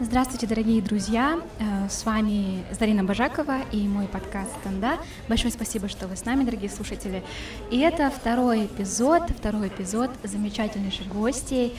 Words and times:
Здравствуйте, 0.00 0.48
дорогие 0.48 0.82
друзья! 0.82 1.38
Э, 1.60 1.88
с 1.88 2.04
вами 2.04 2.64
Зарина 2.72 3.04
Бажакова 3.04 3.60
и 3.70 3.86
мой 3.86 4.08
подкаст 4.08 4.50
«Танда». 4.64 4.98
Большое 5.28 5.52
спасибо, 5.52 5.88
что 5.88 6.08
вы 6.08 6.16
с 6.16 6.24
нами, 6.24 6.42
дорогие 6.42 6.68
слушатели. 6.68 7.22
И 7.70 7.78
это 7.78 8.10
второй 8.10 8.66
эпизод, 8.66 9.30
второй 9.30 9.68
эпизод 9.68 10.10
замечательнейших 10.24 11.06
гостей 11.06 11.76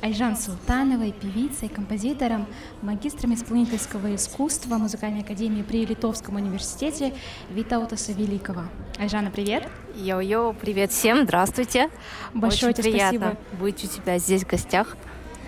Айжан 0.00 0.38
Султановой, 0.38 1.12
певицей, 1.12 1.68
композитором, 1.68 2.46
магистром 2.80 3.34
исполнительского 3.34 4.14
искусства 4.14 4.76
Музыкальной 4.76 5.20
академии 5.20 5.60
при 5.60 5.84
Литовском 5.84 6.36
университете 6.36 7.12
Витаутаса 7.50 8.12
Великого. 8.12 8.62
Айжана, 8.98 9.30
привет! 9.30 9.68
Йо-йо, 9.96 10.54
привет 10.58 10.92
всем, 10.92 11.24
здравствуйте! 11.24 11.90
Большое 12.32 12.72
Очень 12.72 12.82
тебе 12.82 12.92
приятно 12.92 13.36
спасибо. 13.36 13.62
быть 13.62 13.84
у 13.84 13.86
тебя 13.86 14.16
здесь 14.16 14.44
в 14.44 14.46
гостях. 14.46 14.96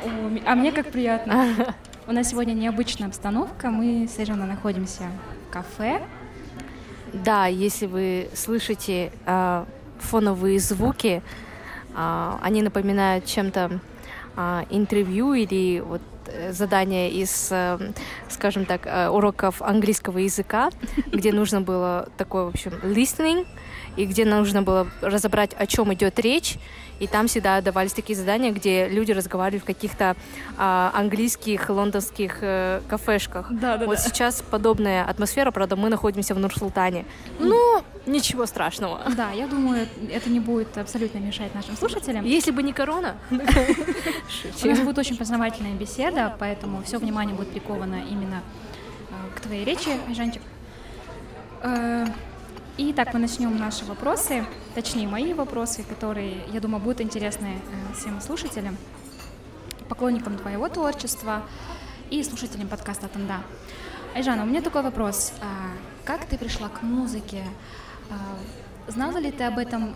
О, 0.04 0.08
а 0.44 0.54
мне 0.54 0.72
как 0.72 0.90
приятно. 0.90 1.74
У 2.04 2.10
нас 2.10 2.30
сегодня 2.30 2.52
необычная 2.52 3.06
обстановка. 3.06 3.70
Мы 3.70 4.08
с 4.08 4.18
Айжаной 4.18 4.48
находимся 4.48 5.04
в 5.46 5.52
кафе. 5.52 6.02
Да, 7.12 7.46
если 7.46 7.86
вы 7.86 8.28
слышите 8.34 9.12
э, 9.24 9.64
фоновые 10.00 10.58
звуки, 10.58 11.22
э, 11.94 12.32
они 12.42 12.62
напоминают 12.62 13.26
чем-то 13.26 13.78
э, 14.36 14.64
интервью 14.70 15.34
или 15.34 15.78
вот 15.78 16.02
э, 16.26 16.52
задание 16.52 17.08
из, 17.08 17.48
э, 17.52 17.92
скажем 18.28 18.64
так, 18.64 18.84
э, 18.86 19.08
уроков 19.08 19.62
английского 19.62 20.18
языка, 20.18 20.70
где 21.06 21.32
нужно 21.32 21.60
было 21.60 22.08
такое, 22.16 22.46
в 22.46 22.48
общем, 22.48 22.72
listening, 22.82 23.46
и 23.96 24.06
где 24.06 24.24
нужно 24.24 24.62
было 24.62 24.88
разобрать, 25.00 25.52
о 25.58 25.66
чем 25.66 25.92
идет 25.94 26.18
речь. 26.18 26.56
И 26.98 27.08
там 27.08 27.26
всегда 27.26 27.60
давались 27.60 27.92
такие 27.92 28.16
задания, 28.16 28.52
где 28.52 28.88
люди 28.88 29.10
разговаривали 29.10 29.60
в 29.60 29.64
каких-то 29.64 30.14
а, 30.56 30.92
английских, 30.94 31.68
лондонских 31.68 32.38
э, 32.42 32.80
кафешках. 32.88 33.48
Да, 33.50 33.76
да, 33.76 33.86
вот 33.86 33.96
да. 33.96 34.02
сейчас 34.02 34.40
подобная 34.48 35.04
атмосфера, 35.04 35.50
правда, 35.50 35.74
мы 35.74 35.88
находимся 35.88 36.32
в 36.34 36.38
Нур-Султане. 36.38 37.04
Ну, 37.40 37.82
ничего 38.06 38.46
страшного. 38.46 39.00
Да, 39.16 39.32
я 39.32 39.48
думаю, 39.48 39.88
это 40.12 40.30
не 40.30 40.38
будет 40.38 40.78
абсолютно 40.78 41.18
мешать 41.18 41.52
нашим 41.56 41.76
слушателям. 41.76 42.24
Если 42.24 42.52
бы 42.52 42.62
не 42.62 42.72
корона. 42.72 43.16
У 43.30 44.66
нас 44.66 44.78
будет 44.78 44.98
очень 44.98 45.16
познавательная 45.16 45.74
беседа, 45.74 46.36
поэтому 46.38 46.84
все 46.84 46.98
внимание 46.98 47.34
будет 47.34 47.50
приковано 47.50 48.00
именно 48.08 48.42
э, 49.10 49.36
к 49.36 49.40
твоей 49.40 49.64
речи, 49.64 49.90
Жанчик. 50.14 50.42
Итак, 52.78 53.12
мы 53.12 53.20
начнем 53.20 53.56
наши 53.58 53.84
вопросы, 53.84 54.44
точнее 54.74 55.06
мои 55.06 55.34
вопросы, 55.34 55.82
которые, 55.82 56.42
я 56.52 56.60
думаю, 56.60 56.82
будут 56.82 57.00
интересны 57.02 57.60
э, 57.60 57.94
всем 57.94 58.20
слушателям, 58.20 58.76
поклонникам 59.88 60.38
твоего 60.38 60.68
творчества 60.68 61.42
и 62.10 62.22
слушателям 62.22 62.68
подкаста 62.68 63.08
«Танда». 63.08 63.40
Айжана, 64.14 64.42
у 64.44 64.46
меня 64.46 64.62
такой 64.62 64.82
вопрос. 64.82 65.32
А, 65.42 65.46
Как 66.04 66.24
ты 66.26 66.38
пришла 66.38 66.68
к 66.68 66.82
музыке? 66.82 67.44
А, 68.10 68.14
Знала 68.90 69.18
ли 69.18 69.30
ты 69.30 69.44
об 69.44 69.58
этом 69.58 69.90
э, 69.90 69.94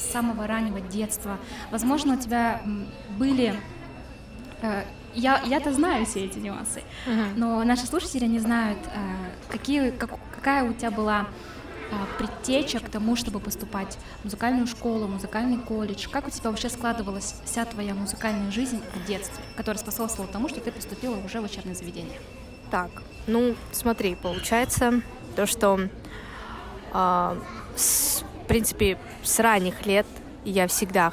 с 0.00 0.10
самого 0.10 0.46
раннего 0.46 0.80
детства? 0.80 1.36
Возможно, 1.70 2.14
у 2.14 2.18
тебя 2.18 2.62
были... 3.18 3.54
э, 4.62 4.84
Я, 5.14 5.42
я-то 5.44 5.72
знаю 5.72 6.04
все 6.06 6.24
эти 6.24 6.38
нюансы, 6.38 6.82
но 7.36 7.62
наши 7.64 7.86
слушатели 7.86 8.26
не 8.26 8.38
знают, 8.40 8.78
какие, 9.50 9.90
как- 9.90 10.18
какая 10.34 10.64
у 10.64 10.72
тебя 10.72 10.90
была 10.90 11.26
предтеча 12.18 12.80
к 12.80 12.88
тому, 12.88 13.16
чтобы 13.16 13.40
поступать 13.40 13.98
в 14.20 14.24
музыкальную 14.24 14.66
школу, 14.66 15.06
музыкальный 15.08 15.58
колледж? 15.58 16.08
Как 16.08 16.26
у 16.26 16.30
тебя 16.30 16.50
вообще 16.50 16.68
складывалась 16.68 17.34
вся 17.44 17.64
твоя 17.64 17.94
музыкальная 17.94 18.50
жизнь 18.50 18.82
в 18.94 19.06
детстве, 19.06 19.42
которая 19.56 19.78
способствовала 19.78 20.30
тому, 20.32 20.48
что 20.48 20.60
ты 20.60 20.70
поступила 20.70 21.16
уже 21.24 21.40
в 21.40 21.44
учебное 21.44 21.74
заведение? 21.74 22.18
Так, 22.70 22.90
ну, 23.26 23.54
смотри, 23.72 24.14
получается 24.14 25.00
то, 25.36 25.46
что, 25.46 25.88
а, 26.92 27.38
с- 27.76 28.22
в 28.44 28.46
принципе, 28.48 28.98
с 29.22 29.38
ранних 29.38 29.86
лет 29.86 30.06
я 30.44 30.66
всегда 30.66 31.12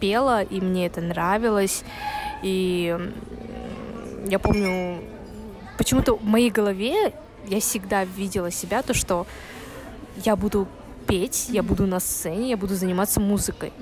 пела, 0.00 0.42
и 0.42 0.60
мне 0.60 0.86
это 0.86 1.00
нравилось. 1.00 1.84
И 2.42 2.96
я 4.26 4.38
помню, 4.38 5.02
почему-то 5.78 6.16
в 6.16 6.24
моей 6.24 6.50
голове 6.50 7.14
я 7.46 7.60
всегда 7.60 8.04
видела 8.04 8.50
себя, 8.50 8.82
то, 8.82 8.92
что 8.94 9.26
я 10.16 10.36
буду 10.36 10.66
петь, 11.06 11.46
я 11.48 11.62
буду 11.62 11.86
на 11.86 12.00
сцене, 12.00 12.50
я 12.50 12.56
буду 12.56 12.74
заниматься 12.74 13.20
музыкой. 13.20 13.72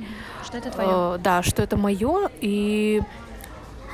Что 0.44 0.58
это 0.58 0.70
твое? 0.70 0.88
Э, 0.90 1.18
да, 1.18 1.42
что 1.42 1.62
это 1.62 1.76
мое. 1.76 2.30
И 2.40 3.02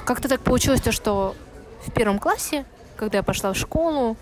как-то 0.04 0.28
так 0.28 0.40
получилось, 0.40 0.80
то, 0.80 0.92
что 0.92 1.34
в 1.86 1.92
первом 1.92 2.18
классе, 2.18 2.64
когда 2.96 3.18
я 3.18 3.22
пошла 3.22 3.52
в 3.52 3.56
школу, 3.56 4.16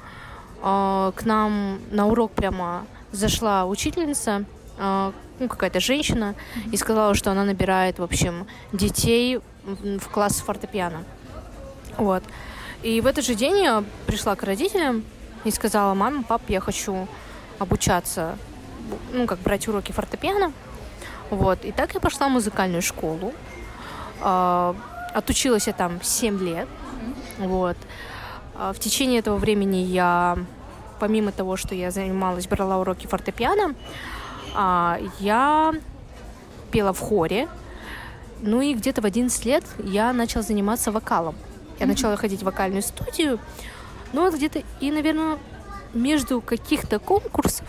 э, 0.62 1.12
к 1.14 1.24
нам 1.24 1.80
на 1.90 2.06
урок 2.06 2.32
прямо 2.32 2.86
зашла 3.12 3.64
учительница, 3.66 4.44
э, 4.78 5.12
ну, 5.38 5.48
какая-то 5.48 5.80
женщина, 5.80 6.34
и 6.72 6.76
сказала, 6.76 7.14
что 7.14 7.30
она 7.30 7.44
набирает, 7.44 7.98
в 7.98 8.02
общем, 8.02 8.46
детей 8.72 9.38
в 9.38 9.42
в 9.66 10.08
класс 10.08 10.36
фортепиано. 10.36 11.02
Вот. 11.98 12.22
И 12.82 13.00
в 13.00 13.06
этот 13.06 13.24
же 13.24 13.34
день 13.34 13.58
я 13.58 13.82
пришла 14.06 14.36
к 14.36 14.44
родителям 14.44 15.02
и 15.44 15.50
сказала, 15.50 15.94
мама, 15.94 16.22
пап, 16.22 16.42
я 16.48 16.60
хочу 16.60 17.08
обучаться, 17.58 18.38
ну, 19.12 19.26
как 19.26 19.38
брать 19.38 19.68
уроки 19.68 19.92
фортепиано. 19.92 20.52
Вот. 21.30 21.64
И 21.64 21.72
так 21.72 21.94
я 21.94 22.00
пошла 22.00 22.28
в 22.28 22.32
музыкальную 22.32 22.82
школу. 22.82 23.32
А, 24.20 24.74
Отучилась 25.14 25.66
я 25.66 25.72
там 25.72 26.00
7 26.02 26.38
лет. 26.40 26.68
Вот. 27.38 27.76
А, 28.54 28.72
В 28.72 28.78
течение 28.78 29.20
этого 29.20 29.36
времени 29.36 29.78
я, 29.78 30.38
помимо 31.00 31.32
того, 31.32 31.56
что 31.56 31.74
я 31.74 31.90
занималась, 31.90 32.46
брала 32.46 32.78
уроки 32.78 33.06
фортепиано, 33.06 33.74
а, 34.54 34.98
я 35.18 35.74
пела 36.70 36.92
в 36.92 37.00
хоре. 37.00 37.48
Ну 38.40 38.60
и 38.60 38.74
где-то 38.74 39.00
в 39.00 39.06
11 39.06 39.44
лет 39.46 39.64
я 39.82 40.12
начала 40.12 40.42
заниматься 40.42 40.92
вокалом. 40.92 41.34
Я 41.78 41.86
начала 41.86 42.16
ходить 42.16 42.40
в 42.40 42.44
вокальную 42.44 42.82
студию. 42.82 43.38
Ну 44.12 44.22
вот 44.22 44.34
где-то 44.34 44.62
и, 44.80 44.90
наверное, 44.90 45.38
между 45.96 46.40
каких-то 46.40 46.98
конкурсов, 46.98 47.66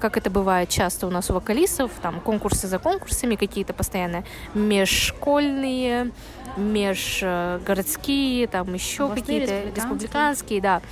как 0.00 0.16
это 0.16 0.30
бывает 0.30 0.68
часто 0.68 1.06
у 1.06 1.10
нас 1.10 1.30
у 1.30 1.34
вокалистов, 1.34 1.90
там 2.02 2.20
конкурсы 2.20 2.66
за 2.66 2.78
конкурсами 2.78 3.36
какие-то 3.36 3.72
постоянно, 3.72 4.24
межшкольные, 4.54 6.10
межгородские, 6.56 8.46
там 8.48 8.74
еще 8.74 9.08
какие-то 9.08 9.70
республиканские. 9.74 10.60
да. 10.60 10.82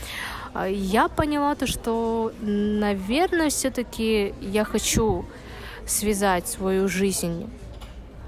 А, 0.54 0.66
Я 0.68 1.08
поняла 1.08 1.54
то, 1.54 1.66
что, 1.66 2.32
наверное, 2.40 3.50
все-таки 3.50 4.34
я 4.40 4.64
хочу 4.64 5.24
связать 5.86 6.48
свою 6.48 6.88
жизнь 6.88 7.50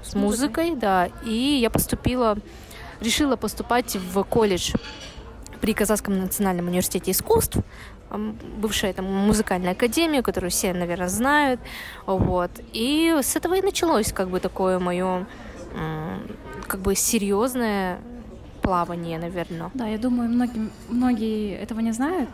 с 0.03 0.13
музыкой, 0.13 0.75
да, 0.75 1.09
и 1.25 1.57
я 1.61 1.69
поступила, 1.69 2.37
решила 2.99 3.35
поступать 3.37 3.95
в 3.95 4.23
колледж 4.23 4.73
при 5.61 5.73
Казахском 5.73 6.19
национальном 6.19 6.67
университете 6.67 7.11
искусств, 7.11 7.57
бывшая 8.17 8.93
там 8.93 9.05
музыкальная 9.05 9.71
академия, 9.71 10.21
которую 10.21 10.51
все, 10.51 10.73
наверное, 10.73 11.07
знают, 11.07 11.59
вот. 12.05 12.51
И 12.73 13.15
с 13.21 13.35
этого 13.35 13.55
и 13.55 13.61
началось 13.61 14.11
как 14.11 14.29
бы 14.29 14.39
такое 14.39 14.79
мое 14.79 15.25
как 16.67 16.79
бы 16.81 16.95
серьезное 16.95 17.99
плавание, 18.61 19.19
наверное. 19.19 19.69
Да, 19.73 19.87
я 19.87 19.97
думаю, 19.97 20.29
многим, 20.29 20.71
многие 20.89 21.55
этого 21.55 21.81
не 21.81 21.91
знают, 21.91 22.29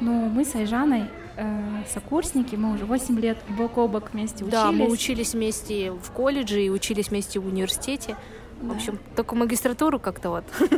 но 0.00 0.12
мы 0.12 0.44
с 0.44 0.54
Айжаной 0.54 1.04
э, 1.36 1.82
сокурсники, 1.92 2.56
мы 2.56 2.74
уже 2.74 2.86
8 2.86 3.18
лет 3.20 3.36
бок 3.48 3.76
о 3.78 3.88
бок 3.88 4.12
вместе 4.12 4.44
учились. 4.44 4.52
Да, 4.52 4.72
мы 4.72 4.88
учились 4.88 5.34
вместе 5.34 5.90
в 5.92 6.10
колледже 6.12 6.62
и 6.62 6.70
учились 6.70 7.08
вместе 7.10 7.38
в 7.40 7.46
университете. 7.46 8.16
В 8.62 8.68
Да. 8.68 8.74
общем, 8.76 8.98
только 9.16 9.34
магистратуру 9.34 9.98
как-то 9.98 10.30
вот 10.30 10.44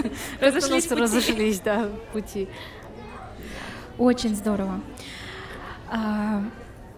Разошлись 0.40 0.90
разошлись, 0.90 1.60
да, 1.60 1.88
пути. 2.12 2.48
Очень 3.98 4.34
здорово. 4.36 4.80
А, 5.90 6.42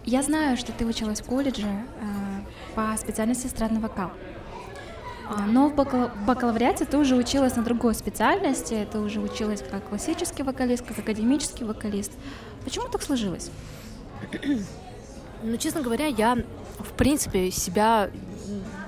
Я 0.05 0.23
знаю, 0.23 0.56
что 0.56 0.73
ты 0.73 0.87
училась 0.87 1.21
в 1.21 1.25
колледже 1.27 1.67
а, 1.67 2.93
по 2.93 2.97
специальности 2.97 3.47
эстрадный 3.47 3.81
вокал. 3.81 4.11
А, 5.29 5.43
Но 5.47 5.69
в 5.69 5.75
бакала- 5.75 6.11
в 6.15 6.25
бакалавриате 6.27 6.87
ты 6.87 6.97
уже 6.97 7.15
училась 7.15 7.56
на 7.56 7.62
другой 7.62 7.95
специальности, 7.95 8.87
ты 8.91 8.99
уже 8.99 9.21
училась 9.21 9.62
как 9.71 9.87
классический 9.89 10.43
вокалист, 10.43 10.85
как 10.87 10.99
академический 10.99 11.67
вокалист. 11.67 12.12
Почему 12.65 12.89
так 12.89 13.03
сложилось? 13.03 13.50
Ну, 15.43 15.56
честно 15.59 15.83
говоря, 15.83 16.06
я, 16.06 16.37
в 16.79 16.93
принципе, 16.97 17.50
себя, 17.50 18.11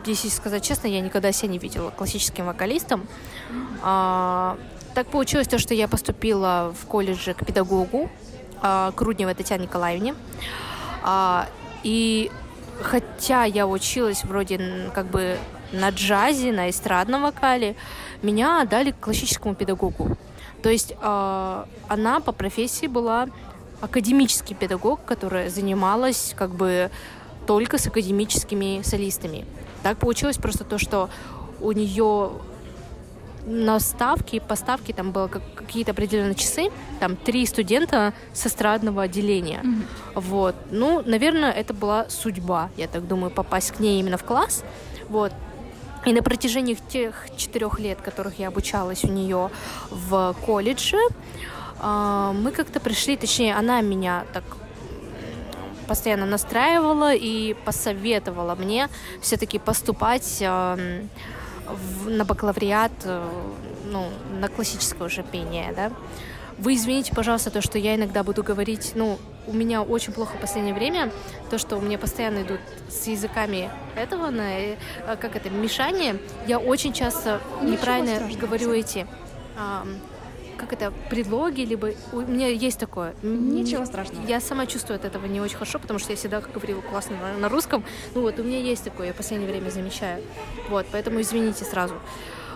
если 0.06 0.28
сказать 0.28 0.64
честно, 0.64 0.88
я 0.88 1.00
никогда 1.00 1.30
себя 1.32 1.50
не 1.50 1.58
видела 1.58 1.90
классическим 1.90 2.46
вокалистом. 2.46 3.06
А, 3.82 4.56
так 4.94 5.06
получилось 5.08 5.48
то, 5.48 5.58
что 5.58 5.74
я 5.74 5.88
поступила 5.88 6.74
в 6.78 6.86
колледже 6.86 7.34
к 7.34 7.44
педагогу, 7.44 8.10
а, 8.62 8.92
к 8.92 9.00
Рудневой 9.00 9.34
Татьяне 9.34 9.64
Николаевне. 9.64 10.14
А, 11.02 11.48
и 11.82 12.30
хотя 12.82 13.44
я 13.44 13.66
училась 13.66 14.24
вроде 14.24 14.90
как 14.94 15.06
бы 15.06 15.38
на 15.72 15.90
джазе, 15.90 16.52
на 16.52 16.70
эстрадном 16.70 17.22
вокале, 17.22 17.76
меня 18.22 18.62
отдали 18.62 18.90
к 18.90 19.00
классическому 19.00 19.54
педагогу. 19.54 20.16
То 20.62 20.68
есть 20.68 20.92
э, 21.00 21.64
она 21.88 22.20
по 22.20 22.32
профессии 22.32 22.86
была 22.86 23.28
академический 23.80 24.54
педагог, 24.54 25.00
которая 25.04 25.48
занималась 25.48 26.34
как 26.36 26.50
бы 26.50 26.90
только 27.46 27.78
с 27.78 27.86
академическими 27.86 28.82
солистами. 28.82 29.46
Так 29.82 29.98
получилось 29.98 30.36
просто 30.36 30.64
то, 30.64 30.76
что 30.78 31.08
у 31.60 31.72
нее 31.72 32.32
на 33.50 33.80
ставке, 33.80 34.40
поставки 34.40 34.92
там 34.92 35.10
было 35.10 35.26
как, 35.28 35.42
какие-то 35.54 35.90
определенные 35.90 36.34
часы, 36.34 36.70
там 37.00 37.16
три 37.16 37.44
студента 37.46 38.14
с 38.32 38.46
эстрадного 38.46 39.02
отделения. 39.02 39.60
Mm-hmm. 39.62 40.20
Вот. 40.20 40.54
Ну, 40.70 41.02
наверное, 41.04 41.50
это 41.50 41.74
была 41.74 42.08
судьба, 42.08 42.70
я 42.76 42.86
так 42.86 43.06
думаю, 43.06 43.30
попасть 43.30 43.72
к 43.72 43.80
ней 43.80 44.00
именно 44.00 44.16
в 44.16 44.24
класс. 44.24 44.64
Вот. 45.08 45.32
И 46.06 46.12
на 46.12 46.22
протяжении 46.22 46.74
тех 46.88 47.26
четырех 47.36 47.78
лет, 47.78 48.00
которых 48.00 48.38
я 48.38 48.48
обучалась 48.48 49.04
у 49.04 49.08
нее 49.08 49.50
в 49.90 50.34
колледже, 50.46 50.98
а, 51.78 52.32
мы 52.32 52.52
как-то 52.52 52.80
пришли, 52.80 53.16
точнее, 53.16 53.54
она 53.54 53.80
меня 53.82 54.24
так 54.32 54.44
постоянно 55.86 56.24
настраивала 56.24 57.12
и 57.14 57.54
посоветовала 57.64 58.54
мне 58.54 58.88
все-таки 59.20 59.58
поступать 59.58 60.40
на 62.06 62.24
бакалавриат, 62.24 62.92
э, 63.04 63.28
ну, 63.86 64.08
на 64.40 64.48
классическое 64.48 65.06
уже 65.06 65.22
пение, 65.22 65.72
да. 65.74 65.92
Вы 66.58 66.74
извините, 66.74 67.14
пожалуйста, 67.14 67.50
то, 67.50 67.62
что 67.62 67.78
я 67.78 67.94
иногда 67.94 68.22
буду 68.22 68.42
говорить, 68.42 68.92
ну, 68.94 69.18
у 69.46 69.52
меня 69.52 69.82
очень 69.82 70.12
плохо 70.12 70.36
в 70.36 70.40
последнее 70.40 70.74
время, 70.74 71.10
то, 71.48 71.58
что 71.58 71.76
у 71.76 71.80
меня 71.80 71.98
постоянно 71.98 72.42
идут 72.42 72.60
с 72.90 73.06
языками 73.06 73.70
этого, 73.96 74.30
на, 74.30 74.60
э, 74.60 74.76
как 75.20 75.36
это, 75.36 75.48
мешание. 75.48 76.18
Я 76.46 76.58
очень 76.58 76.92
часто 76.92 77.40
Ничего 77.60 77.72
неправильно 77.72 78.16
страшного, 78.16 78.40
говорю 78.40 78.72
эти, 78.72 79.06
а, 79.58 79.86
как 80.60 80.72
это, 80.74 80.92
предлоги, 81.08 81.62
либо... 81.62 81.92
У 82.12 82.20
меня 82.20 82.48
есть 82.48 82.78
такое. 82.78 83.14
Ничего 83.22 83.86
страшного. 83.86 84.26
Я 84.26 84.40
сама 84.40 84.66
чувствую 84.66 84.96
от 84.96 85.04
этого 85.04 85.26
не 85.26 85.40
очень 85.40 85.54
хорошо, 85.54 85.78
потому 85.78 85.98
что 85.98 86.12
я 86.12 86.16
всегда 86.16 86.40
говорила 86.40 86.82
классно 86.82 87.16
на, 87.16 87.38
на 87.38 87.48
русском. 87.48 87.82
Ну 88.14 88.20
вот, 88.20 88.38
у 88.38 88.42
меня 88.42 88.58
есть 88.58 88.84
такое, 88.84 89.08
я 89.08 89.12
в 89.12 89.16
последнее 89.16 89.50
время 89.50 89.70
замечаю. 89.70 90.22
Вот, 90.68 90.86
поэтому 90.92 91.20
извините 91.20 91.64
сразу. 91.64 91.94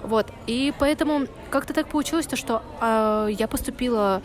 Вот, 0.03 0.27
и 0.47 0.73
поэтому 0.79 1.27
как-то 1.51 1.73
так 1.73 1.89
получилось, 1.89 2.27
то, 2.27 2.37
что 2.37 2.62
э, 2.81 3.29
я 3.33 3.49
поступила, 3.49 4.21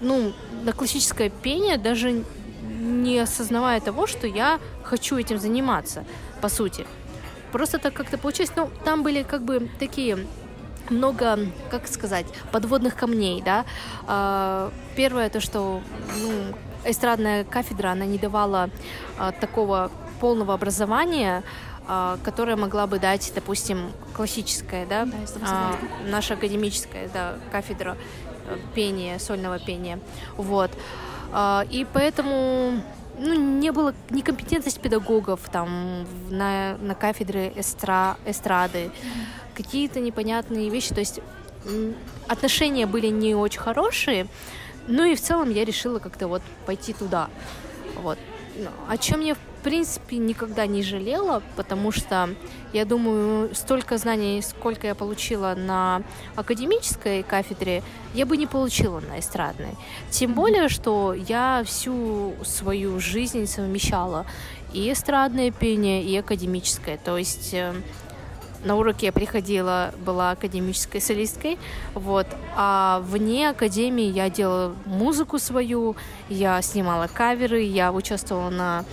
ну, 0.00 0.32
на 0.62 0.72
классическое 0.72 1.30
пение, 1.30 1.78
даже 1.78 2.22
не 2.62 3.18
осознавая 3.18 3.80
того, 3.80 4.06
что 4.06 4.28
я 4.28 4.60
хочу 4.84 5.16
этим 5.16 5.38
заниматься, 5.38 6.04
по 6.40 6.48
сути. 6.48 6.86
Просто 7.50 7.78
так 7.78 7.92
как-то 7.94 8.18
получилось, 8.18 8.52
ну, 8.54 8.70
там 8.84 9.02
были 9.02 9.24
как 9.24 9.42
бы 9.42 9.68
такие 9.80 10.18
много, 10.90 11.38
как 11.70 11.88
сказать, 11.88 12.26
подводных 12.52 12.96
камней, 12.96 13.42
да. 13.42 13.64
Э, 14.06 14.70
первое 14.96 15.30
то, 15.30 15.40
что 15.40 15.80
ну, 16.20 16.30
эстрадная 16.84 17.44
кафедра, 17.44 17.90
она 17.90 18.06
не 18.06 18.18
давала 18.18 18.70
э, 19.18 19.32
такого 19.40 19.90
полного 20.20 20.54
образования, 20.54 21.42
а, 21.86 22.18
которая 22.24 22.56
могла 22.56 22.86
бы 22.86 22.98
дать, 22.98 23.30
допустим, 23.34 23.92
классическая, 24.14 24.86
да, 24.86 25.04
да 25.04 25.12
а, 25.42 25.74
наша 26.08 26.32
академическая, 26.32 27.10
да, 27.12 27.34
кафедра 27.52 27.98
э, 28.46 28.56
пения, 28.74 29.18
сольного 29.18 29.58
пения, 29.58 30.00
вот. 30.38 30.70
А, 31.30 31.66
и 31.68 31.86
поэтому 31.92 32.80
ну, 33.18 33.34
не 33.34 33.70
было 33.70 33.94
некомпетентность 34.08 34.80
педагогов 34.80 35.40
там 35.52 36.06
на, 36.30 36.78
на 36.78 36.94
кафедре 36.94 37.52
эстра, 37.54 38.16
эстрады, 38.24 38.90
какие-то 39.54 40.00
непонятные 40.00 40.68
вещи, 40.68 40.94
то 40.94 41.00
есть 41.00 41.20
отношения 42.28 42.86
были 42.86 43.08
не 43.08 43.34
очень 43.34 43.60
хорошие, 43.60 44.26
ну 44.86 45.04
и 45.04 45.14
в 45.14 45.20
целом 45.20 45.50
я 45.50 45.64
решила 45.64 45.98
как-то 45.98 46.28
вот 46.28 46.42
пойти 46.66 46.92
туда, 46.92 47.30
вот. 47.96 48.18
О 48.88 48.96
чем 48.98 49.20
я, 49.20 49.34
в 49.34 49.38
принципе, 49.64 50.16
никогда 50.16 50.66
не 50.66 50.82
жалела, 50.82 51.42
потому 51.56 51.90
что, 51.90 52.30
я 52.72 52.84
думаю, 52.84 53.52
столько 53.52 53.98
знаний, 53.98 54.42
сколько 54.42 54.86
я 54.86 54.94
получила 54.94 55.54
на 55.56 56.02
академической 56.36 57.24
кафедре, 57.24 57.82
я 58.14 58.26
бы 58.26 58.36
не 58.36 58.46
получила 58.46 59.00
на 59.00 59.18
эстрадной. 59.18 59.74
Тем 60.10 60.34
более, 60.34 60.68
что 60.68 61.14
я 61.14 61.64
всю 61.66 62.34
свою 62.44 63.00
жизнь 63.00 63.46
совмещала 63.46 64.24
и 64.72 64.92
эстрадное 64.92 65.50
пение, 65.50 66.04
и 66.04 66.16
академическое. 66.16 66.96
То 66.96 67.18
есть 67.18 67.54
э, 67.54 67.74
на 68.64 68.76
уроки 68.76 69.04
я 69.04 69.12
приходила, 69.12 69.92
была 70.04 70.32
академической 70.32 71.00
солисткой, 71.00 71.58
вот, 71.94 72.26
а 72.56 73.02
вне 73.04 73.50
академии 73.50 74.06
я 74.06 74.30
делала 74.30 74.74
музыку 74.86 75.38
свою, 75.38 75.96
я 76.28 76.60
снимала 76.62 77.06
каверы, 77.06 77.62
я 77.62 77.92
участвовала 77.92 78.50
на 78.50 78.84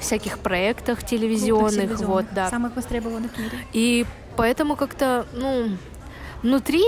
всяких 0.00 0.38
проектах 0.38 1.04
телевизионных, 1.04 2.00
вот, 2.00 2.26
да. 2.32 2.48
Самых 2.50 2.76
востребованных 2.76 3.32
в 3.32 3.38
мире. 3.38 3.58
И 3.72 4.06
поэтому 4.36 4.76
как-то, 4.76 5.26
ну, 5.32 5.70
внутри 6.42 6.84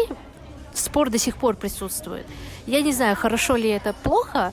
спор 0.74 1.10
до 1.10 1.18
сих 1.18 1.36
пор 1.36 1.56
присутствует. 1.56 2.26
Я 2.66 2.82
не 2.82 2.92
знаю, 2.92 3.16
хорошо 3.16 3.56
ли 3.56 3.68
это 3.68 3.92
плохо, 3.92 4.52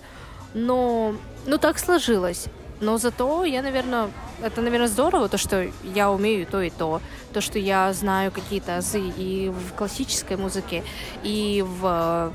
но 0.53 1.13
ну 1.45 1.57
так 1.57 1.79
сложилось. 1.79 2.47
Но 2.79 2.97
зато 2.97 3.45
я, 3.45 3.61
наверное, 3.61 4.09
это, 4.41 4.61
наверное, 4.61 4.87
здорово, 4.87 5.29
то, 5.29 5.37
что 5.37 5.69
я 5.83 6.11
умею 6.11 6.45
то 6.45 6.61
и 6.61 6.69
то. 6.69 7.01
То, 7.33 7.41
что 7.41 7.59
я 7.59 7.91
знаю 7.93 8.31
какие-то 8.31 8.77
азы 8.77 9.01
и 9.17 9.49
в 9.49 9.73
классической 9.73 10.37
музыке, 10.37 10.83
и 11.23 11.63
в 11.65 12.31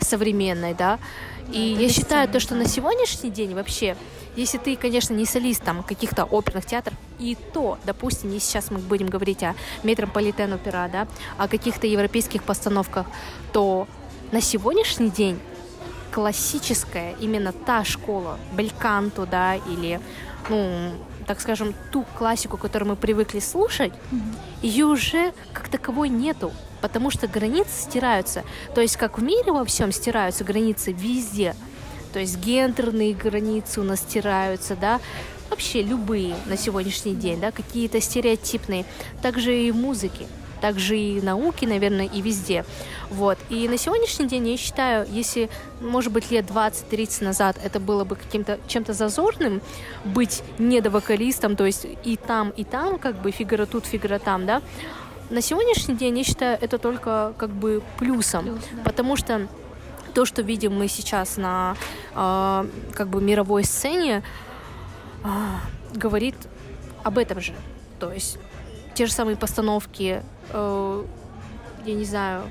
современной, 0.00 0.74
да. 0.74 0.98
И 1.52 1.72
это 1.72 1.82
я 1.82 1.88
считаю 1.88 2.28
то, 2.28 2.40
что 2.40 2.54
на 2.54 2.66
сегодняшний 2.66 3.30
день 3.30 3.54
вообще, 3.54 3.96
если 4.34 4.58
ты, 4.58 4.76
конечно, 4.76 5.14
не 5.14 5.24
солист 5.24 5.62
там 5.62 5.82
каких-то 5.82 6.24
оперных 6.24 6.66
театров, 6.66 6.94
и 7.18 7.36
то, 7.52 7.78
допустим, 7.84 8.30
не 8.30 8.40
сейчас 8.40 8.70
мы 8.70 8.78
будем 8.78 9.06
говорить 9.06 9.42
о 9.42 9.54
метрополитен 9.82 10.52
опера, 10.52 10.88
да, 10.92 11.06
о 11.38 11.48
каких-то 11.48 11.86
европейских 11.86 12.42
постановках, 12.42 13.06
то 13.52 13.86
на 14.32 14.40
сегодняшний 14.40 15.10
день 15.10 15.38
классическая, 16.10 17.14
именно 17.20 17.52
та 17.52 17.84
школа, 17.84 18.38
бельканто, 18.52 19.26
да, 19.26 19.54
или, 19.54 20.00
ну, 20.48 20.92
так 21.26 21.40
скажем, 21.40 21.74
ту 21.90 22.04
классику, 22.16 22.56
которую 22.56 22.90
мы 22.90 22.96
привыкли 22.96 23.40
слушать, 23.40 23.92
mm-hmm. 23.92 24.62
ее 24.62 24.86
уже 24.86 25.32
как 25.52 25.68
таковой 25.68 26.08
нету, 26.08 26.52
потому 26.80 27.10
что 27.10 27.26
границы 27.26 27.70
стираются. 27.82 28.44
То 28.74 28.80
есть 28.80 28.96
как 28.96 29.18
в 29.18 29.22
мире 29.22 29.52
во 29.52 29.64
всем 29.64 29.92
стираются 29.92 30.44
границы 30.44 30.92
везде. 30.92 31.54
То 32.12 32.20
есть 32.20 32.38
гендерные 32.38 33.12
границы 33.12 33.80
у 33.80 33.84
нас 33.84 34.00
стираются, 34.00 34.76
да, 34.76 35.00
вообще 35.50 35.82
любые 35.82 36.34
на 36.46 36.56
сегодняшний 36.56 37.14
день, 37.14 37.40
да, 37.40 37.50
какие-то 37.50 38.00
стереотипные, 38.00 38.84
также 39.22 39.56
и 39.58 39.70
в 39.70 39.76
музыке 39.76 40.26
также 40.60 40.98
и 40.98 41.20
науки, 41.20 41.64
наверное, 41.64 42.06
и 42.06 42.20
везде. 42.20 42.64
Вот. 43.10 43.38
И 43.48 43.68
на 43.68 43.78
сегодняшний 43.78 44.26
день 44.26 44.48
я 44.48 44.56
считаю, 44.56 45.06
если, 45.10 45.48
может 45.80 46.12
быть, 46.12 46.30
лет 46.30 46.46
20-30 46.46 47.24
назад 47.24 47.56
это 47.62 47.80
было 47.80 48.04
бы 48.04 48.16
каким-то 48.16 48.58
чем-то 48.66 48.92
зазорным 48.92 49.60
быть 50.04 50.42
недовокалистом, 50.58 51.56
то 51.56 51.66
есть 51.66 51.86
и 52.04 52.16
там, 52.16 52.50
и 52.50 52.64
там, 52.64 52.98
как 52.98 53.20
бы 53.20 53.30
фигура 53.30 53.66
тут, 53.66 53.86
фигура 53.86 54.18
там, 54.18 54.46
да, 54.46 54.62
на 55.30 55.40
сегодняшний 55.40 55.96
день 55.96 56.18
я 56.18 56.24
считаю 56.24 56.58
это 56.60 56.78
только 56.78 57.34
как 57.36 57.50
бы 57.50 57.82
плюсом, 57.98 58.44
Плюс, 58.44 58.64
да. 58.72 58.82
потому 58.84 59.16
что 59.16 59.48
то, 60.14 60.24
что 60.24 60.42
видим 60.42 60.74
мы 60.74 60.88
сейчас 60.88 61.36
на 61.36 61.76
э, 62.14 62.66
как 62.94 63.08
бы 63.08 63.20
мировой 63.20 63.64
сцене, 63.64 64.22
э, 65.24 65.28
говорит 65.94 66.36
об 67.02 67.18
этом 67.18 67.40
же. 67.40 67.54
То 67.98 68.12
есть 68.12 68.38
те 68.96 69.06
же 69.06 69.12
самые 69.12 69.36
постановки 69.36 70.22
э, 70.50 71.04
я 71.86 71.94
не 71.94 72.04
знаю, 72.04 72.50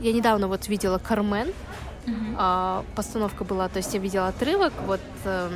я 0.00 0.12
недавно 0.12 0.48
вот 0.48 0.68
видела 0.68 0.98
Кармен, 0.98 1.48
uh-huh. 2.06 2.34
а, 2.36 2.84
постановка 2.96 3.44
была, 3.44 3.68
то 3.68 3.76
есть 3.76 3.94
я 3.94 4.00
видела 4.00 4.28
отрывок, 4.28 4.72
вот 4.86 5.00
э, 5.24 5.50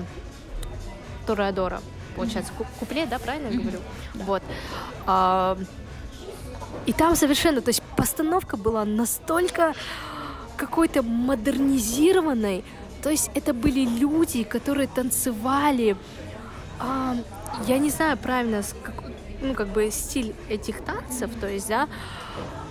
Тореадора, 1.27 1.81
получается, 2.15 2.53
uh-huh. 2.59 2.67
куплет, 2.79 3.09
да, 3.09 3.19
правильно 3.19 3.49
я 3.49 3.59
говорю? 3.59 3.79
Uh-huh. 3.79 4.25
Вот. 4.25 4.43
А, 5.07 5.59
и 6.87 6.93
там 6.93 7.17
совершенно, 7.17 7.61
то 7.61 7.71
есть 7.71 7.83
постановка 7.97 8.57
была 8.57 8.85
настолько 8.85 9.75
какой-то 10.57 11.03
модернизированной, 11.03 12.65
то 13.03 13.11
есть 13.11 13.31
это 13.35 13.53
были 13.53 13.85
люди, 13.85 14.45
которые 14.45 14.87
танцевали, 14.87 15.97
а, 16.79 17.17
я 17.67 17.79
не 17.79 17.91
знаю 17.91 18.17
правильно, 18.17 18.63
как, 18.83 19.08
ну, 19.41 19.55
как 19.55 19.69
бы 19.69 19.91
стиль 19.91 20.35
этих 20.49 20.83
танцев, 20.85 21.31
то 21.41 21.49
есть, 21.49 21.69
да, 21.69 21.89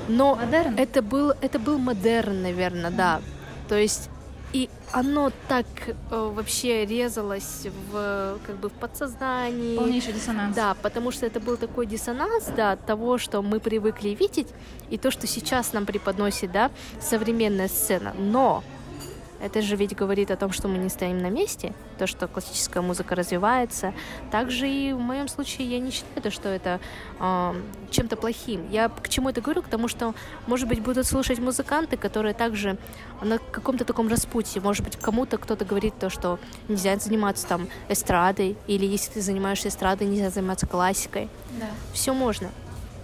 но 0.08 0.36
модерн? 0.36 0.76
это 0.78 1.02
был, 1.02 1.34
это 1.42 1.60
был 1.60 1.78
модерн, 1.78 2.42
наверное, 2.42 2.92
да. 2.92 3.22
То 3.68 3.76
есть 3.76 4.10
и 4.54 4.70
оно 4.94 5.32
так 5.50 5.66
э, 5.88 5.94
вообще 6.10 6.86
резалось 6.86 7.68
в 7.92 8.40
как 8.46 8.56
бы 8.58 8.70
в 8.70 8.74
подсознании. 8.74 9.76
Полнейший 9.76 10.14
диссонанс. 10.14 10.56
Да, 10.56 10.76
потому 10.82 11.12
что 11.12 11.26
это 11.26 11.42
был 11.42 11.58
такой 11.58 11.86
диссонанс, 11.86 12.46
да, 12.56 12.72
от 12.72 12.86
того, 12.86 13.18
что 13.18 13.42
мы 13.42 13.60
привыкли 13.60 14.10
видеть, 14.10 14.48
и 14.90 14.98
то, 14.98 15.12
что 15.12 15.28
сейчас 15.28 15.74
нам 15.74 15.86
преподносит, 15.86 16.52
да, 16.54 16.72
современная 17.02 17.68
сцена. 17.68 18.14
Но 18.18 18.64
это 19.40 19.62
же 19.62 19.76
ведь 19.76 19.96
говорит 19.96 20.32
о 20.32 20.36
том, 20.36 20.52
что 20.52 20.68
мы 20.68 20.78
не 20.78 20.90
стоим 20.90 21.20
на 21.20 21.30
месте, 21.30 21.74
то, 21.98 22.08
что 22.08 22.28
классическая 22.28 22.82
музыка 22.82 23.16
развивается. 23.16 23.94
Также 24.32 24.68
и 24.68 24.94
в 24.94 25.00
моем 25.00 25.28
случае 25.28 25.70
я 25.70 25.80
не 25.80 25.92
считаю, 25.92 26.32
что 26.32 26.50
это 26.50 26.80
э, 27.20 27.54
чем-то 27.92 28.16
плохим. 28.16 28.68
Я 28.70 28.90
к 28.90 29.10
чему 29.10 29.30
это 29.30 29.42
говорю? 29.42 29.62
К 29.62 29.68
тому, 29.68 29.88
что, 29.88 30.16
может 30.48 30.68
быть, 30.68 30.82
будут 30.82 31.06
слушать 31.06 31.40
музыканты, 31.40 31.98
которые 31.98 32.34
также 32.34 32.78
на 33.22 33.38
каком-то 33.38 33.86
таком 33.86 34.08
распутье. 34.08 34.62
Может 34.62 34.84
быть, 34.84 34.98
кому-то 34.98 35.38
кто-то 35.38 35.66
говорит 35.66 35.94
то, 36.00 36.10
что 36.10 36.40
нельзя 36.68 36.98
заниматься 36.98 37.48
там 37.48 37.68
эстрадой, 37.90 38.58
или 38.68 38.86
если 38.86 39.14
ты 39.14 39.22
занимаешься 39.22 39.70
эстрадой, 39.70 40.08
нельзя 40.08 40.30
заниматься 40.30 40.68
классикой. 40.68 41.30
Да. 41.60 41.68
Все 41.94 42.14
можно. 42.14 42.50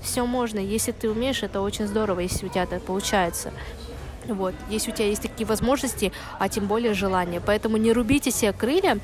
Все 0.01 0.25
можно. 0.25 0.59
Если 0.59 0.91
ты 0.91 1.09
умеешь, 1.09 1.43
это 1.43 1.61
очень 1.61 1.87
здорово, 1.87 2.19
если 2.19 2.45
у 2.45 2.49
тебя 2.49 2.63
это 2.63 2.79
получается. 2.79 3.53
Вот, 4.27 4.53
если 4.69 4.91
у 4.91 4.95
тебя 4.95 5.07
есть 5.07 5.21
такие 5.21 5.45
возможности, 5.45 6.11
а 6.39 6.49
тем 6.49 6.67
более 6.67 6.93
желания. 6.93 7.41
Поэтому 7.45 7.77
не 7.77 7.91
рубите 7.91 8.31
себе 8.31 8.53
крылья. 8.53 8.99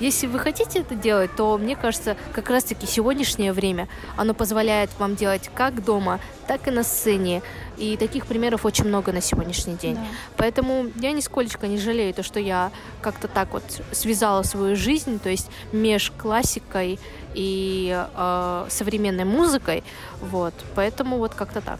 Если 0.00 0.26
вы 0.26 0.40
хотите 0.40 0.80
это 0.80 0.96
делать, 0.96 1.30
то 1.36 1.56
мне 1.58 1.76
кажется, 1.76 2.16
как 2.32 2.50
раз-таки 2.50 2.86
сегодняшнее 2.88 3.52
время, 3.52 3.88
оно 4.16 4.34
позволяет 4.34 4.90
вам 4.98 5.14
делать 5.14 5.48
как 5.54 5.84
дома, 5.84 6.18
так 6.48 6.66
и 6.66 6.72
на 6.72 6.82
сцене. 6.82 7.40
И 7.76 7.96
таких 7.96 8.26
примеров 8.26 8.64
очень 8.64 8.86
много 8.86 9.12
на 9.12 9.20
сегодняшний 9.20 9.74
день. 9.74 9.94
Да. 9.94 10.02
Поэтому 10.38 10.86
я 10.96 11.12
нисколько 11.12 11.68
не 11.68 11.78
жалею 11.78 12.12
то, 12.14 12.24
что 12.24 12.40
я 12.40 12.72
как-то 13.00 13.28
так 13.28 13.52
вот 13.52 13.62
связала 13.92 14.42
свою 14.42 14.74
жизнь, 14.74 15.20
то 15.20 15.28
есть 15.28 15.48
меж 15.70 16.10
классикой 16.10 16.98
и 17.34 18.04
э, 18.14 18.66
современной 18.70 19.24
музыкой. 19.24 19.84
Вот. 20.20 20.54
Поэтому 20.74 21.18
вот 21.18 21.34
как-то 21.34 21.60
так. 21.60 21.78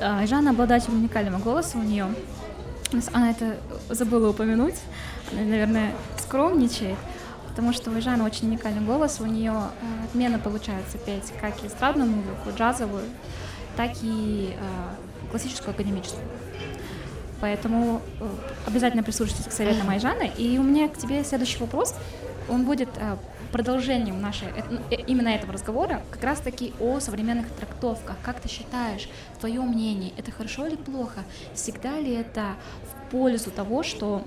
А, 0.00 0.26
Жанна 0.26 0.50
обладатель 0.50 0.92
уникального 0.92 1.40
голоса 1.40 1.78
у 1.78 1.82
нее. 1.82 2.06
Она 3.12 3.30
это 3.30 3.56
забыла 3.88 4.30
упомянуть. 4.30 4.76
Она, 5.32 5.42
наверное, 5.42 5.92
скромничает, 6.18 6.96
потому 7.48 7.72
что 7.72 7.90
у 7.90 8.00
Жанны 8.00 8.24
очень 8.24 8.48
уникальный 8.48 8.82
голос. 8.82 9.20
У 9.20 9.26
нее 9.26 9.52
э, 9.52 10.04
отменно 10.04 10.38
получается 10.38 10.98
петь 10.98 11.32
как 11.40 11.64
эстрадную 11.64 12.08
музыку, 12.10 12.50
джазовую, 12.56 13.04
так 13.76 13.92
и 14.02 14.54
э, 14.54 15.30
классическую 15.30 15.70
академическую. 15.70 16.22
Поэтому 17.40 18.02
э, 18.20 18.28
обязательно 18.66 19.02
прислушайтесь 19.02 19.46
к 19.46 19.52
советам 19.52 19.88
Айжаны. 19.90 20.30
И 20.36 20.58
у 20.58 20.62
меня 20.62 20.88
к 20.88 20.96
тебе 20.96 21.24
следующий 21.24 21.58
вопрос. 21.58 21.94
Он 22.48 22.64
будет 22.64 22.88
продолжением 23.52 24.20
нашей, 24.20 24.48
э, 24.48 24.96
именно 25.06 25.28
этого 25.28 25.52
разговора 25.52 26.02
как 26.10 26.22
раз-таки 26.22 26.72
о 26.80 27.00
современных 27.00 27.50
трактовках. 27.50 28.16
Как 28.22 28.40
ты 28.40 28.48
считаешь, 28.48 29.08
твое 29.40 29.60
мнение, 29.60 30.12
это 30.16 30.30
хорошо 30.30 30.66
или 30.66 30.76
плохо? 30.76 31.20
Всегда 31.54 31.98
ли 31.98 32.12
это 32.12 32.56
в 32.82 33.10
пользу 33.10 33.50
того, 33.50 33.82
что 33.82 34.24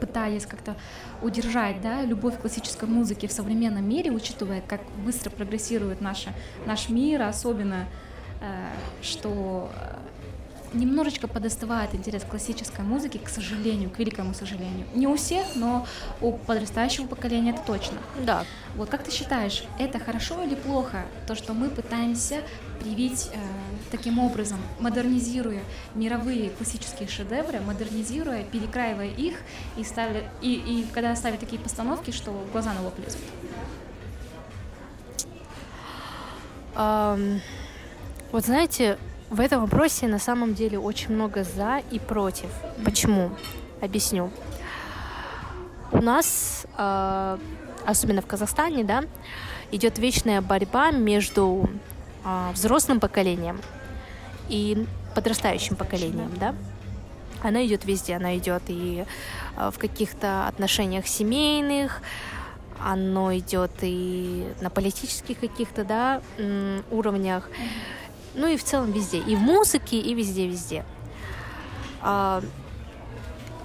пытаясь 0.00 0.46
как-то 0.46 0.76
удержать 1.22 1.80
да, 1.80 2.02
любовь 2.02 2.36
к 2.36 2.40
классической 2.40 2.88
музыке 2.88 3.28
в 3.28 3.32
современном 3.32 3.88
мире, 3.88 4.10
учитывая, 4.10 4.60
как 4.60 4.80
быстро 5.04 5.30
прогрессирует 5.30 6.00
наша, 6.00 6.30
наш 6.66 6.88
мир, 6.88 7.22
особенно 7.22 7.86
э, 8.40 8.68
что 9.02 9.70
немножечко 10.76 11.26
подостывает 11.28 11.94
интерес 11.94 12.22
к 12.22 12.28
классической 12.28 12.84
музыке, 12.84 13.18
к 13.18 13.28
сожалению, 13.28 13.90
к 13.90 13.98
великому 13.98 14.34
сожалению. 14.34 14.86
Не 14.94 15.06
у 15.06 15.16
всех, 15.16 15.44
но 15.54 15.86
у 16.20 16.32
подрастающего 16.32 17.06
поколения 17.06 17.50
это 17.50 17.62
точно. 17.62 17.98
Да. 18.24 18.44
Вот 18.76 18.88
как 18.90 19.02
ты 19.02 19.10
считаешь, 19.10 19.64
это 19.78 19.98
хорошо 19.98 20.42
или 20.42 20.54
плохо, 20.54 21.06
то, 21.26 21.34
что 21.34 21.54
мы 21.54 21.70
пытаемся 21.70 22.42
привить 22.80 23.30
э, 23.32 23.38
таким 23.90 24.18
образом, 24.18 24.60
модернизируя 24.80 25.62
мировые 25.94 26.50
классические 26.50 27.08
шедевры, 27.08 27.60
модернизируя, 27.60 28.44
перекраивая 28.44 29.08
их 29.08 29.36
и, 29.76 29.84
ставя, 29.84 30.24
и, 30.42 30.52
и 30.52 30.86
когда 30.92 31.16
ставят 31.16 31.40
такие 31.40 31.60
постановки, 31.60 32.10
что 32.10 32.46
глаза 32.52 32.72
на 32.74 32.82
лоб 32.82 32.94
лезут? 32.98 33.20
Um, 36.74 37.40
вот 38.32 38.44
знаете, 38.44 38.98
в 39.30 39.40
этом 39.40 39.62
вопросе 39.62 40.06
на 40.06 40.18
самом 40.18 40.54
деле 40.54 40.78
очень 40.78 41.14
много 41.14 41.44
за 41.44 41.82
и 41.90 41.98
против. 41.98 42.48
Почему? 42.84 43.30
Объясню. 43.80 44.30
У 45.92 46.02
нас, 46.02 46.66
э, 46.76 47.38
особенно 47.84 48.22
в 48.22 48.26
Казахстане, 48.26 48.84
да, 48.84 49.04
идет 49.72 49.98
вечная 49.98 50.40
борьба 50.42 50.90
между 50.90 51.68
э, 52.24 52.50
взрослым 52.52 53.00
поколением 53.00 53.60
и 54.48 54.86
подрастающим 55.14 55.76
поколением, 55.76 56.30
да. 56.38 56.54
Она 57.42 57.66
идет 57.66 57.84
везде, 57.84 58.14
она 58.14 58.36
идет 58.36 58.62
и 58.68 59.04
э, 59.56 59.70
в 59.72 59.78
каких-то 59.78 60.46
отношениях 60.48 61.06
семейных, 61.06 62.02
оно 62.84 63.36
идет 63.36 63.72
и 63.82 64.46
на 64.60 64.70
политических 64.70 65.40
каких-то, 65.40 65.84
да, 65.84 66.20
уровнях. 66.90 67.48
Ну 68.36 68.46
и 68.46 68.56
в 68.56 68.62
целом 68.62 68.92
везде, 68.92 69.18
и 69.18 69.34
в 69.34 69.40
музыке, 69.40 69.98
и 69.98 70.14
везде-везде. 70.14 70.84
А, 72.02 72.42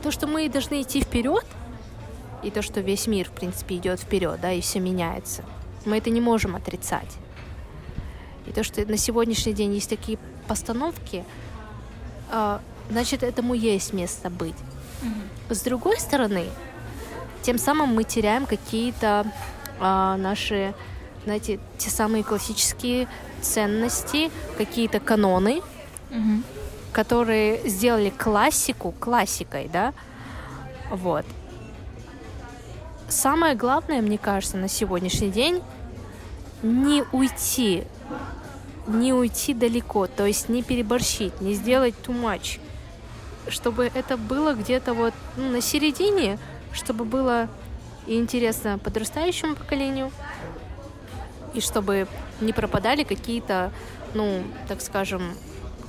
то, 0.01 0.11
что 0.11 0.25
мы 0.27 0.49
должны 0.49 0.81
идти 0.81 1.01
вперед, 1.01 1.45
и 2.41 2.49
то, 2.49 2.61
что 2.61 2.79
весь 2.79 3.05
мир, 3.05 3.27
в 3.27 3.33
принципе, 3.33 3.75
идет 3.75 3.99
вперед, 3.99 4.39
да, 4.41 4.51
и 4.51 4.61
все 4.61 4.79
меняется, 4.79 5.43
мы 5.85 5.97
это 5.97 6.09
не 6.09 6.21
можем 6.21 6.55
отрицать. 6.55 7.17
И 8.47 8.51
то, 8.51 8.63
что 8.63 8.83
на 8.85 8.97
сегодняшний 8.97 9.53
день 9.53 9.73
есть 9.73 9.89
такие 9.89 10.17
постановки, 10.47 11.23
а, 12.31 12.61
значит, 12.89 13.23
этому 13.23 13.53
есть 13.53 13.93
место 13.93 14.29
быть. 14.29 14.55
Mm-hmm. 15.01 15.53
С 15.53 15.61
другой 15.61 15.99
стороны, 15.99 16.45
тем 17.41 17.57
самым 17.57 17.93
мы 17.93 18.03
теряем 18.03 18.45
какие-то 18.45 19.25
а, 19.79 20.17
наши, 20.17 20.73
знаете, 21.23 21.59
те 21.77 21.89
самые 21.89 22.23
классические 22.23 23.07
ценности, 23.41 24.31
какие-то 24.57 24.99
каноны, 24.99 25.61
угу. 26.09 26.43
которые 26.91 27.67
сделали 27.67 28.09
классику 28.09 28.93
классикой, 28.99 29.69
да, 29.71 29.93
вот. 30.89 31.25
Самое 33.07 33.55
главное, 33.55 34.01
мне 34.01 34.17
кажется, 34.17 34.57
на 34.57 34.67
сегодняшний 34.67 35.29
день 35.29 35.61
не 36.63 37.03
уйти, 37.11 37.83
не 38.87 39.13
уйти 39.13 39.53
далеко, 39.53 40.07
то 40.07 40.25
есть 40.25 40.49
не 40.49 40.63
переборщить, 40.63 41.41
не 41.41 41.53
сделать 41.53 41.95
too 42.05 42.19
much, 42.19 42.59
чтобы 43.47 43.91
это 43.93 44.17
было 44.17 44.53
где-то 44.53 44.93
вот 44.93 45.13
ну, 45.35 45.49
на 45.49 45.61
середине, 45.61 46.39
чтобы 46.71 47.05
было 47.05 47.49
и 48.07 48.17
интересно 48.17 48.77
подрастающему 48.77 49.55
поколению, 49.55 50.11
и 51.53 51.61
чтобы 51.61 52.07
не 52.39 52.53
пропадали 52.53 53.03
какие-то, 53.03 53.71
ну, 54.13 54.43
так 54.67 54.81
скажем, 54.81 55.21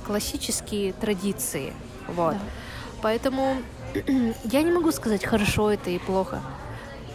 классические 0.05 0.93
традиции. 0.93 1.73
Вот. 2.07 2.33
Да. 2.33 2.39
Поэтому 3.01 3.57
я 4.43 4.61
не 4.61 4.71
могу 4.71 4.91
сказать, 4.91 5.23
хорошо 5.23 5.71
это 5.71 5.89
и 5.89 5.99
плохо. 5.99 6.41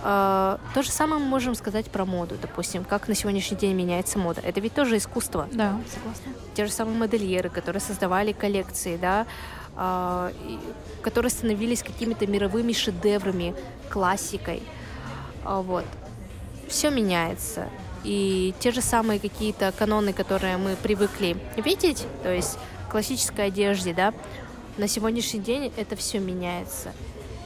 Uh, 0.00 0.60
то 0.74 0.82
же 0.84 0.92
самое 0.92 1.20
мы 1.20 1.26
можем 1.26 1.56
сказать 1.56 1.90
про 1.90 2.04
моду, 2.04 2.36
допустим, 2.40 2.84
как 2.84 3.08
на 3.08 3.16
сегодняшний 3.16 3.56
день 3.56 3.74
меняется 3.74 4.16
мода. 4.16 4.40
Это 4.44 4.60
ведь 4.60 4.72
тоже 4.72 4.96
искусство. 4.96 5.48
Да, 5.50 5.80
согласна. 5.92 6.32
Те 6.54 6.66
же 6.66 6.72
самые 6.72 6.96
модельеры, 6.96 7.48
которые 7.48 7.80
создавали 7.80 8.30
коллекции, 8.30 8.96
да, 8.96 9.26
uh, 9.74 10.32
которые 11.02 11.30
становились 11.30 11.82
какими-то 11.82 12.28
мировыми 12.28 12.72
шедеврами, 12.72 13.56
классикой. 13.90 14.62
Uh, 15.44 15.62
вот. 15.62 15.84
Все 16.68 16.90
меняется 16.90 17.66
и 18.04 18.54
те 18.60 18.70
же 18.70 18.80
самые 18.80 19.20
какие-то 19.20 19.72
каноны, 19.72 20.12
которые 20.12 20.56
мы 20.56 20.76
привыкли 20.76 21.36
видеть, 21.56 22.06
то 22.22 22.32
есть 22.32 22.58
классической 22.90 23.46
одежде, 23.46 23.92
да, 23.92 24.14
на 24.76 24.88
сегодняшний 24.88 25.40
день 25.40 25.72
это 25.76 25.96
все 25.96 26.18
меняется. 26.18 26.92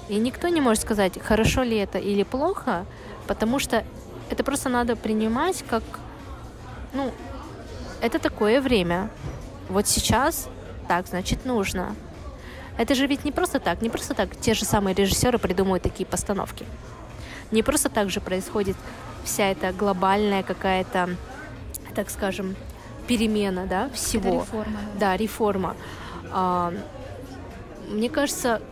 И 0.08 0.16
никто 0.16 0.48
не 0.48 0.60
может 0.60 0.82
сказать, 0.82 1.20
хорошо 1.20 1.62
ли 1.62 1.76
это 1.76 1.98
или 1.98 2.22
плохо, 2.22 2.86
потому 3.26 3.58
что 3.58 3.84
это 4.30 4.44
просто 4.44 4.68
надо 4.68 4.96
принимать 4.96 5.64
как, 5.68 5.82
ну, 6.92 7.12
это 8.00 8.18
такое 8.18 8.60
время. 8.60 9.10
Вот 9.68 9.86
сейчас 9.86 10.48
так, 10.88 11.06
значит, 11.06 11.44
нужно. 11.44 11.94
Это 12.76 12.94
же 12.94 13.06
ведь 13.06 13.24
не 13.24 13.32
просто 13.32 13.60
так, 13.60 13.82
не 13.82 13.90
просто 13.90 14.14
так 14.14 14.36
те 14.36 14.54
же 14.54 14.64
самые 14.64 14.94
режиссеры 14.94 15.38
придумывают 15.38 15.82
такие 15.82 16.06
постановки. 16.06 16.66
Не 17.50 17.62
просто 17.62 17.88
так 17.88 18.10
же 18.10 18.20
происходит 18.20 18.76
вся 19.24 19.50
эта 19.50 19.72
глобальная 19.72 20.42
какая-то, 20.42 21.16
так 21.94 22.10
скажем, 22.10 22.56
перемена, 23.06 23.66
да, 23.66 23.90
всего. 23.90 24.28
Это 24.28 24.44
реформа. 24.44 24.80
Да, 24.98 25.16
реформа. 25.16 25.76
А, 26.30 26.72
мне 27.88 28.08
кажется, 28.08 28.62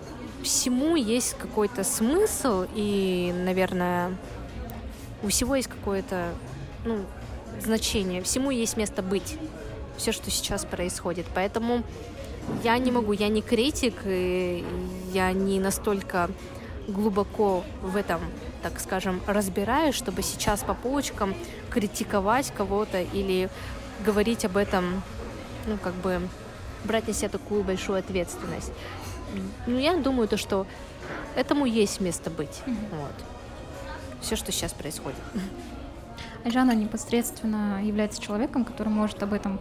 всему 0.43 0.97
есть 0.97 1.37
какой-то 1.39 1.85
смысл, 1.85 2.67
и, 2.75 3.35
наверное, 3.45 4.17
у 5.23 5.29
всего 5.29 5.57
есть 5.57 5.69
какое-то 5.69 6.29
ну, 6.85 7.05
значение, 7.61 8.23
всему 8.23 8.51
есть 8.51 8.77
место 8.77 9.03
быть, 9.03 9.37
все, 9.97 10.13
что 10.13 10.31
сейчас 10.31 10.65
происходит. 10.65 11.27
Поэтому 11.35 11.83
я 12.65 12.79
не 12.79 12.91
могу, 12.91 13.13
я 13.13 13.29
не 13.29 13.43
критик, 13.43 13.95
и 14.05 14.65
я 15.13 15.33
не 15.33 15.61
настолько 15.61 16.31
глубоко 16.89 17.65
в 17.83 17.97
этом, 17.97 18.21
так 18.63 18.81
скажем, 18.81 19.21
разбираюсь, 19.27 19.95
чтобы 19.95 20.23
сейчас 20.23 20.61
по 20.61 20.75
полочкам 20.75 21.35
критиковать 21.71 22.53
кого-то 22.57 23.01
или 23.01 23.49
говорить 24.05 24.45
об 24.45 24.57
этом, 24.57 25.03
ну, 25.67 25.77
как 25.77 25.95
бы 25.95 26.21
брать 26.85 27.07
на 27.07 27.15
себя 27.15 27.29
такую 27.29 27.63
большую 27.65 27.99
ответственность. 27.99 28.73
Ну, 29.67 29.79
я 29.79 29.97
думаю, 29.97 30.29
то, 30.29 30.37
что 30.37 30.67
этому 31.37 31.67
есть 31.67 32.01
место 32.01 32.31
быть. 32.31 32.63
Mm-hmm. 32.67 33.01
Вот. 33.01 33.15
Все, 34.21 34.37
что 34.37 34.53
сейчас 34.53 34.73
происходит. 34.73 35.19
Айжана 36.45 36.75
непосредственно 36.75 37.85
является 37.85 38.21
человеком, 38.21 38.65
который 38.65 38.89
может 38.89 39.23
об 39.23 39.33
этом 39.33 39.61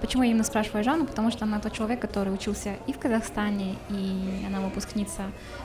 Почему 0.00 0.22
я 0.22 0.30
именно 0.30 0.44
спрашиваю 0.44 0.84
Жанну? 0.84 1.06
Потому 1.06 1.30
что 1.30 1.44
она 1.44 1.60
тот 1.60 1.72
человек, 1.72 2.00
который 2.00 2.32
учился 2.32 2.74
и 2.86 2.92
в 2.92 2.98
Казахстане, 2.98 3.76
и 3.90 4.44
она 4.46 4.60
выпускница 4.60 5.22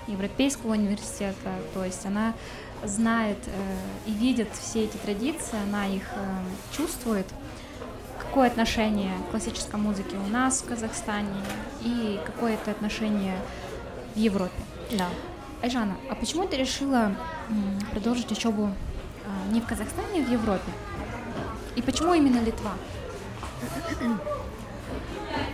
Европейского 0.08 0.72
университета. 0.72 1.54
То 1.74 1.84
есть 1.84 2.06
она 2.06 2.34
знает 2.84 3.38
э, 3.48 3.52
и 4.06 4.12
видит 4.12 4.50
все 4.54 4.84
эти 4.84 4.98
традиции, 4.98 5.58
она 5.68 5.88
их 5.88 6.04
э, 6.16 6.76
чувствует 6.76 7.26
какое 8.20 8.48
отношение 8.48 9.12
к 9.28 9.32
классической 9.32 9.80
музыке 9.80 10.16
у 10.18 10.30
нас 10.30 10.62
в 10.62 10.68
Казахстане 10.68 11.42
и 11.82 12.20
какое 12.26 12.54
это 12.54 12.72
отношение 12.72 13.36
в 14.16 14.20
Европе. 14.20 14.62
Да. 14.92 15.08
Айжана, 15.62 15.98
а 16.10 16.16
почему 16.16 16.48
ты 16.48 16.58
решила 16.58 17.16
продолжить 17.92 18.32
учебу 18.32 18.70
а, 19.26 19.52
не 19.52 19.60
в 19.60 19.66
Казахстане, 19.66 20.22
а 20.22 20.24
в 20.24 20.32
Европе? 20.32 20.72
И 21.76 21.82
почему 21.82 22.14
именно 22.14 22.40
Литва? 22.40 22.74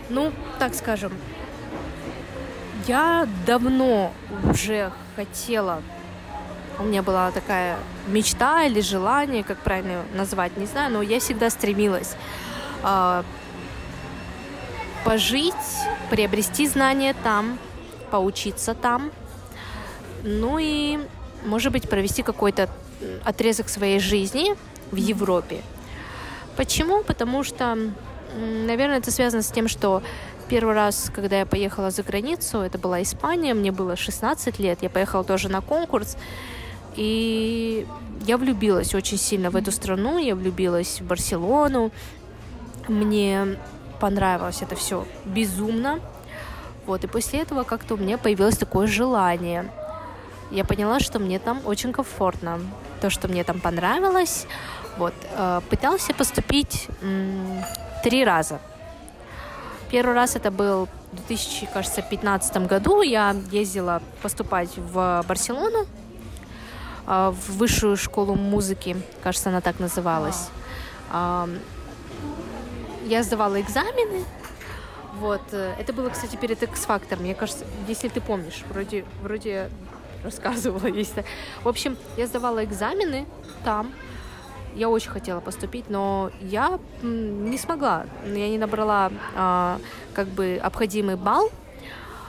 Ну, 0.09 0.31
так 0.59 0.75
скажем, 0.75 1.11
я 2.87 3.27
давно 3.45 4.11
уже 4.49 4.91
хотела, 5.15 5.81
у 6.79 6.83
меня 6.83 7.01
была 7.01 7.31
такая 7.31 7.77
мечта 8.07 8.65
или 8.65 8.81
желание, 8.81 9.43
как 9.43 9.57
правильно 9.59 10.03
назвать, 10.13 10.57
не 10.57 10.65
знаю, 10.65 10.91
но 10.91 11.01
я 11.01 11.19
всегда 11.19 11.49
стремилась 11.49 12.15
э, 12.83 13.23
пожить, 15.05 15.53
приобрести 16.09 16.67
знания 16.67 17.15
там, 17.23 17.57
поучиться 18.11 18.73
там, 18.73 19.11
ну 20.23 20.57
и, 20.59 20.99
может 21.45 21.71
быть, 21.71 21.89
провести 21.89 22.23
какой-то 22.23 22.69
отрезок 23.23 23.69
своей 23.69 23.99
жизни 23.99 24.55
в 24.91 24.95
Европе. 24.95 25.61
Почему? 26.55 27.03
Потому 27.03 27.43
что, 27.43 27.77
наверное, 28.35 28.99
это 28.99 29.11
связано 29.11 29.41
с 29.41 29.51
тем, 29.51 29.67
что 29.67 30.03
первый 30.49 30.75
раз, 30.75 31.11
когда 31.13 31.39
я 31.39 31.45
поехала 31.45 31.89
за 31.89 32.03
границу, 32.03 32.59
это 32.59 32.77
была 32.77 33.01
Испания, 33.01 33.53
мне 33.53 33.71
было 33.71 33.95
16 33.95 34.59
лет, 34.59 34.79
я 34.81 34.89
поехала 34.89 35.23
тоже 35.23 35.49
на 35.49 35.61
конкурс, 35.61 36.17
и 36.95 37.87
я 38.25 38.37
влюбилась 38.37 38.93
очень 38.93 39.17
сильно 39.17 39.49
в 39.49 39.55
эту 39.55 39.71
страну, 39.71 40.17
я 40.17 40.35
влюбилась 40.35 41.01
в 41.01 41.05
Барселону, 41.05 41.91
мне 42.87 43.57
понравилось 43.99 44.61
это 44.61 44.75
все 44.75 45.07
безумно. 45.25 45.99
Вот, 46.85 47.03
и 47.03 47.07
после 47.07 47.39
этого 47.39 47.63
как-то 47.63 47.93
у 47.93 47.97
меня 47.97 48.17
появилось 48.17 48.57
такое 48.57 48.87
желание. 48.87 49.71
Я 50.51 50.65
поняла, 50.65 50.99
что 50.99 51.19
мне 51.19 51.39
там 51.39 51.61
очень 51.65 51.93
комфортно. 51.93 52.59
То, 53.01 53.09
что 53.09 53.27
мне 53.27 53.43
там 53.43 53.59
понравилось. 53.61 54.45
Вот, 54.97 55.13
э, 55.31 55.61
пытался 55.69 56.13
поступить 56.13 56.87
три 58.03 58.23
раза. 58.23 58.59
Первый 59.89 60.15
раз 60.15 60.35
это 60.35 60.51
был 60.51 60.87
в 61.11 61.27
2015 61.27 62.67
году. 62.67 63.01
Я 63.01 63.35
ездила 63.51 64.01
поступать 64.21 64.77
в 64.77 65.23
Барселону, 65.27 65.85
э, 67.07 67.33
в 67.33 67.57
высшую 67.57 67.97
школу 67.97 68.35
музыки, 68.35 68.95
кажется, 69.23 69.49
она 69.49 69.61
так 69.61 69.79
называлась. 69.79 70.49
Я 73.05 73.21
сдавала 73.21 73.59
экзамены. 73.59 74.23
Вот. 75.15 75.41
Э, 75.51 75.75
это 75.79 75.93
было, 75.93 76.09
кстати, 76.09 76.35
перед 76.35 76.61
X-фактором. 76.63 77.23
Мне 77.23 77.35
кажется, 77.35 77.65
если 77.87 78.07
ты 78.07 78.21
помнишь, 78.21 78.63
вроде, 78.69 79.05
вроде 79.21 79.69
рассказывала 80.23 80.87
есть. 81.01 81.13
В 81.63 81.67
общем, 81.67 81.97
я 82.17 82.27
сдавала 82.27 82.63
экзамены 82.63 83.25
там. 83.63 83.91
Я 84.75 84.89
очень 84.89 85.09
хотела 85.09 85.39
поступить, 85.39 85.89
но 85.89 86.31
я 86.41 86.79
не 87.01 87.57
смогла. 87.57 88.05
Я 88.25 88.49
не 88.49 88.57
набрала 88.57 89.11
а, 89.35 89.79
как 90.13 90.27
бы 90.27 90.59
обходимый 90.61 91.15
балл, 91.15 91.51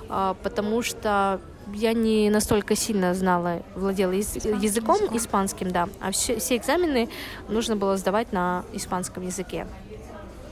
а, 0.09 0.35
потому 0.43 0.83
что 0.83 1.41
я 1.73 1.93
не 1.95 2.29
настолько 2.31 2.77
сильно 2.77 3.15
знала, 3.15 3.63
владела 3.75 4.13
языком, 4.13 4.59
языком 4.59 4.99
испанским, 5.17 5.71
да, 5.71 5.89
а 6.01 6.11
все, 6.11 6.39
все 6.39 6.57
экзамены 6.57 7.09
нужно 7.49 7.77
было 7.77 7.97
сдавать 7.97 8.33
на 8.33 8.65
испанском 8.73 9.25
языке. 9.25 9.67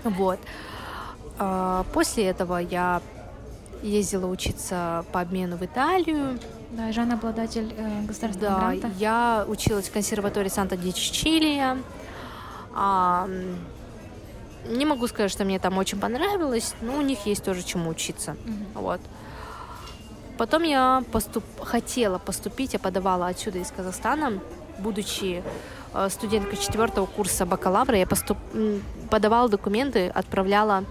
Вот. 0.05 0.39
А, 1.39 1.85
после 1.93 2.25
этого 2.27 2.57
я 2.59 3.03
ездила 3.83 4.27
учиться 4.27 5.05
по 5.13 5.21
обмену 5.21 5.57
в 5.57 5.65
Италию. 5.65 6.39
Да, 6.73 6.89
и 6.89 6.93
Жанна 6.93 7.15
обладатель 7.15 7.73
э, 7.77 8.03
государственного 8.07 8.55
да, 8.55 8.61
гранта. 8.61 8.91
я 8.99 9.45
училась 9.47 9.89
в 9.89 9.93
консерватории 9.93 10.49
Санта-Ди 10.49 10.93
А, 12.75 13.29
не 14.67 14.87
могу 14.87 15.07
сказать, 15.07 15.31
что 15.31 15.45
мне 15.45 15.59
там 15.59 15.77
очень 15.79 16.01
понравилось, 16.01 16.75
но 16.81 16.97
у 16.97 17.03
них 17.03 17.27
есть 17.27 17.45
тоже 17.45 17.63
чему 17.63 17.91
учиться. 17.91 18.33
Mm-hmm. 18.33 18.67
Вот. 18.75 19.01
Потом 20.39 20.63
я 20.63 21.05
поступ... 21.13 21.45
хотела 21.61 22.19
поступить, 22.19 22.73
я 22.73 22.79
подавала 22.79 23.27
отсюда 23.27 23.59
из 23.59 23.71
Казахстана, 23.71 24.41
будучи 24.79 25.43
Э, 25.95 26.09
студентка 26.09 26.57
четвертого 26.57 27.07
курса 27.07 27.47
бакалавра. 27.47 27.97
Я 27.97 28.07
поступ... 28.07 28.39
подавала 29.11 29.49
документы, 29.49 30.09
отправляла 30.09 30.85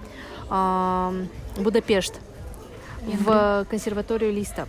э, 0.49 1.25
Будапешт 1.57 2.19
в 3.01 3.65
консерваторию 3.69 4.31
Листа. 4.31 4.67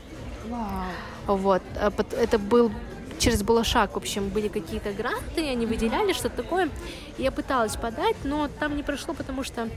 Вау. 0.52 1.36
Вот. 1.38 1.62
Э, 1.76 1.90
это 2.20 2.38
был 2.38 2.70
через 3.18 3.42
Балашак, 3.42 3.94
в 3.94 3.96
общем, 3.96 4.28
были 4.28 4.48
какие-то 4.48 4.92
гранты, 4.92 5.48
они 5.48 5.66
выделяли 5.66 6.12
что-то 6.12 6.42
такое. 6.42 6.68
Я 7.18 7.30
пыталась 7.30 7.76
подать, 7.76 8.16
но 8.24 8.48
там 8.48 8.76
не 8.76 8.82
прошло, 8.82 9.14
потому 9.14 9.44
что 9.44 9.68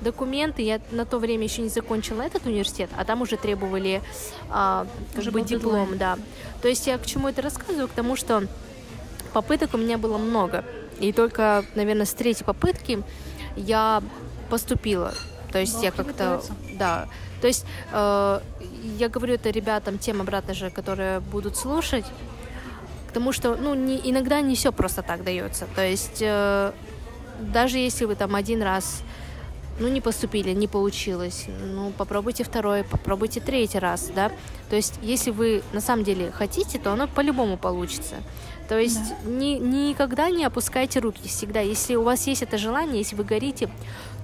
документы, 0.00 0.62
я 0.62 0.80
на 0.90 1.04
то 1.04 1.18
время 1.18 1.44
еще 1.44 1.62
не 1.62 1.68
закончила 1.68 2.22
этот 2.22 2.46
университет, 2.46 2.90
а 2.96 3.04
там 3.04 3.22
уже 3.22 3.36
требовали 3.36 4.02
а, 4.50 4.86
как 5.12 5.20
уже 5.20 5.30
бы 5.30 5.42
диплом, 5.42 5.90
дедлайн. 5.90 5.98
да. 5.98 6.18
То 6.62 6.68
есть 6.68 6.86
я 6.86 6.98
к 6.98 7.06
чему 7.06 7.28
это 7.28 7.42
рассказываю? 7.42 7.88
К 7.88 7.92
тому, 7.92 8.16
что 8.16 8.44
попыток 9.32 9.74
у 9.74 9.78
меня 9.78 9.98
было 9.98 10.18
много. 10.18 10.64
И 10.98 11.12
только, 11.12 11.64
наверное, 11.74 12.06
с 12.06 12.14
третьей 12.14 12.44
попытки 12.46 13.02
я 13.56 14.02
поступила. 14.48 15.12
То 15.52 15.58
есть 15.58 15.74
Бог 15.74 15.84
я 15.84 15.90
как-то... 15.90 16.42
Да. 16.78 17.08
То 17.40 17.46
есть 17.48 17.66
э, 17.92 18.40
я 18.98 19.08
говорю 19.08 19.34
это 19.34 19.50
ребятам, 19.50 19.98
тем 19.98 20.20
обратно 20.20 20.54
же, 20.54 20.70
которые 20.70 21.20
будут 21.20 21.56
слушать, 21.56 22.04
потому 23.08 23.32
что, 23.32 23.56
ну, 23.56 23.74
не, 23.74 24.00
иногда 24.04 24.40
не 24.40 24.54
все 24.54 24.72
просто 24.72 25.02
так 25.02 25.24
дается. 25.24 25.66
То 25.74 25.82
есть 25.86 26.18
э, 26.20 26.72
даже 27.40 27.78
если 27.78 28.04
вы 28.04 28.14
там 28.14 28.34
один 28.34 28.62
раз 28.62 29.02
ну, 29.78 29.88
не 29.88 30.00
поступили, 30.00 30.52
не 30.52 30.68
получилось, 30.68 31.46
ну, 31.48 31.92
попробуйте 31.96 32.44
второй, 32.44 32.84
попробуйте 32.84 33.40
третий 33.40 33.78
раз, 33.78 34.10
да. 34.14 34.30
То 34.70 34.76
есть, 34.76 34.94
если 35.02 35.30
вы 35.30 35.62
на 35.72 35.80
самом 35.80 36.04
деле 36.04 36.30
хотите, 36.30 36.78
то 36.78 36.92
оно 36.92 37.06
по-любому 37.06 37.56
получится. 37.56 38.16
То 38.68 38.78
есть 38.78 39.14
да. 39.24 39.30
ни, 39.30 39.58
никогда 39.58 40.30
не 40.30 40.44
опускайте 40.44 41.00
руки, 41.00 41.28
всегда. 41.28 41.60
Если 41.60 41.94
у 41.94 42.02
вас 42.02 42.26
есть 42.26 42.42
это 42.42 42.58
желание, 42.58 42.98
если 42.98 43.16
вы 43.16 43.24
горите, 43.24 43.68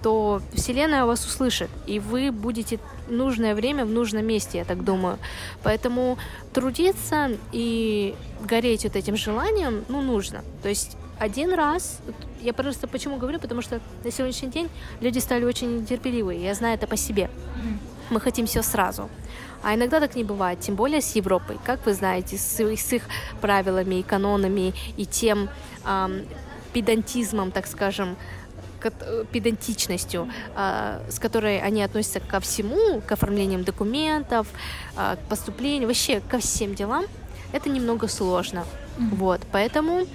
то 0.02 0.42
Вселенная 0.52 1.04
вас 1.04 1.24
услышит, 1.24 1.70
и 1.86 2.00
вы 2.00 2.32
будете 2.32 2.78
в 2.78 3.12
нужное 3.12 3.54
время 3.54 3.84
в 3.84 3.90
нужном 3.90 4.26
месте, 4.26 4.58
я 4.58 4.64
так 4.64 4.82
думаю. 4.84 5.18
Поэтому 5.62 6.18
трудиться 6.52 7.30
и 7.52 8.14
гореть 8.44 8.84
вот 8.84 8.96
этим 8.96 9.16
желанием, 9.16 9.84
ну, 9.88 10.00
нужно. 10.00 10.42
То 10.62 10.68
есть 10.68 10.96
один 11.18 11.54
раз, 11.54 12.00
я 12.40 12.52
просто 12.52 12.88
почему 12.88 13.16
говорю, 13.16 13.38
потому 13.38 13.62
что 13.62 13.80
на 14.02 14.10
сегодняшний 14.10 14.48
день 14.48 14.68
люди 15.00 15.20
стали 15.20 15.44
очень 15.44 15.82
нетерпеливые, 15.82 16.42
я 16.42 16.54
знаю 16.54 16.74
это 16.74 16.88
по 16.88 16.96
себе. 16.96 17.30
Мы 18.10 18.20
хотим 18.20 18.46
все 18.46 18.62
сразу. 18.62 19.08
А 19.62 19.74
иногда 19.74 20.00
так 20.00 20.16
не 20.16 20.24
бывает, 20.24 20.60
тем 20.60 20.74
более 20.74 21.00
с 21.00 21.14
Европой. 21.16 21.58
Как 21.64 21.84
вы 21.86 21.94
знаете, 21.94 22.36
с, 22.36 22.60
с 22.60 22.92
их 22.92 23.02
правилами 23.40 23.96
и 23.96 24.02
канонами 24.02 24.74
и 24.96 25.06
тем 25.06 25.48
эм, 25.86 26.22
педантизмом, 26.72 27.50
так 27.50 27.66
скажем, 27.66 28.16
педантичностью, 29.30 30.28
с 30.56 31.18
которой 31.20 31.60
они 31.60 31.84
относятся 31.84 32.18
ко 32.18 32.40
всему, 32.40 33.00
к 33.00 33.12
оформлениям 33.12 33.62
документов, 33.62 34.48
к 34.96 35.18
поступлению, 35.28 35.86
вообще 35.86 36.20
ко 36.20 36.38
всем 36.38 36.74
делам, 36.74 37.04
это 37.52 37.68
немного 37.68 38.08
сложно. 38.08 38.64
Mm-hmm. 38.98 39.14
Вот, 39.14 39.40
поэтому 39.52 40.06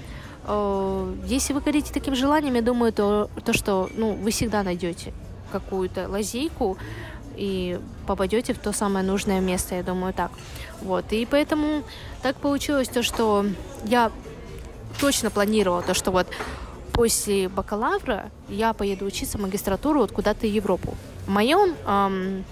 если 1.26 1.54
вы 1.54 1.60
горите 1.60 1.92
таким 1.94 2.14
желанием, 2.14 2.54
я 2.54 2.62
думаю, 2.62 2.92
то, 2.92 3.30
то 3.44 3.52
что 3.52 3.88
ну, 3.96 4.12
вы 4.12 4.30
всегда 4.30 4.62
найдете 4.62 5.12
какую-то 5.50 6.08
лазейку 6.08 6.76
и 7.38 7.78
попадете 8.06 8.52
в 8.52 8.58
то 8.58 8.72
самое 8.72 9.04
нужное 9.06 9.40
место, 9.40 9.76
я 9.76 9.82
думаю, 9.82 10.12
так. 10.12 10.30
Вот, 10.80 11.12
и 11.12 11.24
поэтому 11.24 11.84
так 12.22 12.36
получилось 12.36 12.88
то, 12.88 13.02
что 13.02 13.46
я 13.84 14.10
точно 15.00 15.30
планировала 15.30 15.82
то, 15.82 15.94
что 15.94 16.10
вот 16.10 16.26
после 16.92 17.48
бакалавра 17.48 18.30
я 18.48 18.72
поеду 18.72 19.04
учиться 19.04 19.38
в 19.38 19.40
магистратуру 19.40 20.00
вот 20.00 20.12
куда-то 20.12 20.46
в 20.46 20.50
Европу. 20.50 20.96
В 21.26 21.30
моем 21.30 21.76
эм, 21.86 22.44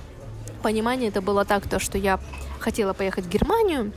понимании 0.63 1.09
это 1.09 1.21
было 1.21 1.45
так, 1.45 1.69
то, 1.69 1.81
что 1.81 1.99
я 1.99 2.21
хотела 2.59 2.93
поехать 2.93 3.25
в 3.25 3.29
Германию, 3.29 3.93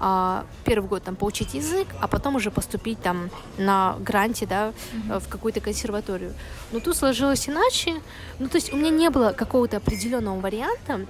а, 0.00 0.44
первый 0.64 0.88
год 0.88 1.02
там 1.04 1.16
поучить 1.16 1.54
язык, 1.54 1.88
а 2.00 2.08
потом 2.08 2.36
уже 2.36 2.50
поступить 2.50 3.00
там 3.00 3.30
на 3.58 3.96
гранте, 4.00 4.46
да, 4.46 4.72
mm-hmm. 4.92 5.20
в 5.20 5.28
какую-то 5.28 5.60
консерваторию. 5.60 6.34
Но 6.72 6.80
тут 6.80 6.96
сложилось 6.96 7.48
иначе. 7.48 7.94
Ну, 8.38 8.48
то 8.48 8.56
есть 8.56 8.72
у 8.72 8.76
меня 8.76 8.90
не 8.90 9.10
было 9.10 9.32
какого-то 9.32 9.76
определенного 9.76 10.40
варианта. 10.40 11.06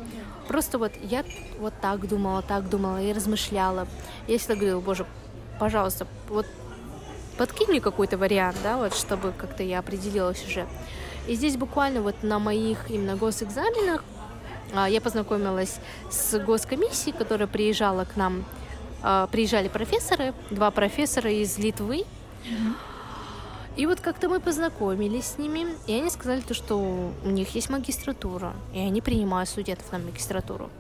Просто 0.49 0.79
вот 0.79 0.93
я 1.03 1.25
вот 1.59 1.73
так 1.81 2.07
думала, 2.07 2.43
так 2.43 2.69
думала 2.69 3.01
и 3.01 3.13
размышляла. 3.13 3.89
Я 4.29 4.39
всегда 4.39 4.55
говорила, 4.57 4.81
боже, 4.81 5.07
пожалуйста, 5.59 6.07
вот 6.29 6.47
подкинь 7.39 7.69
мне 7.69 7.81
какой-то 7.81 8.19
вариант, 8.19 8.59
да, 8.63 8.77
вот, 8.77 8.95
чтобы 8.95 9.33
как-то 9.33 9.63
я 9.63 9.79
определилась 9.79 10.45
уже. 10.47 10.67
И 11.27 11.35
здесь 11.35 11.57
буквально 11.57 12.03
вот 12.03 12.23
на 12.23 12.39
моих 12.39 12.91
именно 12.91 13.17
госэкзаменах 13.17 14.05
я 14.89 15.01
познакомилась 15.01 15.77
с 16.11 16.39
госкомиссией, 16.39 17.17
которая 17.17 17.47
приезжала 17.47 18.05
к 18.05 18.17
нам 18.17 18.45
а, 19.07 19.27
приезжали 19.27 19.69
профессоры, 19.69 20.33
два 20.51 20.71
профессора 20.71 21.31
из 21.31 21.59
Литвы. 21.59 22.05
И 23.77 23.87
вот 23.87 24.01
как-то 24.01 24.31
мы 24.31 24.41
познакомились 24.41 25.27
с 25.27 25.39
ними, 25.39 25.67
и 25.87 25.93
они 25.93 26.09
сказали 26.09 26.41
то, 26.41 26.55
что 26.55 26.79
у 26.79 27.29
них 27.29 27.55
есть 27.55 27.69
магистратура, 27.69 28.55
и 28.73 28.79
они 28.79 29.03
принимают 29.03 29.51
студентов 29.51 29.93
на 29.93 29.99
магистратуру. 29.99 30.71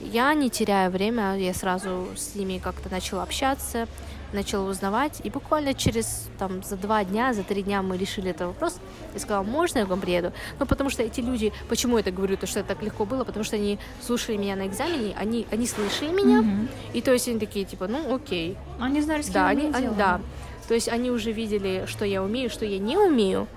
Я, 0.00 0.34
не 0.34 0.50
теряя 0.50 0.90
время, 0.90 1.36
я 1.38 1.54
сразу 1.54 2.08
с 2.14 2.34
ними 2.34 2.58
как-то 2.58 2.90
начала 2.90 3.22
общаться, 3.22 3.88
начала 4.36 4.68
узнавать, 4.68 5.20
и 5.24 5.30
буквально 5.30 5.74
через 5.74 6.28
там 6.38 6.62
за 6.62 6.76
два 6.76 7.04
дня, 7.04 7.32
за 7.32 7.42
три 7.42 7.62
дня 7.62 7.82
мы 7.82 7.96
решили 7.96 8.30
этот 8.30 8.48
вопрос. 8.48 8.78
Я 9.14 9.20
сказала, 9.20 9.42
можно 9.42 9.80
я 9.80 9.86
к 9.86 9.88
вам 9.88 10.00
приеду? 10.00 10.32
Ну, 10.60 10.66
потому 10.66 10.90
что 10.90 11.02
эти 11.02 11.20
люди, 11.20 11.52
почему 11.68 11.96
я 11.96 12.04
так 12.04 12.14
говорю, 12.14 12.36
то, 12.36 12.46
что 12.46 12.60
это 12.60 12.68
так 12.70 12.82
легко 12.82 13.04
было, 13.04 13.24
потому 13.24 13.44
что 13.44 13.56
они 13.56 13.78
слушали 14.00 14.36
меня 14.36 14.54
на 14.54 14.68
экзамене, 14.68 15.14
они, 15.18 15.46
они 15.50 15.66
слышали 15.66 16.10
меня, 16.10 16.40
mm-hmm. 16.40 16.68
и 16.92 17.00
то 17.00 17.12
есть 17.12 17.28
они 17.28 17.40
такие, 17.40 17.64
типа, 17.64 17.88
ну, 17.88 18.14
окей. 18.14 18.56
Они 18.78 19.00
знали, 19.00 19.22
с 19.22 19.26
кем 19.26 19.34
да, 19.34 19.48
они, 19.48 19.70
они, 19.74 19.88
да. 19.96 20.20
То 20.68 20.74
есть 20.74 20.88
они 20.88 21.10
уже 21.10 21.32
видели, 21.32 21.84
что 21.86 22.04
я 22.04 22.22
умею, 22.22 22.50
что 22.50 22.64
я 22.64 22.78
не 22.78 22.96
умею, 22.96 23.48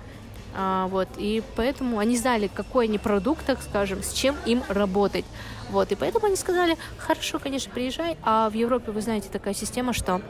а, 0.54 0.88
вот, 0.88 1.08
и 1.16 1.42
поэтому 1.56 1.98
они 1.98 2.16
знали, 2.16 2.50
какой 2.52 2.86
они 2.86 2.98
продукт, 2.98 3.44
так 3.46 3.62
скажем, 3.62 4.02
с 4.02 4.12
чем 4.12 4.36
им 4.46 4.62
работать. 4.68 5.24
Вот, 5.70 5.92
и 5.92 5.94
поэтому 5.94 6.26
они 6.26 6.36
сказали, 6.36 6.76
хорошо, 6.98 7.38
конечно, 7.38 7.70
приезжай, 7.72 8.16
а 8.24 8.50
в 8.50 8.54
Европе, 8.54 8.90
вы 8.90 9.00
знаете, 9.00 9.28
такая 9.30 9.54
система, 9.54 9.92
что 9.92 10.20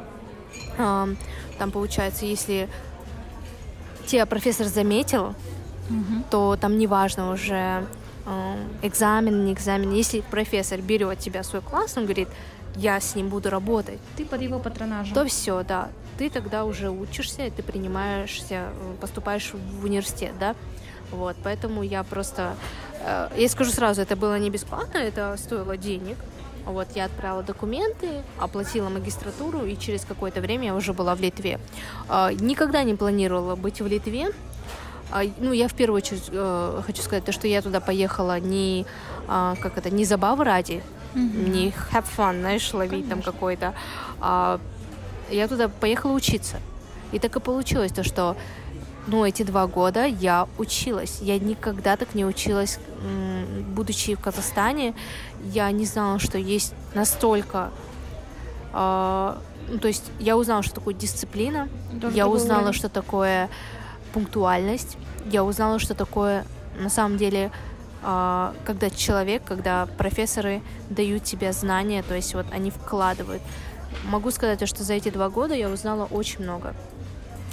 там 1.59 1.71
получается, 1.71 2.27
если 2.27 2.69
тебя 4.07 4.27
профессор 4.27 4.67
заметил, 4.67 5.35
угу. 5.89 6.25
то 6.31 6.57
там 6.61 6.79
неважно 6.79 7.31
уже 7.33 7.87
экзамен, 8.83 9.45
не 9.45 9.53
экзамен. 9.53 9.93
Если 9.93 10.21
профессор 10.21 10.81
берет 10.81 11.19
тебя 11.19 11.43
в 11.43 11.47
свой 11.47 11.63
класс, 11.63 11.97
он 11.97 12.05
говорит, 12.05 12.29
я 12.77 13.01
с 13.01 13.15
ним 13.15 13.29
буду 13.29 13.51
работать. 13.51 13.99
Ты 14.17 14.25
под 14.25 14.41
его 14.43 14.59
патронажем. 14.59 15.15
То 15.15 15.25
все, 15.27 15.63
да. 15.63 15.89
Ты 16.19 16.31
тогда 16.31 16.65
уже 16.65 16.91
учишься, 16.91 17.47
и 17.47 17.51
ты 17.51 17.63
принимаешься, 17.63 18.69
поступаешь 19.01 19.53
в 19.53 19.85
университет, 19.85 20.33
да. 20.39 20.55
Вот, 21.11 21.37
поэтому 21.43 21.83
я 21.83 22.05
просто... 22.05 22.55
Э, 23.05 23.29
я 23.37 23.49
скажу 23.49 23.73
сразу, 23.73 24.03
это 24.03 24.15
было 24.15 24.39
не 24.39 24.51
бесплатно, 24.51 24.99
это 24.99 25.37
стоило 25.39 25.77
денег. 25.77 26.17
Вот, 26.67 26.89
я 26.95 27.07
отправила 27.07 27.43
документы, 27.43 28.23
оплатила 28.39 28.89
магистратуру, 28.89 29.65
и 29.65 29.77
через 29.77 30.05
какое-то 30.05 30.41
время 30.41 30.67
я 30.67 30.75
уже 30.75 30.93
была 30.93 31.15
в 31.15 31.21
Литве. 31.21 31.59
А, 32.09 32.33
никогда 32.33 32.83
не 32.83 32.95
планировала 32.95 33.57
быть 33.57 33.81
в 33.81 33.87
Литве. 33.87 34.31
А, 35.11 35.23
ну, 35.39 35.53
я 35.53 35.69
в 35.69 35.75
первую 35.75 35.97
очередь 35.97 36.29
э, 36.31 36.83
хочу 36.87 37.03
сказать, 37.03 37.25
то, 37.25 37.33
что 37.33 37.49
я 37.49 37.63
туда 37.63 37.81
поехала 37.81 38.39
не, 38.39 38.87
а, 39.27 39.57
как 39.61 39.79
это, 39.79 39.91
не 39.91 40.05
забавы 40.05 40.45
ради, 40.45 40.83
mm-hmm. 41.15 41.49
не 41.51 41.75
have 41.93 42.07
fun, 42.17 42.41
знаешь, 42.41 42.73
ловить 42.73 43.09
Конечно. 43.09 43.23
там 43.23 43.23
какой-то. 43.23 43.75
Я 45.31 45.47
туда 45.47 45.69
поехала 45.69 46.13
учиться. 46.13 46.57
И 47.13 47.19
так 47.19 47.37
и 47.37 47.41
получилось 47.41 47.93
то, 47.93 48.03
что 48.03 48.37
ну, 49.07 49.25
эти 49.25 49.43
два 49.43 49.67
года 49.67 50.05
я 50.05 50.47
училась. 50.59 51.19
Я 51.21 51.39
никогда 51.39 51.97
так 51.97 52.15
не 52.15 52.25
училась, 52.25 52.79
будучи 53.69 54.15
в 54.15 54.21
Казахстане. 54.21 54.95
Я 55.45 55.71
не 55.71 55.85
знала, 55.85 56.19
что 56.19 56.39
есть 56.39 56.75
настолько... 56.95 57.71
Э, 58.73 59.37
ну, 59.69 59.79
то 59.79 59.89
есть 59.89 60.05
я 60.19 60.37
узнала, 60.37 60.63
что 60.63 60.75
такое 60.75 60.95
дисциплина, 60.95 61.69
Даже 61.93 62.17
я 62.17 62.29
узнала, 62.29 62.61
время. 62.61 62.73
что 62.73 62.89
такое 62.89 63.49
пунктуальность, 64.13 64.97
я 65.27 65.45
узнала, 65.45 65.79
что 65.79 65.95
такое 65.95 66.45
на 66.79 66.91
самом 66.91 67.19
деле 67.19 67.51
э, 68.03 68.53
когда 68.65 68.91
человек, 68.91 69.43
когда 69.45 69.87
профессоры 69.87 70.63
дают 70.89 71.25
тебе 71.25 71.53
знания, 71.53 72.03
то 72.03 72.15
есть 72.15 72.35
вот 72.35 72.47
они 72.53 72.71
вкладывают. 72.71 73.43
Могу 74.05 74.31
сказать, 74.31 74.67
что 74.69 74.83
за 74.83 74.95
эти 74.95 75.11
два 75.11 75.29
года 75.29 75.55
я 75.55 75.69
узнала 75.69 76.07
очень 76.07 76.43
много. 76.43 76.75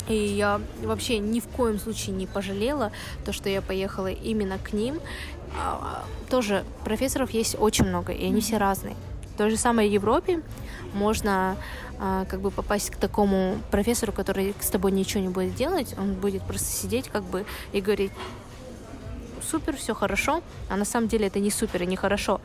И 0.07 0.15
я 0.15 0.61
вообще 0.83 1.19
ни 1.19 1.39
в 1.39 1.47
коем 1.47 1.79
случае 1.79 2.15
не 2.15 2.27
пожалела 2.27 2.91
то, 3.25 3.33
что 3.33 3.49
я 3.49 3.61
поехала 3.61 4.07
именно 4.07 4.57
к 4.57 4.73
ним. 4.73 4.99
А, 5.57 6.05
тоже 6.29 6.63
профессоров 6.83 7.31
есть 7.31 7.55
очень 7.59 7.85
много, 7.85 8.13
и 8.13 8.25
они 8.25 8.41
все 8.41 8.57
разные. 8.57 8.95
То 9.37 9.49
же 9.49 9.57
самое 9.57 9.89
в 9.89 9.93
Европе 9.93 10.41
можно 10.93 11.57
а, 11.99 12.25
как 12.25 12.41
бы 12.41 12.51
попасть 12.51 12.89
к 12.89 12.95
такому 12.95 13.57
профессору, 13.71 14.11
который 14.11 14.55
с 14.59 14.69
тобой 14.69 14.91
ничего 14.91 15.21
не 15.21 15.29
будет 15.29 15.55
делать, 15.55 15.95
он 15.97 16.13
будет 16.13 16.43
просто 16.43 16.67
сидеть 16.67 17.09
как 17.09 17.23
бы 17.23 17.45
и 17.71 17.81
говорить, 17.81 18.11
супер, 19.41 19.75
все 19.75 19.93
хорошо, 19.93 20.41
а 20.69 20.77
на 20.77 20.85
самом 20.85 21.07
деле 21.07 21.27
это 21.27 21.39
не 21.39 21.51
супер 21.51 21.83
и 21.83 21.85
не 21.85 21.95
хорошо. 21.95 22.41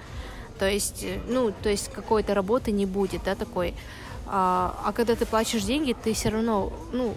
То 0.59 0.69
есть, 0.69 1.05
ну, 1.29 1.53
то 1.63 1.69
есть 1.69 1.91
какой-то 1.93 2.35
работы 2.35 2.71
не 2.73 2.87
будет, 2.87 3.25
да, 3.25 3.35
такой. 3.35 3.75
А, 4.27 4.75
а 4.85 4.93
когда 4.93 5.17
ты 5.17 5.27
платишь 5.27 5.63
деньги, 5.63 5.95
ты 5.95 6.15
все 6.15 6.29
равно, 6.29 6.73
ну, 6.93 7.15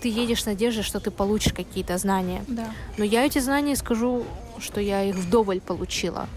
ты 0.00 0.08
едешь 0.08 0.42
с 0.42 0.46
надеждой, 0.46 0.82
что 0.82 1.00
ты 1.00 1.10
получишь 1.10 1.52
какие-то 1.52 1.98
знания. 1.98 2.44
Да. 2.48 2.72
Но 2.96 3.04
я 3.04 3.24
эти 3.24 3.38
знания 3.38 3.76
скажу, 3.76 4.24
что 4.58 4.80
я 4.80 5.02
их 5.04 5.16
вдоволь 5.16 5.60
получила. 5.60 6.28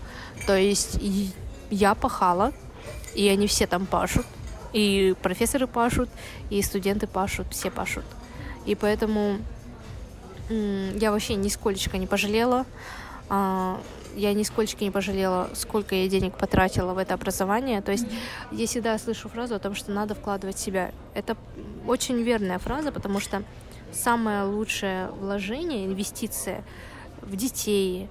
То 0.48 0.58
есть 0.58 1.00
я 1.70 1.96
пахала, 1.96 2.54
и 3.16 3.28
они 3.28 3.48
все 3.48 3.68
там 3.68 3.86
пашут. 3.86 4.26
И 4.74 5.16
профессоры 5.22 5.68
пашут, 5.68 6.10
и 6.50 6.62
студенты 6.62 7.06
пашут, 7.08 7.48
все 7.52 7.70
пашут. 7.70 8.06
И 8.66 8.76
поэтому 8.76 9.38
я 10.50 11.12
вообще 11.12 11.36
нисколько 11.36 11.98
не 11.98 12.08
пожалела. 12.08 12.66
Я 14.16 14.34
нисколько 14.34 14.84
не 14.84 14.92
пожалела, 14.92 15.50
сколько 15.54 15.96
я 15.96 16.08
денег 16.08 16.38
потратила 16.38 16.94
в 16.94 16.98
это 16.98 17.14
образование. 17.14 17.82
То 17.82 17.92
есть 17.92 18.06
mm-hmm. 18.06 18.58
я 18.58 18.68
всегда 18.68 18.98
слышу 18.98 19.30
фразу 19.30 19.56
о 19.56 19.60
том, 19.60 19.76
что 19.76 19.92
надо 19.92 20.16
вкладывать 20.16 20.58
в 20.58 20.60
себя. 20.60 20.92
Это 21.14 21.38
очень 21.88 22.22
верная 22.22 22.60
фраза, 22.60 22.92
потому 22.92 23.20
что 23.20 23.44
самое 23.92 24.44
лучшее 24.44 25.08
вложение, 25.12 25.86
инвестиция 25.86 26.64
в 27.22 27.36
детей, 27.36 28.10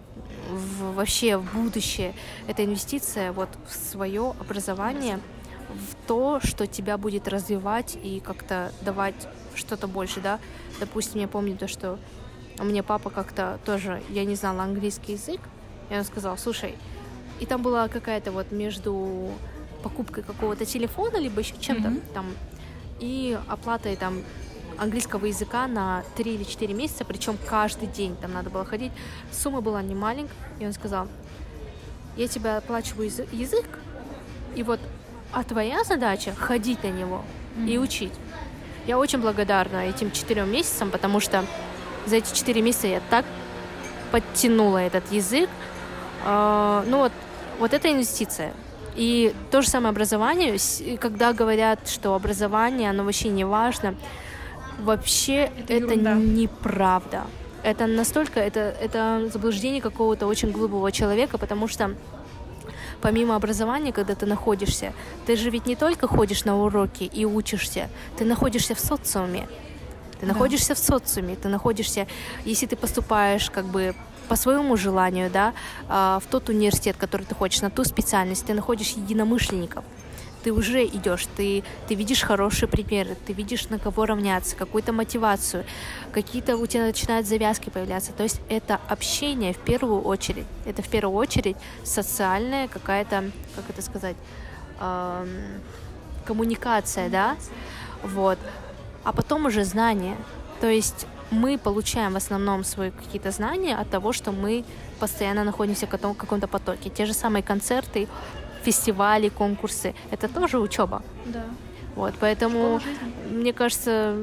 в, 0.51 0.95
вообще 0.95 1.37
в 1.37 1.53
будущее, 1.55 2.15
это 2.47 2.65
инвестиция 2.65 3.33
вот 3.33 3.49
в 3.69 3.75
свое 3.75 4.35
образование, 4.41 5.19
в 5.69 6.07
то, 6.07 6.41
что 6.43 6.67
тебя 6.67 6.97
будет 6.99 7.29
развивать 7.29 7.97
и 8.03 8.21
как-то 8.21 8.73
давать 8.83 9.29
что-то 9.55 9.87
больше, 9.87 10.21
да. 10.21 10.39
Допустим, 10.79 11.21
я 11.21 11.29
помню 11.29 11.57
то, 11.57 11.69
что 11.69 11.99
у 12.59 12.65
меня 12.65 12.83
папа 12.83 13.11
как-то 13.11 13.59
тоже, 13.65 14.03
я 14.11 14.25
не 14.25 14.35
знала 14.35 14.63
английский 14.63 15.13
язык, 15.13 15.41
и 15.91 15.95
он 15.95 16.05
сказал, 16.05 16.39
слушай, 16.39 16.75
и 17.41 17.47
там 17.47 17.63
была 17.63 17.89
какая-то 17.89 18.33
вот 18.33 18.53
между 18.53 19.31
покупкой 19.83 20.23
какого-то 20.23 20.65
телефона, 20.65 21.17
либо 21.17 21.41
еще 21.41 21.55
чем-то 21.59 21.89
mm-hmm. 21.89 22.13
там, 22.13 22.27
и 23.01 23.39
оплатой 23.49 23.97
там 23.97 24.23
английского 24.79 25.27
языка 25.27 25.67
на 25.67 26.05
3 26.17 26.35
или 26.35 26.45
4 26.45 26.73
месяца, 26.75 27.05
причем 27.05 27.39
каждый 27.47 27.89
день 27.89 28.17
там 28.17 28.33
надо 28.33 28.51
было 28.51 28.65
ходить. 28.65 28.93
Сумма 29.33 29.61
была 29.61 29.83
не 29.83 29.95
маленькая, 29.95 30.35
и 30.59 30.67
он 30.67 30.73
сказал, 30.73 31.09
я 32.17 32.29
тебя 32.29 32.59
оплачиваю 32.59 33.11
язык, 33.33 33.67
и 34.55 34.63
вот, 34.63 34.81
а 35.33 35.45
твоя 35.45 35.85
задача 35.85 36.35
ходить 36.35 36.83
на 36.83 36.89
него 36.89 37.23
mm-hmm. 37.57 37.69
и 37.69 37.79
учить. 37.79 38.13
Я 38.87 38.99
очень 38.99 39.21
благодарна 39.21 39.89
этим 39.89 40.11
четырем 40.11 40.51
месяцам, 40.51 40.91
потому 40.91 41.21
что 41.21 41.45
за 42.07 42.17
эти 42.17 42.35
четыре 42.35 42.63
месяца 42.63 42.87
я 42.87 43.01
так 43.11 43.25
подтянула 44.11 44.79
этот 44.79 45.11
язык. 45.13 45.49
Э, 46.25 46.85
ну 46.87 46.99
вот, 46.99 47.13
вот 47.59 47.73
это 47.75 47.91
инвестиция. 47.91 48.53
И 48.97 49.35
то 49.51 49.63
же 49.63 49.69
самое 49.69 49.91
образование, 49.91 50.57
когда 50.99 51.33
говорят, 51.33 51.89
что 51.89 52.15
образование, 52.15 52.91
оно 52.91 53.05
вообще 53.05 53.29
не 53.29 53.45
важно, 53.45 53.95
вообще 54.81 55.51
это, 55.69 55.75
это 55.75 55.95
неправда. 55.95 57.23
Это 57.63 57.87
настолько, 57.87 58.41
это, 58.41 58.75
это 58.81 59.29
заблуждение 59.33 59.81
какого-то 59.81 60.27
очень 60.27 60.51
глубокого 60.51 60.91
человека, 60.93 61.39
потому 61.39 61.69
что 61.69 61.95
помимо 63.01 63.37
образования, 63.37 63.93
когда 63.93 64.15
ты 64.15 64.27
находишься, 64.27 64.93
ты 65.27 65.37
же 65.37 65.51
ведь 65.51 65.67
не 65.67 65.77
только 65.77 66.07
ходишь 66.07 66.45
на 66.45 66.59
уроки 66.59 67.05
и 67.05 67.25
учишься, 67.25 67.89
ты 68.17 68.25
находишься 68.25 68.75
в 68.75 68.81
социуме. 68.81 69.47
Ты 70.21 70.27
да. 70.27 70.33
находишься 70.33 70.75
в 70.75 70.79
социуме, 70.79 71.37
ты 71.37 71.49
находишься, 71.49 72.07
если 72.45 72.67
ты 72.67 72.77
поступаешь 72.77 73.51
как 73.51 73.65
бы 73.67 73.95
по 74.31 74.37
своему 74.37 74.77
желанию, 74.77 75.29
да, 75.29 75.55
а, 75.89 76.21
в 76.21 76.27
тот 76.27 76.49
университет, 76.51 76.97
который 76.97 77.27
ты 77.27 77.35
хочешь, 77.35 77.63
на 77.63 77.71
ту 77.71 77.83
специальность, 77.83 78.47
ты 78.47 78.55
находишь 78.55 78.91
единомышленников 78.91 79.85
ты 80.43 80.53
уже 80.53 80.87
идешь, 80.87 81.27
ты, 81.37 81.63
ты 81.87 81.95
видишь 81.95 82.23
хорошие 82.23 82.67
примеры, 82.67 83.15
ты 83.27 83.35
видишь, 83.35 83.69
на 83.69 83.79
кого 83.79 84.07
равняться, 84.07 84.57
какую-то 84.57 84.93
мотивацию, 84.93 85.67
какие-то 86.13 86.57
у 86.57 86.67
тебя 86.67 86.85
начинают 86.87 87.27
завязки 87.27 87.69
появляться. 87.69 88.13
То 88.13 88.23
есть 88.23 88.41
это 88.49 88.81
общение 88.89 89.53
в 89.53 89.59
первую 89.59 90.01
очередь. 90.01 90.47
Это 90.65 90.81
в 90.81 90.89
первую 90.89 91.19
очередь 91.19 91.59
социальная 91.85 92.69
какая-то, 92.69 93.31
как 93.55 93.69
это 93.69 93.83
сказать, 93.83 94.17
эм, 94.81 95.29
коммуникация, 96.25 97.11
да? 97.11 97.37
Вот. 98.03 98.39
А 99.05 99.13
потом 99.13 99.45
уже 99.45 99.65
знания. 99.65 100.17
То 100.63 100.69
есть 100.69 101.07
мы 101.31 101.59
получаем 101.59 102.13
в 102.13 102.17
основном 102.17 102.65
свои 102.65 102.91
какие-то 102.91 103.31
знания 103.31 103.77
от 103.77 103.89
того, 103.91 104.13
что 104.13 104.33
мы 104.33 104.65
постоянно 104.99 105.45
находимся 105.45 105.87
в 105.87 105.91
каком-то 105.91 106.49
потоке. 106.49 106.91
Те 106.91 107.07
же 107.07 107.13
самые 107.13 107.43
концерты, 107.43 108.09
фестивали, 108.63 109.29
конкурсы, 109.29 109.95
это 110.11 110.29
тоже 110.29 110.59
учеба. 110.59 111.03
Да. 111.27 111.45
Вот, 111.97 112.15
поэтому, 112.21 112.81
мне 113.31 113.53
кажется, 113.53 114.17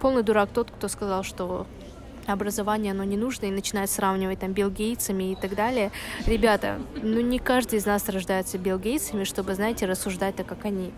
полный 0.00 0.22
дурак 0.22 0.50
тот, 0.52 0.70
кто 0.70 0.88
сказал, 0.88 1.22
что 1.22 1.66
образование, 2.26 2.92
оно 2.92 3.04
не 3.04 3.16
нужно, 3.16 3.46
и 3.46 3.50
начинает 3.50 3.90
сравнивать 3.90 4.40
там 4.40 4.52
Билл 4.52 4.70
Гейтсами 4.70 5.32
и 5.32 5.36
так 5.36 5.54
далее. 5.54 5.90
Ребята, 6.26 6.78
ну 7.02 7.20
не 7.20 7.38
каждый 7.38 7.78
из 7.78 7.86
нас 7.86 8.08
рождается 8.08 8.58
Билл 8.58 8.78
Гейтсами, 8.78 9.24
чтобы, 9.24 9.54
знаете, 9.54 9.86
рассуждать 9.86 10.36
так, 10.36 10.46
как 10.46 10.64
они. 10.64 10.92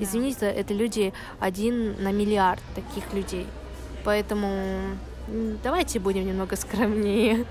Извините, 0.00 0.46
это 0.46 0.74
люди 0.74 1.12
один 1.38 2.02
на 2.02 2.12
миллиард 2.12 2.62
таких 2.74 3.12
людей. 3.12 3.46
Поэтому 4.04 4.96
давайте 5.62 5.98
будем 5.98 6.26
немного 6.26 6.56
скромнее. 6.56 7.46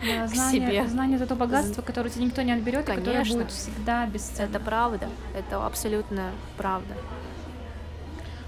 Да, 0.00 0.26
знание, 0.26 0.82
себе. 0.82 0.88
знание 0.88 1.16
это 1.16 1.26
то 1.26 1.34
богатство, 1.36 1.80
которое 1.80 2.10
тебе 2.10 2.26
никто 2.26 2.42
не 2.42 2.52
отберет, 2.52 2.84
Конечно. 2.84 3.00
и 3.00 3.04
которое 3.04 3.24
будет 3.24 3.50
всегда 3.50 4.04
бесценно. 4.06 4.50
Это 4.50 4.60
правда, 4.60 5.08
это 5.34 5.64
абсолютно 5.64 6.32
правда. 6.58 6.94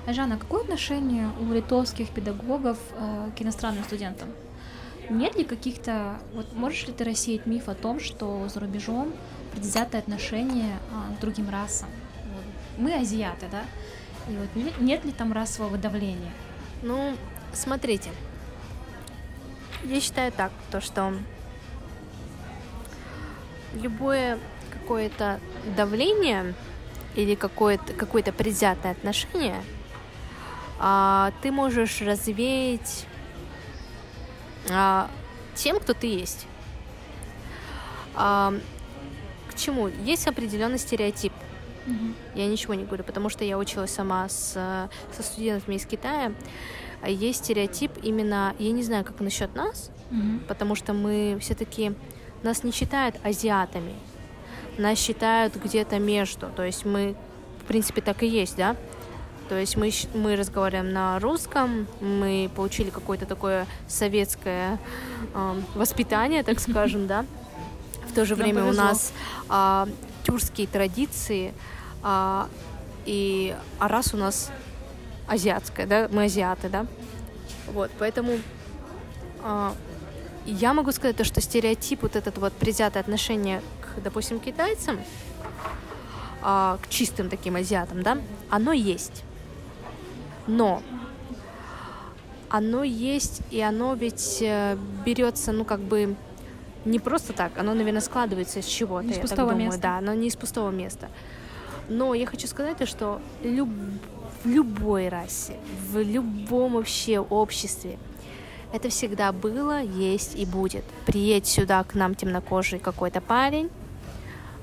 Жанна, 0.07 0.39
какое 0.39 0.63
отношение 0.63 1.31
у 1.41 1.53
литовских 1.53 2.09
педагогов 2.11 2.79
э, 2.93 3.31
к 3.37 3.43
иностранным 3.43 3.85
студентам? 3.85 4.29
Нет 5.11 5.37
ли 5.37 5.45
каких-то, 5.45 6.19
вот 6.35 6.53
можешь 6.55 6.87
ли 6.87 6.93
ты 6.93 7.05
рассеять 7.05 7.47
миф 7.47 7.69
о 7.69 7.75
том, 7.75 8.01
что 8.01 8.49
за 8.49 8.61
рубежом 8.61 9.13
предвзятое 9.53 10.01
отношение 10.01 10.77
э, 10.91 11.17
к 11.17 11.21
другим 11.21 11.51
расам? 11.51 11.89
Вот. 12.25 12.45
Мы 12.79 12.95
азиаты, 12.95 13.47
да? 13.51 13.63
И 14.31 14.37
вот 14.37 14.49
нет, 14.55 14.81
нет 14.81 15.05
ли 15.05 15.13
там 15.13 15.33
расового 15.33 15.77
давления? 15.77 16.33
Ну, 16.83 17.15
смотрите, 17.59 18.11
я 19.85 20.01
считаю 20.01 20.33
так, 20.33 20.53
то 20.71 20.81
что 20.81 21.13
любое 23.75 24.39
какое-то 24.71 25.41
давление 25.77 26.55
или 27.15 27.35
какое-то 27.35 27.93
какое 27.93 28.23
то 28.23 28.33
предвзятое 28.33 28.93
отношение 28.93 29.63
а, 30.79 31.33
ты 31.43 31.51
можешь 31.51 32.01
развеять 32.03 33.07
а, 34.71 35.11
тем, 35.55 35.81
кто 35.81 35.93
ты 35.93 36.07
есть. 36.07 36.47
А, 38.15 38.55
к 39.51 39.57
чему? 39.57 39.89
Есть 39.89 40.27
определенный 40.29 40.79
стереотип. 40.79 41.33
Mm-hmm. 41.87 42.15
Я 42.35 42.47
ничего 42.47 42.75
не 42.75 42.85
говорю, 42.85 43.03
потому 43.03 43.29
что 43.29 43.45
я 43.45 43.59
училась 43.59 43.91
сама 43.91 44.29
с, 44.29 44.53
со 44.53 45.23
студентами 45.23 45.75
из 45.75 45.87
Китая. 45.87 46.33
Есть 47.07 47.45
стереотип 47.45 47.93
именно, 48.03 48.55
я 48.59 48.73
не 48.73 48.83
знаю, 48.83 49.05
как 49.05 49.21
насчет 49.21 49.55
нас, 49.55 49.91
mm-hmm. 50.11 50.47
потому 50.49 50.75
что 50.75 50.93
мы 50.93 51.39
все-таки 51.41 51.93
нас 52.43 52.65
не 52.65 52.73
считают 52.73 53.17
азиатами, 53.25 53.95
нас 54.77 54.99
считают 54.99 55.57
где-то 55.57 55.99
между, 55.99 56.49
то 56.49 56.65
есть 56.65 56.85
мы, 56.85 57.15
в 57.63 57.65
принципе, 57.65 58.01
так 58.01 58.23
и 58.23 58.27
есть, 58.27 58.57
да, 58.57 58.77
то 59.49 59.59
есть 59.59 59.77
мы, 59.77 59.91
мы 60.15 60.37
разговариваем 60.37 60.93
на 60.93 61.19
русском, 61.19 61.87
мы 62.01 62.51
получили 62.55 62.91
какое-то 62.91 63.25
такое 63.25 63.67
советское 63.87 64.79
э, 65.35 65.61
воспитание, 65.75 66.43
так 66.43 66.61
скажем, 66.61 67.07
да. 67.07 67.25
В 68.09 68.15
то 68.15 68.25
же 68.25 68.35
время 68.35 68.65
у 68.65 68.73
нас 68.73 69.13
э, 69.49 69.87
тюркские 70.25 70.67
традиции, 70.67 71.55
э, 72.05 72.45
и 73.07 73.57
а 73.79 73.89
раз 73.89 74.13
у 74.13 74.19
нас 74.19 74.51
азиатская, 75.29 75.87
да, 75.87 76.09
мы 76.11 76.25
азиаты, 76.25 76.69
да. 76.69 76.87
Вот, 77.67 77.91
поэтому 77.99 78.39
э, 79.43 79.71
я 80.47 80.73
могу 80.73 80.93
сказать 80.93 81.17
то, 81.17 81.25
что 81.25 81.41
стереотип, 81.41 82.03
вот 82.03 82.17
этот 82.17 82.39
вот 82.39 82.53
предвзятое 82.55 83.03
отношение 83.03 83.63
к, 83.81 84.01
допустим, 84.01 84.41
китайцам, 84.41 84.99
а, 86.43 86.79
к 86.83 86.89
чистым 86.89 87.29
таким 87.29 87.57
азиатам, 87.57 88.03
да, 88.03 88.19
оно 88.49 88.73
есть. 88.73 89.25
Но 90.47 90.83
оно 92.49 92.83
есть, 92.83 93.43
и 93.51 93.61
оно 93.61 93.95
ведь 93.95 94.39
э, 94.41 94.79
берется, 95.05 95.53
ну, 95.53 95.65
как 95.65 95.81
бы, 95.81 96.17
не 96.85 96.99
просто 96.99 97.35
так, 97.35 97.59
оно, 97.59 97.75
наверное, 97.75 98.01
складывается 98.01 98.61
из 98.61 98.65
чего-то, 98.65 99.09
я 99.09 99.23
так 99.23 99.37
думаю, 99.39 99.57
места. 99.57 99.81
да, 99.81 99.99
оно 99.99 100.15
не 100.15 100.29
из 100.29 100.37
пустого 100.37 100.71
места. 100.71 101.11
Но 101.89 102.15
я 102.15 102.27
хочу 102.27 102.47
сказать, 102.47 102.89
что 102.89 103.21
люб... 103.43 103.69
в 104.45 104.49
любой 104.49 105.09
расе, 105.09 105.55
в 105.91 105.99
любом 105.99 106.75
вообще 106.75 107.19
обществе 107.19 107.99
это 108.73 108.89
всегда 108.91 109.33
было, 109.33 109.83
есть 109.83 110.35
и 110.37 110.45
будет. 110.45 110.85
Приедь 111.07 111.47
сюда 111.47 111.83
к 111.85 111.95
нам 111.95 112.15
темнокожий 112.15 112.79
какой-то 112.79 113.21
парень, 113.21 113.71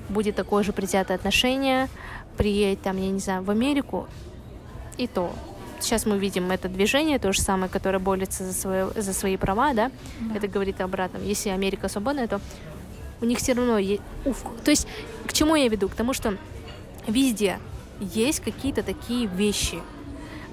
будет 0.10 0.36
такое 0.36 0.64
же 0.64 0.74
предвзятое 0.74 1.18
отношение, 1.18 1.90
приедь 2.38 2.82
там, 2.82 2.98
я 2.98 3.10
не 3.10 3.20
знаю, 3.20 3.44
в 3.44 3.50
Америку, 3.50 4.08
и 4.98 5.08
то. 5.08 5.32
Сейчас 5.80 6.06
мы 6.06 6.18
видим 6.18 6.52
это 6.52 6.70
движение, 6.70 7.20
то 7.20 7.32
же 7.34 7.42
самое, 7.42 7.70
которое 7.70 8.00
борется 8.00 8.46
за, 8.46 8.54
свое, 8.54 8.90
за 8.96 9.14
свои 9.14 9.38
права, 9.38 9.74
да? 9.74 9.92
да, 10.20 10.36
это 10.36 10.48
говорит 10.48 10.82
обратно. 10.82 11.18
Если 11.18 11.50
Америка 11.50 11.90
свободная, 11.90 12.28
то 12.28 12.40
у 13.22 13.26
них 13.26 13.40
все 13.40 13.54
равно 13.54 13.78
есть... 13.78 14.02
Уф. 14.24 14.46
То 14.64 14.72
есть 14.72 14.88
к 15.28 15.34
чему 15.34 15.56
я 15.56 15.68
веду? 15.68 15.90
К 15.90 15.96
тому, 15.96 16.14
что 16.14 16.38
везде 17.08 17.60
есть 18.00 18.40
какие-то 18.40 18.84
такие 18.84 19.28
вещи. 19.28 19.80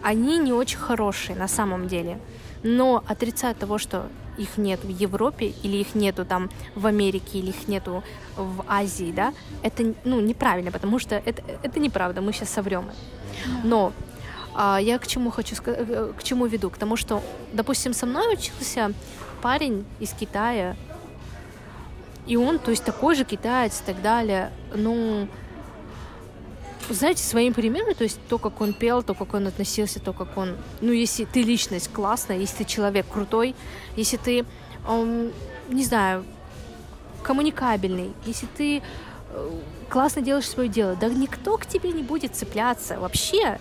Они 0.03 0.39
не 0.39 0.53
очень 0.53 0.79
хорошие 0.79 1.37
на 1.37 1.49
самом 1.49 1.89
деле. 1.89 2.19
Но 2.63 3.03
отрицать 3.07 3.59
того, 3.59 3.79
что 3.79 4.09
их 4.39 4.57
нет 4.57 4.85
в 4.85 4.89
Европе, 4.89 5.53
или 5.63 5.77
их 5.79 5.95
нету 5.95 6.25
там 6.25 6.51
в 6.75 6.87
Америке, 6.87 7.39
или 7.39 7.51
их 7.51 7.69
нету 7.69 8.03
в 8.37 8.65
Азии, 8.67 9.13
да, 9.13 9.35
это 9.63 9.95
ну, 10.05 10.21
неправильно, 10.21 10.71
потому 10.71 10.99
что 10.99 11.17
это, 11.17 11.43
это 11.63 11.81
неправда, 11.81 12.21
мы 12.21 12.33
сейчас 12.33 12.49
соврем. 12.49 12.91
Но 13.63 13.93
а, 14.55 14.79
я 14.79 14.99
к 14.99 15.07
чему 15.07 15.31
хочу 15.31 15.55
сказать, 15.55 15.81
э, 15.89 16.13
к 16.19 16.23
чему 16.23 16.47
веду? 16.47 16.71
К 16.71 16.79
тому, 16.79 16.97
что, 16.97 17.23
допустим, 17.53 17.93
со 17.93 18.07
мной 18.07 18.35
учился 18.35 18.93
парень 19.43 19.85
из 20.01 20.13
Китая, 20.13 20.77
и 22.27 22.37
он, 22.37 22.59
то 22.59 22.71
есть 22.71 22.85
такой 22.85 23.15
же 23.17 23.25
китаец 23.25 23.81
и 23.81 23.85
так 23.85 24.01
далее, 24.01 24.53
ну, 24.75 25.27
знаете, 26.91 27.23
своим 27.23 27.55
примером, 27.55 27.95
то 27.95 28.05
есть 28.05 28.19
то, 28.29 28.39
как 28.39 28.61
он 28.61 28.73
пел, 28.73 29.03
то, 29.03 29.15
как 29.15 29.35
он 29.35 29.47
относился, 29.47 30.01
то, 30.01 30.13
как 30.13 30.37
он... 30.37 30.57
Ну, 30.81 30.93
если 30.93 31.25
ты 31.25 31.43
личность 31.43 31.91
классная, 31.93 32.39
если 32.39 32.59
ты 32.59 32.65
человек 32.65 33.07
крутой, 33.09 33.55
если 33.97 34.17
ты, 34.17 34.45
эм, 34.89 35.33
не 35.69 35.85
знаю, 35.85 36.25
коммуникабельный, 37.23 38.13
если 38.27 38.47
ты 38.47 38.83
э, 39.31 39.51
классно 39.89 40.23
делаешь 40.23 40.49
свое 40.49 40.69
дело, 40.69 40.97
да 40.97 41.09
никто 41.09 41.57
к 41.57 41.67
тебе 41.67 41.93
не 41.93 42.03
будет 42.03 42.35
цепляться 42.35 42.99
вообще. 42.99 43.59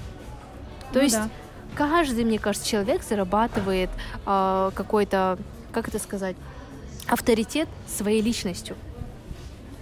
То 0.92 1.00
ну, 1.00 1.02
есть 1.02 1.16
да. 1.16 1.30
каждый, 1.76 2.26
мне 2.26 2.40
кажется, 2.40 2.68
человек 2.68 3.04
зарабатывает 3.04 3.90
э, 4.26 4.72
какой-то, 4.74 5.38
как 5.72 5.88
это 5.88 6.00
сказать, 6.00 6.36
авторитет 7.08 7.70
своей 7.88 8.22
личностью. 8.22 8.76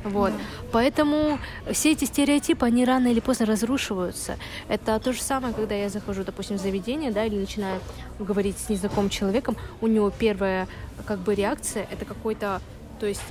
Вот. 0.04 0.32
Да. 0.32 0.40
Поэтому 0.72 1.40
все 1.72 1.92
эти 1.92 2.06
стереотипы, 2.06 2.66
они 2.66 2.86
рано 2.86 3.08
или 3.08 3.20
поздно 3.20 3.46
разрушиваются. 3.46 4.38
Это 4.68 5.00
то 5.00 5.14
же 5.14 5.22
самое, 5.22 5.54
когда 5.54 5.76
я 5.76 5.90
захожу, 5.90 6.24
допустим, 6.24 6.58
в 6.58 6.62
заведение, 6.62 7.12
да, 7.12 7.26
или 7.26 7.36
начинаю 7.36 7.82
говорить 8.18 8.58
с 8.58 8.70
незнакомым 8.70 9.10
человеком, 9.10 9.58
у 9.82 9.88
него 9.88 10.10
первая 10.10 10.68
как 11.06 11.20
бы 11.20 11.36
реакция, 11.36 11.88
это 11.92 12.06
какой-то, 12.06 12.62
то 13.00 13.06
есть 13.06 13.22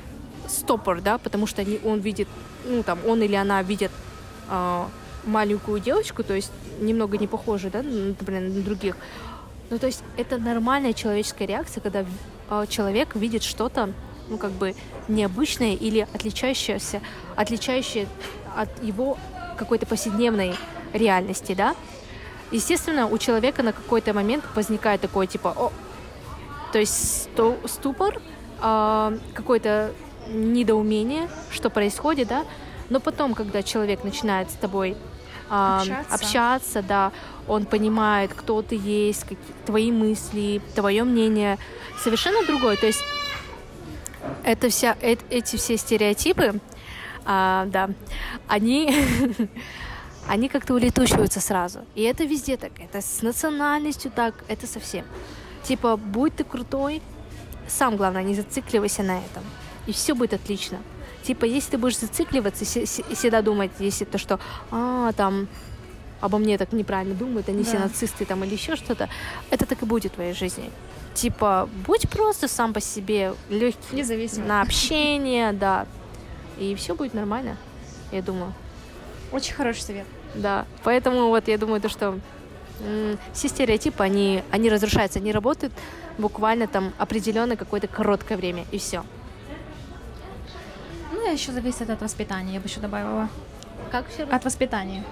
стопор, 0.47 1.01
да, 1.01 1.19
потому 1.19 1.47
что 1.47 1.63
они, 1.63 1.81
он 1.85 2.01
видит, 2.01 2.29
ну 2.67 2.83
там, 2.83 2.99
он 3.07 3.23
или 3.23 3.35
она 3.35 3.63
видит 3.63 3.91
э, 4.49 4.85
маленькую 5.25 5.81
девочку, 5.81 6.23
то 6.23 6.35
есть 6.35 6.53
немного 6.81 7.19
не 7.19 7.27
похожую, 7.27 7.71
да, 7.71 7.83
например, 7.83 8.43
на 8.43 8.63
других. 8.63 8.97
Ну, 9.71 9.79
то 9.79 9.87
есть 9.87 10.03
это 10.17 10.39
нормальная 10.39 10.95
человеческая 10.95 11.47
реакция, 11.47 11.81
когда 11.81 12.05
э, 12.51 12.65
человек 12.69 13.15
видит 13.15 13.43
что-то, 13.43 13.93
ну, 14.29 14.39
как 14.39 14.53
бы 14.53 14.75
необычное 15.09 15.75
или 15.75 16.07
отличающееся, 16.13 17.01
отличающее 17.37 18.07
от 18.57 18.83
его 18.83 19.19
какой-то 19.57 19.87
повседневной 19.87 20.55
реальности, 20.93 21.55
да. 21.55 21.75
Естественно, 22.51 23.07
у 23.07 23.19
человека 23.19 23.63
на 23.63 23.73
какой-то 23.73 24.15
момент 24.15 24.45
возникает 24.55 25.01
такое, 25.01 25.27
типа, 25.27 25.53
о, 25.57 25.73
то 26.73 26.79
есть 26.79 27.29
ступор, 27.67 28.21
э, 28.63 29.19
какое-то 29.35 29.93
недоумение, 30.29 31.29
что 31.51 31.71
происходит, 31.71 32.29
да, 32.29 32.45
но 32.89 33.01
потом, 33.01 33.35
когда 33.35 33.63
человек 33.63 34.05
начинает 34.05 34.51
с 34.51 34.55
тобой 34.55 34.91
э, 34.91 34.97
общаться. 35.51 36.15
общаться, 36.15 36.83
да, 36.83 37.13
он 37.47 37.67
понимает, 37.67 38.33
кто 38.35 38.63
ты 38.63 38.77
есть, 38.77 39.23
какие, 39.23 39.39
твои 39.67 39.93
мысли, 39.93 40.63
твое 40.75 41.05
мнение, 41.05 41.59
совершенно 42.03 42.47
другое. 42.47 42.77
То 42.77 42.87
есть 42.87 43.03
это 44.45 44.69
вся, 44.69 44.97
э, 45.01 45.17
эти 45.31 45.57
все 45.57 45.77
стереотипы, 45.77 46.61
а, 47.25 47.67
да, 47.67 47.91
они, 48.47 49.05
они 50.29 50.49
как-то 50.49 50.75
улетучиваются 50.75 51.41
сразу. 51.41 51.81
И 51.95 52.03
это 52.03 52.25
везде 52.25 52.57
так. 52.57 52.73
Это 52.79 53.01
с 53.01 53.23
национальностью 53.23 54.11
так, 54.11 54.35
это 54.49 54.67
совсем. 54.67 55.05
Типа, 55.63 55.97
будь 55.97 56.37
ты 56.37 56.45
крутой, 56.45 57.03
сам 57.67 57.97
главное, 57.97 58.23
не 58.23 58.35
зацикливайся 58.35 59.03
на 59.03 59.19
этом. 59.19 59.43
И 59.87 59.93
все 59.93 60.15
будет 60.15 60.35
отлично. 60.35 60.79
Типа, 61.23 61.45
если 61.45 61.73
ты 61.73 61.79
будешь 61.79 61.99
зацикливаться 61.99 62.65
и 62.65 63.15
всегда 63.15 63.43
думать, 63.43 63.71
если 63.79 64.05
то, 64.05 64.17
что, 64.17 64.41
а, 64.71 65.13
там, 65.13 65.49
обо 66.21 66.39
мне 66.39 66.57
так 66.57 66.73
неправильно 66.73 67.15
думают, 67.15 67.49
они 67.49 67.63
да. 67.63 67.69
все 67.69 67.79
нацисты 67.79 68.25
там 68.25 68.45
или 68.45 68.55
еще 68.55 68.77
что-то, 68.77 69.09
это 69.51 69.67
так 69.67 69.83
и 69.83 69.85
будет 69.85 70.13
в 70.13 70.15
твоей 70.15 70.33
жизни. 70.33 70.71
Типа, 71.19 71.69
будь 71.85 72.09
просто 72.09 72.47
сам 72.47 72.73
по 72.73 72.81
себе 72.81 73.35
легкий 73.51 73.97
Независимо. 73.97 74.47
на 74.47 74.63
общение, 74.63 75.53
да, 75.65 75.87
и 76.59 76.77
все 76.77 76.95
будет 76.95 77.13
нормально, 77.13 77.57
я 78.13 78.23
думаю. 78.23 78.55
Очень 79.33 79.55
хороший 79.55 79.81
совет. 79.83 80.07
Да, 80.37 80.65
поэтому 80.85 81.29
вот 81.29 81.49
я 81.49 81.59
думаю, 81.59 81.81
то, 81.81 81.89
что 81.89 82.21
все 83.33 83.49
стереотипы, 83.49 84.05
они, 84.05 84.45
они 84.53 84.71
разрушаются, 84.71 85.19
они 85.19 85.33
работают 85.33 85.73
буквально 86.19 86.69
там 86.69 86.93
определенное 86.99 87.57
какое-то 87.57 87.89
короткое 87.89 88.39
время, 88.39 88.65
и 88.71 88.79
все. 88.79 89.03
Ну, 91.13 91.33
еще 91.33 91.51
зависит 91.51 91.91
от 91.91 92.01
воспитания, 92.01 92.55
я 92.55 92.61
бы 92.61 92.69
еще 92.69 92.79
добавила. 92.79 93.29
Как 93.91 94.09
все? 94.09 94.23
От 94.23 94.45
воспитания. 94.45 95.03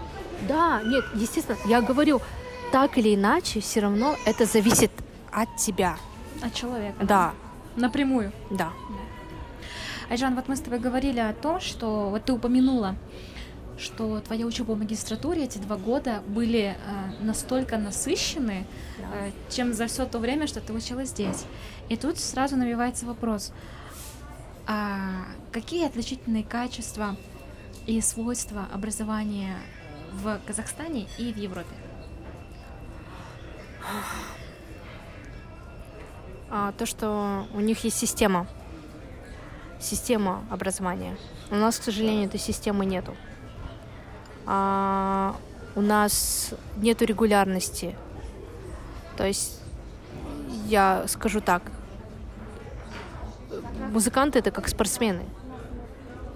Да, 0.49 0.81
нет, 0.85 1.05
естественно, 1.17 1.59
я 1.67 1.81
говорю, 1.83 2.21
так 2.71 2.97
или 2.97 3.17
иначе, 3.17 3.61
все 3.61 3.81
равно 3.81 4.15
это 4.25 4.45
зависит 4.45 4.93
от 5.37 5.55
тебя. 5.57 5.99
От 6.43 6.55
человека. 6.55 7.05
Да. 7.05 7.35
Напрямую. 7.77 8.33
Да. 8.51 8.73
Айжан, 10.09 10.35
вот 10.35 10.49
мы 10.49 10.57
с 10.57 10.61
тобой 10.61 10.79
говорили 10.79 11.21
о 11.21 11.35
том, 11.35 11.61
что 11.61 12.09
вот 12.09 12.25
ты 12.25 12.33
упомянула, 12.33 12.97
что 13.77 14.21
твоя 14.21 14.47
учеба 14.47 14.73
в 14.73 14.79
магистратуре 14.79 15.45
эти 15.45 15.59
два 15.59 15.77
года 15.77 16.23
были 16.27 16.75
э, 16.75 17.23
настолько 17.23 17.77
насыщены, 17.77 18.67
да. 18.99 19.27
э, 19.27 19.33
чем 19.51 19.75
за 19.75 19.89
все 19.89 20.07
то 20.07 20.19
время, 20.19 20.47
что 20.47 20.61
ты 20.61 20.73
училась 20.73 21.11
здесь. 21.11 21.45
И 21.91 21.97
тут 21.97 22.19
сразу 22.19 22.57
навивается 22.57 23.05
вопрос, 23.05 23.53
а 24.67 25.27
какие 25.53 25.87
отличительные 25.87 26.45
качества 26.45 27.15
и 27.87 28.01
свойства 28.01 28.69
образования 28.73 29.59
в 30.15 30.41
Казахстане 30.47 31.07
и 31.19 31.31
в 31.31 31.37
Европе? 31.37 31.75
А, 36.51 36.73
то, 36.73 36.87
что 36.87 37.47
у 37.55 37.61
них 37.61 37.85
есть 37.85 37.99
система, 37.99 38.47
система 39.81 40.45
образования. 40.51 41.17
У 41.51 41.57
нас, 41.57 41.79
к 41.79 41.83
сожалению, 41.83 42.27
этой 42.27 42.41
системы 42.41 42.87
нету. 42.87 43.15
А, 44.47 45.35
у 45.75 45.81
нас 45.81 46.55
нету 46.77 47.05
регулярности. 47.05 47.97
То 49.17 49.27
есть, 49.27 49.61
я 50.67 51.05
скажу 51.09 51.41
так, 51.41 51.63
музыканты 53.91 54.39
это 54.39 54.51
как 54.51 54.69
спортсмены. 54.69 55.25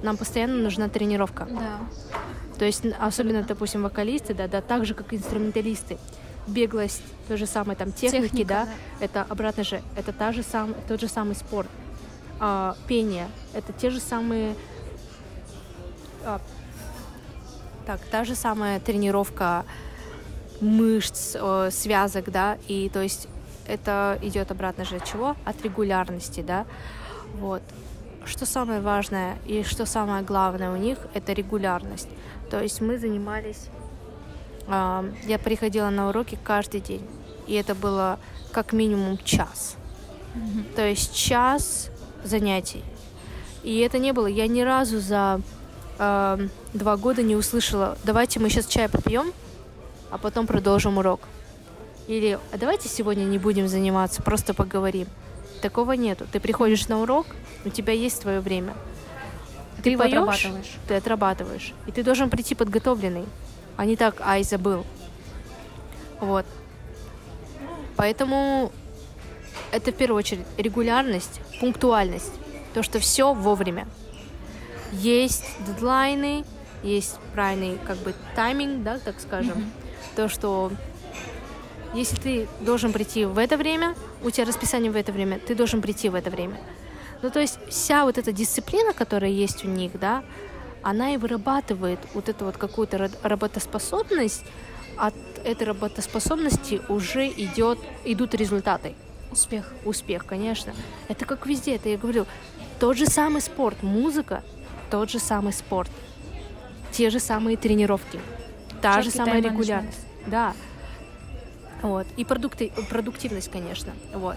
Нам 0.02 0.16
постоянно 0.16 0.56
нужна 0.56 0.88
тренировка. 0.88 1.46
Да. 1.46 1.78
То 2.58 2.64
есть, 2.64 2.84
особенно, 2.98 3.42
допустим, 3.42 3.82
вокалисты, 3.82 4.34
да, 4.34 4.48
да, 4.48 4.60
так 4.60 4.84
же, 4.84 4.94
как 4.94 5.14
инструменталисты. 5.14 5.98
Беглость, 6.50 7.02
то 7.28 7.36
же 7.36 7.46
самое, 7.46 7.76
там, 7.76 7.92
техники, 7.92 8.22
Техника, 8.30 8.48
да, 8.48 8.64
да, 8.64 9.04
это 9.04 9.26
обратно 9.28 9.64
же, 9.64 9.82
это 9.96 10.12
та 10.12 10.32
же 10.32 10.42
сам, 10.42 10.74
тот 10.88 11.00
же 11.00 11.08
самый 11.08 11.34
спорт. 11.34 11.68
А, 12.38 12.76
пение, 12.86 13.28
это 13.54 13.72
те 13.72 13.90
же 13.90 14.00
самые 14.00 14.54
а, 16.24 16.40
так, 17.86 18.00
та 18.10 18.24
же 18.24 18.34
самая 18.34 18.80
тренировка 18.80 19.64
мышц, 20.60 21.36
связок, 21.70 22.30
да, 22.30 22.58
и 22.68 22.90
то 22.92 23.00
есть 23.00 23.28
это 23.66 24.18
идет 24.22 24.50
обратно 24.50 24.84
же 24.84 24.96
от 24.96 25.04
чего? 25.04 25.36
От 25.44 25.62
регулярности, 25.62 26.40
да. 26.40 26.66
Вот. 27.34 27.62
Что 28.24 28.44
самое 28.44 28.80
важное 28.80 29.38
и 29.46 29.62
что 29.62 29.86
самое 29.86 30.22
главное 30.22 30.70
у 30.70 30.76
них, 30.76 30.98
это 31.14 31.32
регулярность. 31.32 32.08
То 32.50 32.60
есть 32.60 32.80
мы 32.80 32.98
занимались, 32.98 33.68
я 34.66 35.38
приходила 35.42 35.90
на 35.90 36.08
уроки 36.08 36.38
каждый 36.42 36.80
день, 36.80 37.06
и 37.46 37.54
это 37.54 37.74
было 37.74 38.18
как 38.52 38.72
минимум 38.72 39.18
час. 39.18 39.76
Mm-hmm. 40.34 40.74
То 40.74 40.86
есть 40.86 41.14
час 41.14 41.90
занятий. 42.24 42.82
И 43.62 43.78
это 43.80 43.98
не 43.98 44.12
было, 44.12 44.26
я 44.26 44.46
ни 44.46 44.62
разу 44.62 45.00
за 45.00 45.40
э, 45.98 46.48
два 46.72 46.96
года 46.96 47.22
не 47.22 47.36
услышала, 47.36 47.98
давайте 48.04 48.40
мы 48.40 48.48
сейчас 48.48 48.66
чай 48.66 48.88
попьем, 48.88 49.32
а 50.10 50.18
потом 50.18 50.46
продолжим 50.46 50.98
урок. 50.98 51.20
Или 52.08 52.38
а 52.52 52.58
давайте 52.58 52.88
сегодня 52.88 53.24
не 53.24 53.38
будем 53.38 53.68
заниматься, 53.68 54.22
просто 54.22 54.54
поговорим. 54.54 55.06
Такого 55.62 55.92
нету. 55.92 56.26
Ты 56.32 56.40
приходишь 56.40 56.88
на 56.88 57.02
урок, 57.02 57.26
у 57.64 57.68
тебя 57.68 57.92
есть 57.92 58.22
твое 58.22 58.40
время. 58.40 58.74
Ты, 59.76 59.92
ты 59.92 59.98
поешь, 59.98 60.48
ты 60.88 60.94
отрабатываешь. 60.94 61.74
И 61.86 61.92
ты 61.92 62.02
должен 62.02 62.30
прийти 62.30 62.54
подготовленный, 62.54 63.26
а 63.80 63.86
не 63.86 63.96
так, 63.96 64.20
ай, 64.20 64.42
забыл. 64.42 64.84
Вот. 66.20 66.44
Поэтому 67.96 68.72
это 69.72 69.90
в 69.90 69.94
первую 69.94 70.18
очередь 70.18 70.44
регулярность, 70.58 71.40
пунктуальность. 71.60 72.34
То, 72.74 72.82
что 72.82 72.98
все 72.98 73.32
вовремя. 73.32 73.88
Есть 74.92 75.46
дедлайны, 75.66 76.44
есть 76.82 77.18
правильный 77.32 77.78
как 77.86 77.96
бы 77.96 78.12
тайминг, 78.36 78.82
да, 78.82 78.98
так 78.98 79.18
скажем. 79.18 79.56
Mm-hmm. 79.56 80.16
То, 80.16 80.28
что 80.28 80.72
если 81.94 82.16
ты 82.16 82.48
должен 82.60 82.92
прийти 82.92 83.24
в 83.24 83.38
это 83.38 83.56
время, 83.56 83.94
у 84.22 84.30
тебя 84.30 84.44
расписание 84.44 84.90
в 84.90 84.96
это 84.96 85.10
время, 85.10 85.38
ты 85.38 85.54
должен 85.54 85.80
прийти 85.80 86.10
в 86.10 86.14
это 86.14 86.28
время. 86.28 86.60
Ну, 87.22 87.30
то 87.30 87.40
есть 87.40 87.58
вся 87.70 88.04
вот 88.04 88.18
эта 88.18 88.30
дисциплина, 88.30 88.92
которая 88.92 89.30
есть 89.30 89.64
у 89.64 89.68
них, 89.68 89.98
да, 89.98 90.22
она 90.82 91.14
и 91.14 91.16
вырабатывает 91.16 91.98
вот 92.14 92.28
эту 92.28 92.46
вот 92.46 92.56
какую-то 92.56 93.10
работоспособность, 93.22 94.44
от 94.96 95.14
этой 95.44 95.66
работоспособности 95.66 96.82
уже 96.88 97.28
идет, 97.28 97.78
идут 98.04 98.34
результаты. 98.34 98.94
Успех. 99.30 99.72
Успех, 99.84 100.26
конечно. 100.26 100.74
Это 101.08 101.24
как 101.24 101.46
везде, 101.46 101.76
это 101.76 101.88
я 101.88 101.96
говорю. 101.96 102.26
Тот 102.78 102.96
же 102.96 103.06
самый 103.06 103.40
спорт, 103.40 103.82
музыка, 103.82 104.42
тот 104.90 105.10
же 105.10 105.18
самый 105.18 105.52
спорт. 105.52 105.90
Те 106.92 107.10
же 107.10 107.20
самые 107.20 107.56
тренировки. 107.56 108.20
Та 108.82 108.96
Четкий 108.96 109.10
же 109.10 109.16
самая 109.16 109.40
регулярность. 109.40 110.06
Да. 110.26 110.54
Вот. 111.82 112.06
И 112.16 112.24
продукты, 112.24 112.72
продуктивность, 112.88 113.50
конечно. 113.50 113.92
Вот. 114.12 114.36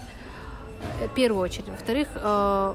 Э, 1.00 1.08
в 1.08 1.14
первую 1.14 1.42
очередь. 1.42 1.68
Во-вторых, 1.68 2.08
э, 2.14 2.74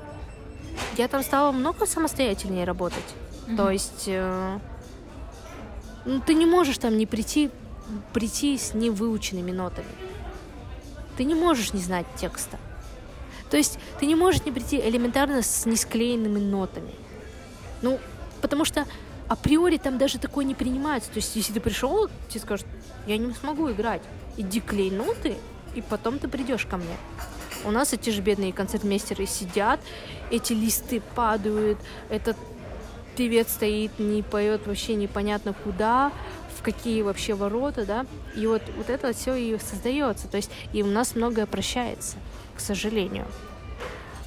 я 0.98 1.08
там 1.08 1.24
стала 1.24 1.52
много 1.52 1.86
самостоятельнее 1.86 2.66
работать. 2.66 3.16
Mm-hmm. 3.50 3.56
То 3.58 3.72
есть 3.72 4.04
э, 4.08 4.60
ну, 6.06 6.22
ты 6.22 6.34
не 6.34 6.46
можешь 6.46 6.78
там 6.78 6.98
не 6.98 7.06
прийти, 7.06 7.50
прийти 8.14 8.58
с 8.58 8.74
невыученными 8.74 9.52
нотами. 9.52 9.88
Ты 11.18 11.24
не 11.24 11.36
можешь 11.36 11.74
не 11.74 11.82
знать 11.82 12.06
текста. 12.16 12.58
То 13.50 13.58
есть 13.58 13.80
ты 14.00 14.06
не 14.06 14.16
можешь 14.16 14.46
не 14.46 14.52
прийти 14.52 14.80
элементарно 14.80 15.42
с 15.42 15.66
несклеенными 15.66 16.40
нотами. 16.40 16.94
Ну, 17.82 18.00
потому 18.42 18.64
что 18.64 18.86
априори 19.28 19.78
там 19.78 19.98
даже 19.98 20.20
такое 20.20 20.46
не 20.46 20.56
принимается. 20.56 21.10
То 21.10 21.18
есть, 21.18 21.36
если 21.36 21.54
ты 21.54 21.60
пришел, 21.60 22.10
тебе 22.30 22.40
скажут, 22.42 22.68
я 23.08 23.18
не 23.18 23.34
смогу 23.34 23.72
играть. 23.72 24.02
Иди 24.38 24.62
клей 24.62 24.92
ноты, 24.92 25.36
и 25.76 25.82
потом 25.82 26.20
ты 26.20 26.28
придешь 26.28 26.66
ко 26.66 26.78
мне. 26.78 26.96
У 27.66 27.72
нас 27.72 27.92
эти 27.92 28.10
же 28.10 28.22
бедные 28.22 28.54
концертмейстеры 28.54 29.26
сидят, 29.26 29.82
эти 30.32 30.54
листы 30.54 31.02
падают, 31.16 31.78
этот 32.10 32.38
певец 33.20 33.52
стоит, 33.52 34.00
не 34.00 34.24
поет 34.24 34.66
вообще 34.66 34.96
непонятно 34.96 35.54
куда, 35.66 36.14
в 36.58 36.62
какие 36.62 37.02
вообще 37.02 37.34
ворота, 37.34 37.86
да, 37.86 38.06
и 38.34 38.48
вот, 38.48 38.62
вот 38.78 38.90
это 38.90 39.12
все 39.12 39.36
и 39.36 39.60
создается, 39.60 40.30
то 40.30 40.38
есть 40.38 40.50
и 40.72 40.84
у 40.84 40.88
нас 40.88 41.16
многое 41.16 41.46
прощается, 41.46 42.16
к 42.56 42.62
сожалению. 42.62 43.26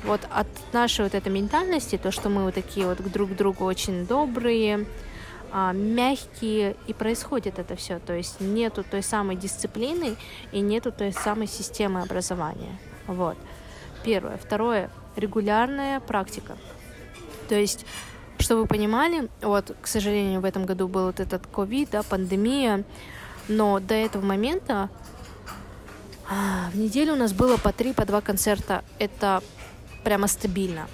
Вот 0.05 0.21
от 0.31 0.47
нашей 0.75 1.07
вот 1.07 1.15
этой 1.15 1.33
ментальности, 1.33 1.97
то, 1.97 2.11
что 2.11 2.29
мы 2.29 2.45
вот 2.45 2.53
такие 2.53 2.87
вот 2.87 3.01
друг 3.11 3.31
к 3.31 3.35
другу 3.35 3.65
очень 3.65 4.07
добрые, 4.07 4.87
а, 5.51 5.73
мягкие, 5.73 6.77
и 6.87 6.93
происходит 6.93 7.59
это 7.59 7.77
все. 7.77 7.99
То 7.99 8.13
есть 8.13 8.43
нету 8.43 8.85
той 8.85 9.03
самой 9.03 9.37
дисциплины 9.37 10.17
и 10.51 10.61
нету 10.61 10.93
той 10.93 11.13
самой 11.13 11.47
системы 11.47 12.03
образования. 12.03 12.79
Вот. 13.07 13.39
Первое. 14.05 14.37
Второе. 14.37 14.91
Регулярная 15.17 16.01
практика. 16.01 16.59
То 17.49 17.55
есть 17.55 17.87
чтобы 18.39 18.63
вы 18.63 18.67
понимали, 18.67 19.29
вот, 19.41 19.75
к 19.81 19.87
сожалению, 19.87 20.41
в 20.41 20.45
этом 20.45 20.65
году 20.67 20.89
был 20.89 21.07
вот 21.07 21.21
этот 21.21 21.47
ковид, 21.47 21.91
да, 21.91 22.03
пандемия, 22.03 22.85
но 23.49 23.81
до 23.81 23.95
этого 23.95 24.25
момента 24.25 24.89
а, 26.29 26.71
в 26.71 26.77
неделю 26.77 27.13
у 27.15 27.17
нас 27.17 27.33
было 27.33 27.57
по 27.57 27.73
три, 27.73 27.93
по 27.93 28.05
два 28.05 28.21
концерта. 28.21 28.85
Это 28.99 29.43
прямо 30.05 30.27
стабильно. 30.27 30.89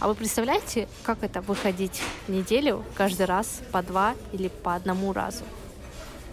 А 0.00 0.08
вы 0.08 0.14
представляете, 0.14 0.88
как 1.02 1.22
это 1.22 1.40
выходить 1.40 2.02
в 2.26 2.30
неделю 2.30 2.84
каждый 2.94 3.26
раз 3.26 3.60
по 3.72 3.82
два 3.82 4.14
или 4.32 4.48
по 4.48 4.74
одному 4.74 5.12
разу? 5.12 5.44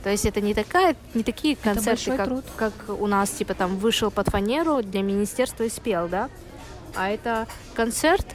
То 0.04 0.12
есть 0.12 0.26
это 0.26 0.40
не 0.40 0.54
такая, 0.54 0.96
не 1.16 1.24
такие 1.24 1.56
концерты, 1.56 2.16
как, 2.16 2.30
как 2.56 2.74
у 2.90 3.08
нас, 3.08 3.32
типа 3.32 3.56
там 3.56 3.78
вышел 3.78 4.12
под 4.12 4.28
фанеру 4.28 4.84
для 4.84 5.02
министерства 5.02 5.64
и 5.64 5.70
спел, 5.70 6.08
да? 6.08 6.30
А 6.94 7.10
это 7.10 7.48
концерт 7.74 8.26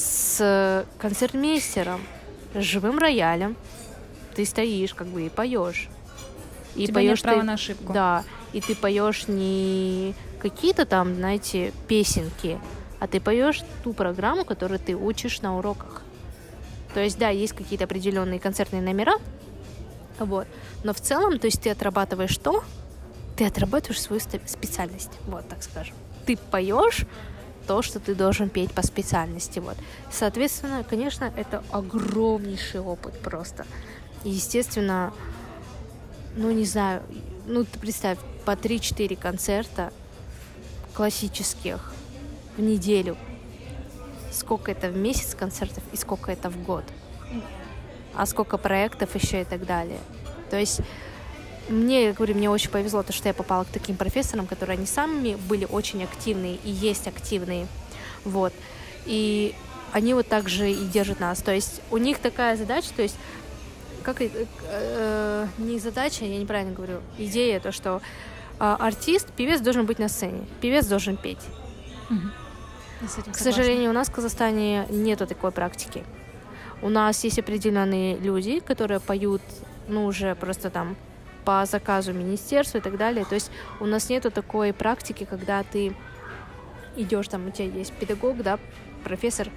с 0.00 0.86
концертмейстером, 0.98 2.00
с 2.54 2.62
живым 2.62 2.98
роялем. 2.98 3.56
Ты 4.34 4.46
стоишь, 4.46 4.94
как 4.94 5.08
бы, 5.08 5.26
и 5.26 5.28
поешь. 5.28 5.88
И 6.74 6.90
поешь 6.90 7.18
нет 7.18 7.22
права 7.22 7.40
ты, 7.40 7.46
на 7.46 7.52
ошибку. 7.54 7.92
Да. 7.92 8.24
И 8.52 8.60
ты 8.60 8.74
поешь 8.74 9.28
не 9.28 10.14
какие-то 10.40 10.86
там, 10.86 11.14
знаете, 11.16 11.72
песенки, 11.86 12.58
а 12.98 13.06
ты 13.06 13.20
поешь 13.20 13.62
ту 13.84 13.92
программу, 13.92 14.44
которую 14.44 14.78
ты 14.78 14.94
учишь 14.96 15.42
на 15.42 15.58
уроках. 15.58 16.02
То 16.94 17.00
есть, 17.00 17.18
да, 17.18 17.28
есть 17.28 17.52
какие-то 17.52 17.84
определенные 17.84 18.40
концертные 18.40 18.82
номера, 18.82 19.14
вот. 20.18 20.46
Но 20.82 20.92
в 20.92 21.00
целом, 21.00 21.38
то 21.38 21.46
есть 21.46 21.62
ты 21.62 21.70
отрабатываешь 21.70 22.30
что? 22.30 22.64
Ты 23.36 23.46
отрабатываешь 23.46 24.00
свою 24.00 24.20
специальность, 24.20 25.12
вот 25.26 25.48
так 25.48 25.62
скажем. 25.62 25.94
Ты 26.26 26.36
поешь 26.36 27.06
то, 27.70 27.82
что 27.82 28.00
ты 28.00 28.16
должен 28.16 28.48
петь 28.48 28.72
по 28.72 28.82
специальности, 28.82 29.60
вот. 29.60 29.76
Соответственно, 30.10 30.82
конечно, 30.82 31.32
это 31.36 31.62
огромнейший 31.70 32.80
опыт 32.80 33.16
просто. 33.20 33.64
Естественно, 34.24 35.12
ну, 36.34 36.50
не 36.50 36.64
знаю, 36.64 37.00
ну, 37.46 37.62
ты 37.62 37.78
представь, 37.78 38.18
по 38.44 38.56
3-4 38.56 39.14
концерта 39.14 39.92
классических 40.94 41.92
в 42.56 42.60
неделю. 42.60 43.16
Сколько 44.32 44.72
это 44.72 44.88
в 44.88 44.96
месяц 44.96 45.36
концертов 45.36 45.84
и 45.92 45.96
сколько 45.96 46.32
это 46.32 46.50
в 46.50 46.60
год. 46.64 46.82
А 48.16 48.26
сколько 48.26 48.58
проектов 48.58 49.14
еще 49.14 49.42
и 49.42 49.44
так 49.44 49.64
далее. 49.64 50.00
То 50.50 50.58
есть 50.58 50.80
мне, 51.70 52.06
я 52.06 52.12
говорю, 52.12 52.34
мне 52.34 52.50
очень 52.50 52.70
повезло, 52.70 53.02
то, 53.02 53.12
что 53.12 53.28
я 53.28 53.34
попала 53.34 53.64
к 53.64 53.68
таким 53.68 53.96
профессорам, 53.96 54.46
которые 54.46 54.76
они 54.76 54.86
сами 54.86 55.36
были 55.48 55.64
очень 55.64 56.02
активные 56.02 56.56
и 56.64 56.70
есть 56.70 57.06
активные. 57.06 57.66
Вот. 58.24 58.52
И 59.06 59.54
они 59.92 60.14
вот 60.14 60.26
так 60.28 60.48
же 60.48 60.70
и 60.70 60.84
держат 60.84 61.20
нас. 61.20 61.40
То 61.42 61.52
есть 61.52 61.80
у 61.90 61.96
них 61.96 62.18
такая 62.18 62.56
задача, 62.56 62.88
то 62.94 63.02
есть 63.02 63.16
как 64.02 64.20
э, 64.22 64.30
э, 64.64 65.46
не 65.58 65.78
задача, 65.78 66.24
я 66.24 66.38
неправильно 66.38 66.72
говорю, 66.72 67.00
идея 67.18 67.60
то, 67.60 67.72
что 67.72 68.00
э, 68.58 68.76
артист, 68.78 69.28
певец 69.32 69.60
должен 69.60 69.86
быть 69.86 69.98
на 69.98 70.08
сцене, 70.08 70.44
певец 70.60 70.86
должен 70.86 71.16
петь. 71.16 71.40
Угу. 72.10 73.30
К 73.32 73.36
сожалению, 73.36 73.90
у 73.90 73.92
нас 73.92 74.08
в 74.08 74.12
Казахстане 74.12 74.86
нету 74.90 75.26
такой 75.26 75.52
практики. 75.52 76.04
У 76.82 76.88
нас 76.88 77.24
есть 77.24 77.38
определенные 77.38 78.16
люди, 78.16 78.60
которые 78.60 79.00
поют, 79.00 79.42
ну, 79.88 80.06
уже 80.06 80.34
просто 80.34 80.70
там 80.70 80.96
по 81.50 81.66
заказу 81.66 82.12
министерства 82.12 82.78
и 82.78 82.80
так 82.80 82.96
далее. 82.96 83.24
То 83.24 83.34
есть 83.34 83.50
у 83.80 83.86
нас 83.86 84.08
нету 84.08 84.30
такой 84.30 84.72
практики, 84.72 85.26
когда 85.28 85.64
ты 85.64 85.96
идешь, 86.94 87.26
там 87.26 87.48
у 87.48 87.50
тебя 87.50 87.66
есть 87.66 87.92
педагог, 87.92 88.40
да, 88.40 88.60
профессор, 89.02 89.48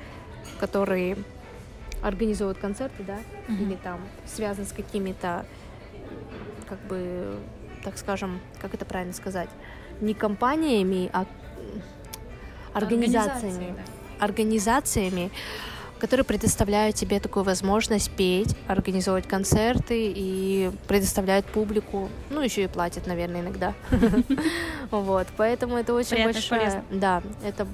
который 0.60 1.16
организовывает 2.02 2.58
концерты, 2.58 3.04
да, 3.04 3.18
mm-hmm. 3.48 3.62
или 3.62 3.76
там 3.76 4.02
связан 4.26 4.66
с 4.66 4.72
какими-то, 4.72 5.46
как 6.68 6.80
бы, 6.88 7.38
так 7.84 8.00
скажем, 8.00 8.42
как 8.60 8.74
это 8.74 8.86
правильно 8.86 9.14
сказать, 9.14 9.50
не 10.02 10.16
компаниями, 10.16 11.12
а 11.14 11.28
организациями, 12.74 13.76
да. 13.78 14.26
организациями, 14.26 15.30
которые 16.04 16.26
предоставляют 16.26 16.98
тебе 16.98 17.22
такую 17.22 17.46
возможность 17.46 18.12
петь, 18.12 18.58
организовывать 18.68 19.26
концерты 19.26 20.12
и 20.14 20.70
предоставляют 20.86 21.46
публику, 21.46 22.10
ну 22.30 22.42
еще 22.42 22.66
и 22.66 22.68
платят, 22.68 23.08
наверное, 23.08 23.40
иногда. 23.40 23.74
Вот, 24.92 25.28
поэтому 25.38 25.78
это 25.78 25.94
очень 25.94 26.22
большая, 26.22 26.84
да, 26.92 27.24
это 27.46 27.66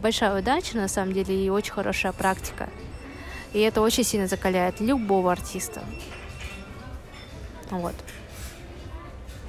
большая 0.00 0.38
удача 0.38 0.78
на 0.78 0.88
самом 0.88 1.12
деле 1.12 1.44
и 1.44 1.50
очень 1.50 1.70
хорошая 1.70 2.12
практика. 2.12 2.70
И 3.52 3.60
это 3.60 3.82
очень 3.82 4.04
сильно 4.04 4.26
закаляет 4.26 4.80
любого 4.80 5.30
артиста. 5.30 5.82
Вот. 7.70 7.94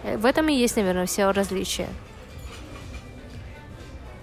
Э, 0.03 0.17
в 0.17 0.25
этом 0.25 0.49
и 0.49 0.53
есть, 0.53 0.75
наверное, 0.75 1.05
все 1.05 1.31
различия. 1.31 1.87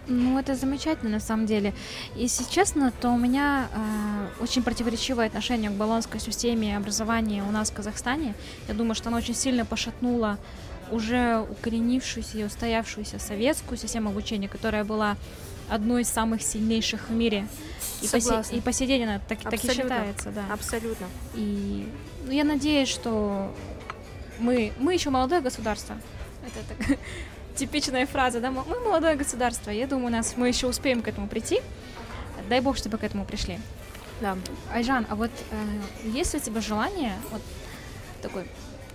Ну, 0.08 0.38
это 0.38 0.54
замечательно, 0.54 1.10
на 1.10 1.20
самом 1.20 1.46
деле. 1.46 1.74
Если 2.14 2.44
честно, 2.44 2.92
то 3.00 3.10
у 3.10 3.18
меня 3.18 3.68
э, 3.72 4.42
очень 4.42 4.62
противоречивое 4.62 5.26
отношение 5.26 5.70
к 5.70 5.74
баллонской 5.74 6.20
системе 6.20 6.76
образования 6.76 7.42
у 7.42 7.50
нас 7.50 7.70
в 7.70 7.74
Казахстане. 7.74 8.34
Я 8.68 8.74
думаю, 8.74 8.94
что 8.94 9.08
она 9.08 9.18
очень 9.18 9.34
сильно 9.34 9.64
пошатнула 9.64 10.38
уже 10.92 11.44
укоренившуюся 11.50 12.38
и 12.38 12.44
устоявшуюся 12.44 13.18
советскую 13.18 13.76
систему 13.76 14.10
обучения, 14.10 14.48
которая 14.48 14.84
была 14.84 15.16
одной 15.68 16.02
из 16.02 16.08
самых 16.08 16.42
сильнейших 16.42 17.08
в 17.08 17.12
мире. 17.12 17.48
И 18.00 18.06
по, 18.06 18.16
и 18.54 18.60
по 18.60 18.72
сей 18.72 18.86
день 18.86 19.04
она 19.04 19.20
так, 19.26 19.40
так 19.40 19.54
и 19.54 19.58
считается, 19.58 20.30
да. 20.30 20.44
Абсолютно. 20.52 21.06
И 21.34 21.88
ну, 22.24 22.30
я 22.30 22.44
надеюсь, 22.44 22.88
что 22.88 23.52
мы, 24.38 24.72
мы 24.78 24.94
еще 24.94 25.10
молодое 25.10 25.40
государство. 25.40 25.96
Это 26.46 26.86
так 26.86 26.98
типичная 27.56 28.06
фраза, 28.06 28.40
да, 28.40 28.50
мы 28.50 28.62
молодое 28.80 29.16
государство, 29.16 29.70
я 29.70 29.86
думаю, 29.86 30.12
нас 30.12 30.34
мы 30.36 30.48
еще 30.48 30.66
успеем 30.66 31.02
к 31.02 31.08
этому 31.08 31.26
прийти. 31.26 31.60
Дай 32.48 32.60
бог, 32.60 32.76
чтобы 32.76 32.98
к 32.98 33.04
этому 33.04 33.24
пришли. 33.24 33.58
Да. 34.20 34.38
Айжан, 34.72 35.06
а 35.10 35.14
вот 35.14 35.30
э, 35.50 36.08
есть 36.08 36.34
у 36.34 36.38
тебя 36.38 36.60
желание, 36.60 37.14
вот 37.30 37.42
такой 38.22 38.46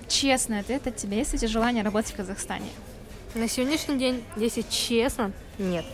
честный 0.07 0.59
ответ 0.59 0.87
от 0.87 0.95
тебя, 0.95 1.17
есть 1.17 1.33
у 1.33 1.37
тебя 1.37 1.47
желание 1.47 1.83
работать 1.83 2.11
в 2.11 2.15
Казахстане? 2.15 2.69
На 3.35 3.47
сегодняшний 3.47 3.97
день, 3.97 4.23
если 4.35 4.63
честно, 4.63 5.31
нет. 5.57 5.85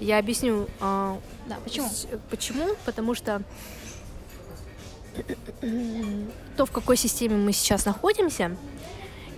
Я 0.00 0.18
объясню. 0.18 0.68
Э, 0.80 1.16
да, 1.46 1.56
почему? 1.64 1.88
С, 1.88 2.06
почему? 2.30 2.74
Потому 2.84 3.14
что 3.14 3.42
то, 6.56 6.66
в 6.66 6.70
какой 6.70 6.96
системе 6.96 7.36
мы 7.36 7.52
сейчас 7.52 7.84
находимся, 7.84 8.56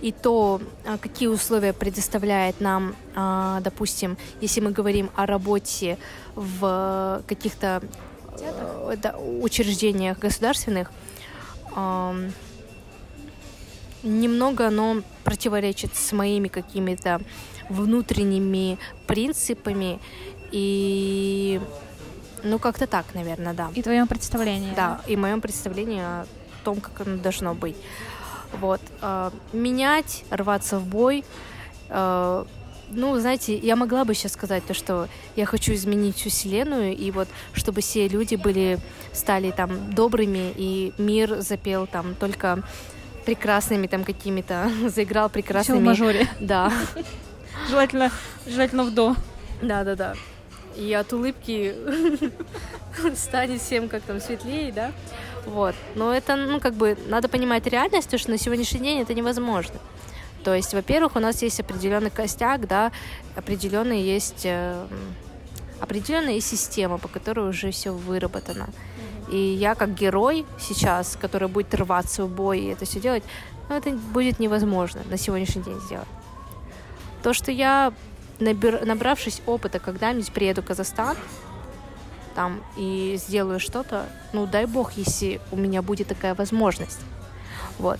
и 0.03 0.11
то, 0.11 0.61
а, 0.85 0.97
какие 0.97 1.29
условия 1.29 1.71
предоставляет 1.71 2.59
нам, 2.59 2.93
а, 3.15 3.61
допустим, 3.61 4.17
если 4.41 4.59
мы 4.59 4.71
говорим 4.71 5.09
о 5.15 5.25
работе 5.25 5.97
в 6.35 7.23
каких-то 7.25 7.81
э, 8.39 8.97
да, 9.01 9.17
учреждениях 9.17 10.19
государственных, 10.19 10.91
немного 14.03 14.67
оно 14.67 15.01
противоречит 15.23 15.95
с 15.95 16.11
моими 16.11 16.49
какими-то 16.49 17.21
внутренними 17.69 18.77
принципами 19.07 19.99
и 20.51 21.61
ну 22.43 22.59
как-то 22.59 22.85
так, 22.85 23.05
наверное, 23.15 23.53
да. 23.53 23.71
И 23.73 23.81
твоем 23.81 24.07
представлении. 24.07 24.73
Да, 24.75 25.01
и 25.07 25.15
моем 25.15 25.39
представлении 25.39 26.01
о 26.01 26.25
том, 26.63 26.81
как 26.81 27.07
оно 27.07 27.17
должно 27.17 27.53
быть. 27.55 27.77
Вот. 28.59 28.81
Э, 29.01 29.31
менять, 29.51 30.23
рваться 30.29 30.79
в 30.79 30.85
бой, 30.85 31.23
э, 31.89 32.45
ну, 32.95 33.17
знаете, 33.19 33.57
я 33.57 33.75
могла 33.75 34.05
бы 34.05 34.13
сейчас 34.13 34.33
сказать 34.33 34.65
то, 34.65 34.73
что 34.73 35.07
я 35.35 35.45
хочу 35.45 35.73
изменить 35.73 36.15
всю 36.15 36.29
вселенную, 36.29 36.95
и 36.95 37.11
вот 37.11 37.27
чтобы 37.53 37.81
все 37.81 38.07
люди 38.07 38.35
были, 38.35 38.79
стали 39.11 39.51
там 39.51 39.93
добрыми, 39.93 40.53
и 40.55 40.93
мир 40.97 41.41
запел 41.41 41.87
там 41.87 42.15
только 42.15 42.63
прекрасными 43.25 43.87
там 43.87 44.03
какими-то, 44.03 44.71
заиграл 44.87 45.29
прекрасными... 45.29 45.77
Все 45.77 45.83
в 45.83 45.85
мажоре. 45.85 46.27
Да. 46.39 46.71
Желательно, 47.69 48.11
желательно 48.45 48.83
в 48.83 48.93
до. 48.93 49.15
Да-да-да. 49.61 50.15
И 50.75 50.91
от 50.93 51.13
улыбки 51.13 51.75
станет 53.15 53.61
всем 53.61 53.87
как 53.87 54.01
там 54.03 54.19
светлее, 54.19 54.71
да? 54.71 54.91
Вот. 55.45 55.75
Но 55.95 56.13
это, 56.13 56.35
ну, 56.35 56.59
как 56.59 56.73
бы, 56.73 56.97
надо 57.07 57.27
понимать 57.27 57.65
реальность, 57.67 58.17
что 58.17 58.31
на 58.31 58.37
сегодняшний 58.37 58.79
день 58.79 59.01
это 59.01 59.13
невозможно. 59.13 59.75
То 60.43 60.53
есть, 60.53 60.73
во-первых, 60.73 61.15
у 61.15 61.19
нас 61.19 61.41
есть 61.41 61.59
определенный 61.59 62.09
костяк, 62.09 62.67
да, 62.67 62.91
определенные 63.35 64.05
есть 64.05 64.41
э, 64.45 64.85
определенная 65.79 66.39
система, 66.41 66.97
по 66.97 67.07
которой 67.07 67.49
уже 67.49 67.71
все 67.71 67.91
выработано. 67.91 68.69
И 69.31 69.37
я 69.37 69.75
как 69.75 69.93
герой 69.93 70.45
сейчас, 70.59 71.17
который 71.19 71.47
будет 71.47 71.73
рваться 71.73 72.25
в 72.25 72.29
бой 72.29 72.59
и 72.59 72.67
это 72.67 72.85
все 72.85 72.99
делать, 72.99 73.23
ну, 73.69 73.75
это 73.75 73.91
будет 73.91 74.39
невозможно 74.39 75.01
на 75.09 75.17
сегодняшний 75.17 75.63
день 75.63 75.79
сделать. 75.81 76.07
То, 77.21 77.33
что 77.33 77.51
я, 77.51 77.93
набир, 78.39 78.85
набравшись 78.85 79.41
опыта, 79.45 79.79
когда-нибудь 79.79 80.31
приеду 80.33 80.61
в 80.61 80.65
Казахстан, 80.65 81.15
там 82.35 82.63
и 82.77 83.15
сделаю 83.17 83.59
что-то, 83.59 84.05
ну 84.33 84.45
дай 84.45 84.65
бог, 84.65 84.93
если 84.93 85.39
у 85.51 85.55
меня 85.55 85.81
будет 85.81 86.07
такая 86.07 86.35
возможность. 86.35 86.99
Вот. 87.79 87.99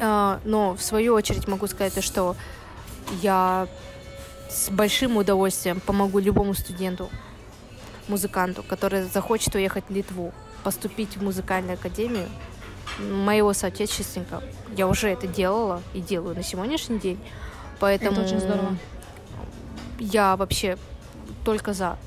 А, 0.00 0.40
но 0.44 0.74
в 0.74 0.82
свою 0.82 1.14
очередь 1.14 1.48
могу 1.48 1.66
сказать, 1.66 2.02
что 2.02 2.36
я 3.22 3.68
с 4.48 4.70
большим 4.70 5.16
удовольствием 5.16 5.80
помогу 5.80 6.18
любому 6.18 6.54
студенту, 6.54 7.10
музыканту, 8.08 8.62
который 8.62 9.04
захочет 9.04 9.54
уехать 9.54 9.84
в 9.88 9.92
Литву, 9.92 10.32
поступить 10.62 11.16
в 11.16 11.22
музыкальную 11.22 11.74
академию 11.74 12.28
моего 12.98 13.52
соотечественника. 13.52 14.42
Я 14.76 14.86
уже 14.88 15.08
это 15.08 15.26
делала 15.26 15.82
и 15.94 16.00
делаю 16.00 16.34
на 16.34 16.42
сегодняшний 16.42 16.98
день. 16.98 17.18
Поэтому 17.80 18.12
это 18.12 18.22
очень 18.22 18.40
здорово. 18.40 18.76
Я 19.98 20.36
вообще 20.36 20.78
только 21.44 21.72
за. 21.72 21.98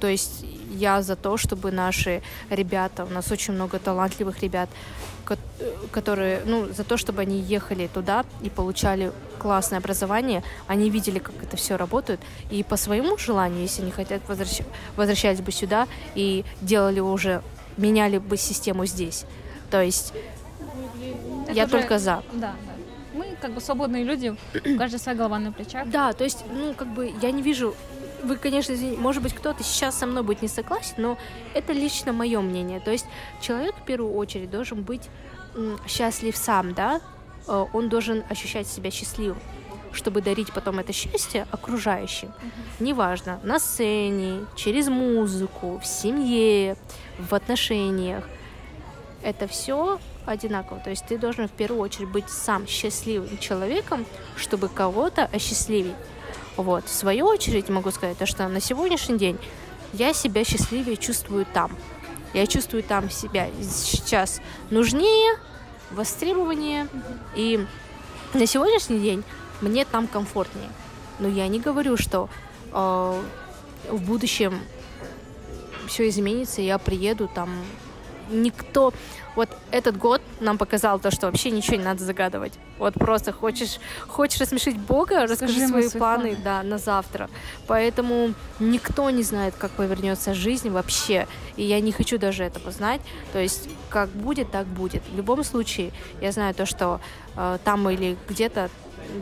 То 0.00 0.06
есть 0.06 0.44
я 0.70 1.02
за 1.02 1.16
то, 1.16 1.36
чтобы 1.36 1.72
наши 1.72 2.22
ребята, 2.50 3.04
у 3.04 3.08
нас 3.08 3.30
очень 3.30 3.54
много 3.54 3.78
талантливых 3.78 4.42
ребят, 4.42 4.68
которые, 5.90 6.42
ну, 6.46 6.72
за 6.72 6.84
то, 6.84 6.96
чтобы 6.96 7.22
они 7.22 7.40
ехали 7.40 7.86
туда 7.86 8.24
и 8.42 8.48
получали 8.48 9.12
классное 9.38 9.78
образование, 9.78 10.42
они 10.66 10.90
видели, 10.90 11.18
как 11.18 11.34
это 11.42 11.56
все 11.56 11.76
работает, 11.76 12.20
и 12.50 12.62
по 12.62 12.76
своему 12.76 13.18
желанию, 13.18 13.62
если 13.62 13.82
они 13.82 13.90
хотят, 13.90 14.22
возвращ... 14.26 14.60
возвращались 14.96 15.40
бы 15.40 15.52
сюда 15.52 15.86
и 16.14 16.44
делали 16.62 17.00
уже, 17.00 17.42
меняли 17.76 18.18
бы 18.18 18.36
систему 18.36 18.86
здесь. 18.86 19.26
То 19.70 19.82
есть 19.82 20.14
это 21.46 21.52
я 21.52 21.64
уже... 21.64 21.72
только 21.72 21.98
за. 21.98 22.22
Да, 22.32 22.54
да. 22.66 22.72
Мы 23.12 23.36
как 23.40 23.52
бы 23.52 23.60
свободные 23.60 24.04
люди, 24.04 24.34
каждая 24.78 24.98
своя 24.98 25.18
голова 25.18 25.38
на 25.38 25.52
плечах. 25.52 25.88
Да, 25.90 26.12
то 26.12 26.24
есть, 26.24 26.44
ну, 26.50 26.72
как 26.74 26.88
бы 26.88 27.12
я 27.20 27.32
не 27.32 27.42
вижу 27.42 27.74
вы, 28.22 28.36
конечно, 28.36 28.72
извините, 28.72 29.00
может 29.00 29.22
быть, 29.22 29.34
кто-то 29.34 29.62
сейчас 29.62 29.98
со 29.98 30.06
мной 30.06 30.22
будет 30.22 30.42
не 30.42 30.48
согласен, 30.48 30.94
но 30.98 31.18
это 31.54 31.72
лично 31.72 32.12
мое 32.12 32.40
мнение. 32.40 32.80
То 32.80 32.90
есть 32.90 33.06
человек 33.40 33.74
в 33.76 33.84
первую 33.84 34.14
очередь 34.14 34.50
должен 34.50 34.82
быть 34.82 35.08
счастлив 35.86 36.36
сам, 36.36 36.74
да, 36.74 37.00
э, 37.46 37.66
он 37.72 37.88
должен 37.88 38.24
ощущать 38.28 38.66
себя 38.66 38.90
счастливым 38.90 39.38
чтобы 39.90 40.20
дарить 40.20 40.52
потом 40.52 40.78
это 40.78 40.92
счастье 40.92 41.46
окружающим. 41.50 42.28
Mm-hmm. 42.28 42.84
Неважно, 42.84 43.40
на 43.42 43.58
сцене, 43.58 44.44
через 44.54 44.88
музыку, 44.88 45.80
в 45.82 45.86
семье, 45.86 46.76
в 47.18 47.34
отношениях. 47.34 48.24
Это 49.22 49.48
все 49.48 49.98
одинаково. 50.26 50.80
То 50.80 50.90
есть 50.90 51.06
ты 51.06 51.18
должен 51.18 51.48
в 51.48 51.52
первую 51.52 51.80
очередь 51.80 52.10
быть 52.10 52.28
сам 52.28 52.66
счастливым 52.66 53.38
человеком, 53.38 54.04
чтобы 54.36 54.68
кого-то 54.68 55.24
осчастливить. 55.24 55.94
Вот. 56.58 56.86
В 56.86 56.92
свою 56.92 57.26
очередь 57.26 57.68
могу 57.68 57.92
сказать, 57.92 58.18
то, 58.18 58.26
что 58.26 58.48
на 58.48 58.60
сегодняшний 58.60 59.16
день 59.16 59.38
я 59.92 60.12
себя 60.12 60.42
счастливее 60.42 60.96
чувствую 60.96 61.46
там. 61.46 61.70
Я 62.34 62.48
чувствую 62.48 62.82
там 62.82 63.10
себя 63.10 63.48
сейчас 63.62 64.40
нужнее, 64.68 65.38
востребованнее. 65.92 66.88
И 67.36 67.64
на 68.34 68.44
сегодняшний 68.46 68.98
день 68.98 69.22
мне 69.60 69.84
там 69.84 70.08
комфортнее. 70.08 70.68
Но 71.20 71.28
я 71.28 71.46
не 71.46 71.60
говорю, 71.60 71.96
что 71.96 72.28
э, 72.72 73.22
в 73.90 74.02
будущем 74.02 74.58
все 75.86 76.08
изменится, 76.08 76.60
я 76.60 76.78
приеду 76.78 77.30
там. 77.32 77.50
Никто, 78.30 78.92
вот 79.38 79.48
этот 79.70 79.96
год 79.96 80.20
нам 80.40 80.58
показал 80.58 80.98
то, 80.98 81.12
что 81.12 81.26
вообще 81.26 81.52
ничего 81.52 81.76
не 81.76 81.84
надо 81.84 82.02
загадывать. 82.02 82.54
Вот 82.76 82.94
просто 82.94 83.30
хочешь, 83.30 83.78
хочешь 84.08 84.40
рассмешить 84.40 84.76
Бога, 84.76 85.28
расскажи 85.28 85.52
Скажи 85.52 85.68
свои 85.68 85.88
планы, 85.90 86.30
планы, 86.30 86.38
да, 86.42 86.64
на 86.64 86.78
завтра. 86.78 87.30
Поэтому 87.68 88.34
никто 88.58 89.08
не 89.10 89.22
знает, 89.22 89.54
как 89.56 89.70
повернется 89.70 90.34
жизнь 90.34 90.70
вообще. 90.70 91.28
И 91.56 91.62
я 91.62 91.78
не 91.80 91.92
хочу 91.92 92.18
даже 92.18 92.42
этого 92.42 92.72
знать. 92.72 93.00
То 93.32 93.38
есть, 93.38 93.68
как 93.90 94.08
будет, 94.08 94.50
так 94.50 94.66
будет. 94.66 95.04
В 95.08 95.16
любом 95.16 95.44
случае, 95.44 95.92
я 96.20 96.32
знаю 96.32 96.52
то, 96.52 96.66
что 96.66 97.00
э, 97.36 97.58
там 97.62 97.88
или 97.88 98.16
где-то 98.28 98.70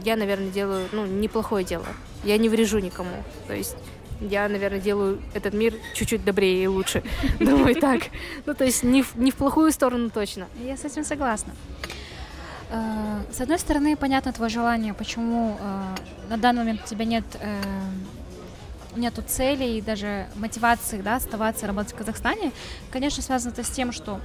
я, 0.02 0.16
наверное, 0.16 0.48
делаю 0.48 0.88
ну, 0.92 1.04
неплохое 1.04 1.62
дело. 1.62 1.84
Я 2.24 2.38
не 2.38 2.48
врежу 2.48 2.78
никому. 2.78 3.22
То 3.48 3.52
есть 3.54 3.76
я, 4.20 4.48
наверное, 4.48 4.80
делаю 4.80 5.20
этот 5.34 5.54
мир 5.54 5.74
чуть-чуть 5.94 6.24
добрее 6.24 6.64
и 6.64 6.66
лучше. 6.66 7.02
Думаю 7.40 7.74
так. 7.74 8.02
Ну, 8.46 8.54
то 8.54 8.64
есть 8.64 8.82
не 8.82 9.02
в, 9.02 9.16
не 9.16 9.30
в 9.30 9.36
плохую 9.36 9.72
сторону 9.72 10.10
точно. 10.10 10.48
Я 10.64 10.76
с 10.76 10.84
этим 10.84 11.04
согласна. 11.04 11.52
Э, 12.70 13.22
с 13.32 13.40
одной 13.40 13.58
стороны, 13.58 13.96
понятно 13.96 14.32
твое 14.32 14.50
желание, 14.50 14.94
почему 14.94 15.56
э, 15.60 15.94
на 16.30 16.36
данный 16.36 16.60
момент 16.60 16.82
у 16.84 16.88
тебя 16.88 17.04
нет 17.04 17.24
э, 17.40 17.60
нету 18.96 19.22
цели 19.22 19.64
и 19.64 19.80
даже 19.80 20.26
мотивации 20.36 21.00
да, 21.00 21.16
оставаться 21.16 21.66
работать 21.66 21.92
в 21.92 21.96
Казахстане. 21.96 22.52
Конечно, 22.90 23.22
связано 23.22 23.52
это 23.52 23.62
с 23.62 23.70
тем, 23.70 23.92
что 23.92 24.20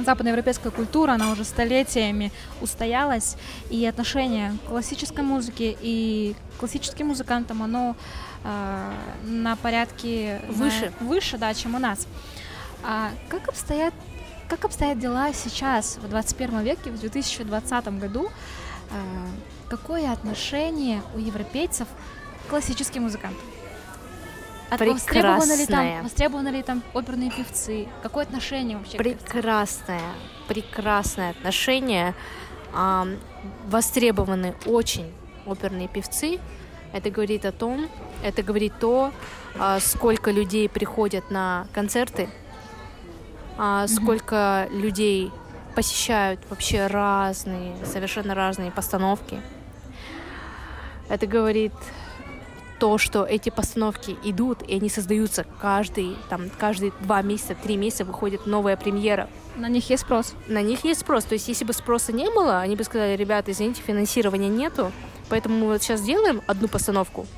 западноевропейская 0.00 0.72
культура, 0.72 1.12
она 1.12 1.30
уже 1.30 1.44
столетиями 1.44 2.32
устоялась, 2.60 3.36
и 3.70 3.84
отношение 3.86 4.56
к 4.64 4.68
классической 4.68 5.24
музыке 5.24 5.76
и 5.80 6.34
классическим 6.58 7.08
музыкантам, 7.08 7.62
оно 7.62 7.96
э, 8.44 8.92
на 9.24 9.56
порядке 9.56 10.40
выше, 10.48 10.92
на, 11.00 11.06
выше, 11.06 11.38
да, 11.38 11.52
чем 11.54 11.74
у 11.74 11.78
нас. 11.78 12.06
А 12.84 13.10
как 13.28 13.48
обстоят 13.48 13.94
как 14.48 14.66
обстоят 14.66 14.98
дела 14.98 15.32
сейчас, 15.32 15.96
в 15.96 16.08
21 16.10 16.60
веке, 16.60 16.90
в 16.90 17.00
2020 17.00 17.98
году? 17.98 18.28
Э, 18.90 19.26
какое 19.70 20.12
отношение 20.12 21.02
у 21.14 21.18
европейцев 21.18 21.88
к 22.44 22.50
классическим 22.50 23.04
музыкантам? 23.04 23.40
Востребованы 24.78 25.52
ли, 25.52 25.66
там, 25.66 26.02
востребованы 26.02 26.48
ли 26.48 26.62
там 26.62 26.82
оперные 26.94 27.30
певцы? 27.30 27.88
Какое 28.02 28.24
отношение 28.24 28.78
вообще? 28.78 28.96
Прекрасное, 28.96 30.00
прекрасное 30.48 31.30
отношение. 31.30 32.14
А, 32.72 33.06
востребованы 33.66 34.54
очень 34.64 35.12
оперные 35.46 35.88
певцы. 35.88 36.40
Это 36.92 37.10
говорит 37.10 37.44
о 37.44 37.52
том, 37.52 37.88
это 38.22 38.42
говорит 38.42 38.72
то, 38.80 39.12
а, 39.58 39.78
сколько 39.80 40.30
людей 40.30 40.68
приходят 40.68 41.30
на 41.30 41.66
концерты, 41.72 42.28
а, 43.58 43.86
сколько 43.88 44.34
mm-hmm. 44.34 44.78
людей 44.78 45.30
посещают 45.74 46.40
вообще 46.48 46.86
разные, 46.86 47.76
совершенно 47.84 48.34
разные 48.34 48.70
постановки. 48.70 49.40
Это 51.08 51.26
говорит 51.26 51.72
то, 52.82 52.98
что 52.98 53.24
эти 53.24 53.48
постановки 53.48 54.16
идут, 54.24 54.62
и 54.66 54.74
они 54.74 54.88
создаются 54.88 55.46
каждый, 55.60 56.16
там, 56.28 56.50
каждые 56.58 56.92
два 57.02 57.22
месяца, 57.22 57.54
три 57.54 57.76
месяца 57.76 58.04
выходит 58.04 58.44
новая 58.44 58.76
премьера. 58.76 59.28
На 59.54 59.68
них 59.68 59.88
есть 59.88 60.02
спрос? 60.02 60.34
На 60.48 60.62
них 60.62 60.84
есть 60.84 61.02
спрос. 61.02 61.22
То 61.22 61.34
есть, 61.34 61.46
если 61.46 61.64
бы 61.64 61.74
спроса 61.74 62.10
не 62.10 62.28
было, 62.28 62.58
они 62.58 62.74
бы 62.74 62.82
сказали, 62.82 63.14
ребята, 63.14 63.52
извините, 63.52 63.82
финансирования 63.86 64.48
нету, 64.48 64.90
поэтому 65.28 65.58
мы 65.58 65.66
вот 65.66 65.82
сейчас 65.84 66.02
делаем 66.02 66.42
одну 66.48 66.66
постановку, 66.66 67.28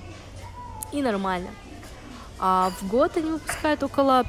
и 0.93 1.03
нормально. 1.03 1.51
А 2.39 2.73
в 2.81 2.89
год 2.89 3.19
они 3.19 3.33
выпускают 3.33 3.83
около, 3.83 4.25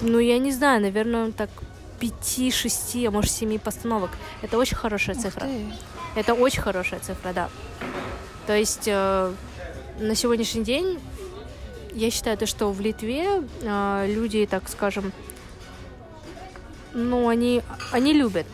ну, 0.00 0.20
я 0.20 0.38
не 0.38 0.52
знаю, 0.52 0.80
наверное, 0.80 1.32
так 1.32 1.50
пяти, 1.98 2.52
шести, 2.52 3.04
а 3.04 3.10
может, 3.10 3.32
семи 3.32 3.58
постановок. 3.58 4.10
Это 4.42 4.58
очень 4.58 4.76
хорошая 4.76 5.16
цифра. 5.16 5.48
Это 6.14 6.34
очень 6.34 6.62
хорошая 6.62 7.00
цифра, 7.00 7.32
да. 7.32 7.48
То 8.46 8.56
есть 8.56 8.84
э, 8.86 9.32
на 9.98 10.14
сегодняшний 10.14 10.64
день 10.64 10.98
я 11.94 12.10
считаю, 12.10 12.38
то, 12.38 12.46
что 12.46 12.72
в 12.72 12.80
Литве 12.80 13.42
э, 13.60 14.06
люди, 14.08 14.46
так 14.46 14.68
скажем, 14.68 15.12
ну, 16.94 17.28
они, 17.28 17.62
они 17.92 18.12
любят. 18.12 18.46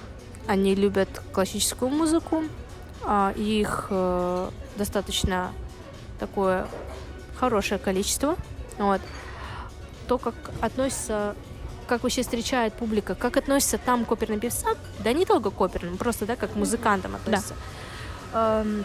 Они 0.47 0.75
любят 0.75 1.09
классическую 1.33 1.91
музыку, 1.91 2.43
а, 3.05 3.33
их 3.37 3.89
э, 3.91 4.51
достаточно 4.77 5.53
такое 6.19 6.67
хорошее 7.37 7.79
количество. 7.79 8.37
Вот. 8.79 9.01
То, 10.07 10.19
как 10.19 10.35
относится, 10.61 11.37
как 11.87 12.03
вообще 12.03 12.23
встречает 12.23 12.73
публика, 12.75 13.15
как 13.15 13.37
относится 13.37 13.79
там 13.79 14.05
к 14.05 14.13
оперным 14.13 14.41
певцам, 14.41 14.75
да 15.01 15.13
не 15.13 15.27
только 15.27 15.51
к 15.51 15.61
оперным, 15.61 15.99
просто, 15.99 16.27
да, 16.27 16.37
как 16.37 16.53
к 16.53 16.57
музыкантам 16.57 17.15
относятся. 17.15 17.55
Да. 18.33 18.63
Эм, 18.63 18.85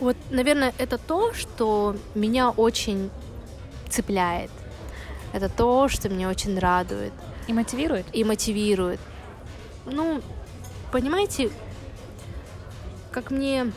вот, 0.00 0.16
наверное, 0.30 0.74
это 0.78 0.98
то, 0.98 1.32
что 1.32 1.96
меня 2.14 2.50
очень 2.50 3.10
цепляет. 3.88 4.50
Это 5.32 5.48
то, 5.48 5.88
что 5.88 6.08
меня 6.08 6.28
очень 6.28 6.58
радует. 6.58 7.12
И 7.48 7.52
мотивирует? 7.52 8.06
И 8.12 8.24
мотивирует. 8.24 9.00
Ну, 9.86 10.20
понимаете, 10.92 11.50
как 13.10 13.30
мне 13.30 13.72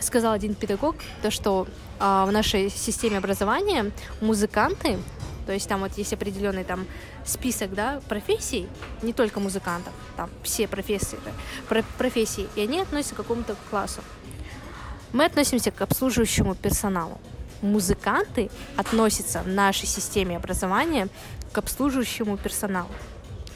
сказал 0.00 0.32
один 0.32 0.54
педагог, 0.54 0.96
то 1.22 1.30
что 1.30 1.66
а, 1.98 2.26
в 2.26 2.32
нашей 2.32 2.70
системе 2.70 3.18
образования 3.18 3.92
музыканты, 4.20 4.98
то 5.46 5.52
есть 5.52 5.68
там 5.68 5.80
вот 5.80 5.96
есть 5.98 6.12
определенный 6.12 6.64
там 6.64 6.86
список, 7.24 7.74
да, 7.74 8.00
профессий, 8.08 8.66
не 9.02 9.12
только 9.12 9.40
музыкантов, 9.40 9.92
там 10.16 10.30
все 10.42 10.66
профессии, 10.66 11.18
да, 11.24 11.32
про 11.68 11.82
профессии, 11.98 12.46
и 12.56 12.60
они 12.62 12.80
относятся 12.80 13.14
к 13.14 13.18
какому-то 13.18 13.56
классу. 13.70 14.00
Мы 15.12 15.24
относимся 15.24 15.70
к 15.70 15.80
обслуживающему 15.80 16.54
персоналу. 16.54 17.18
Музыканты 17.62 18.50
относятся 18.76 19.42
в 19.42 19.48
нашей 19.48 19.86
системе 19.86 20.36
образования 20.36 21.08
к 21.52 21.58
обслуживающему 21.58 22.36
персоналу. 22.36 22.88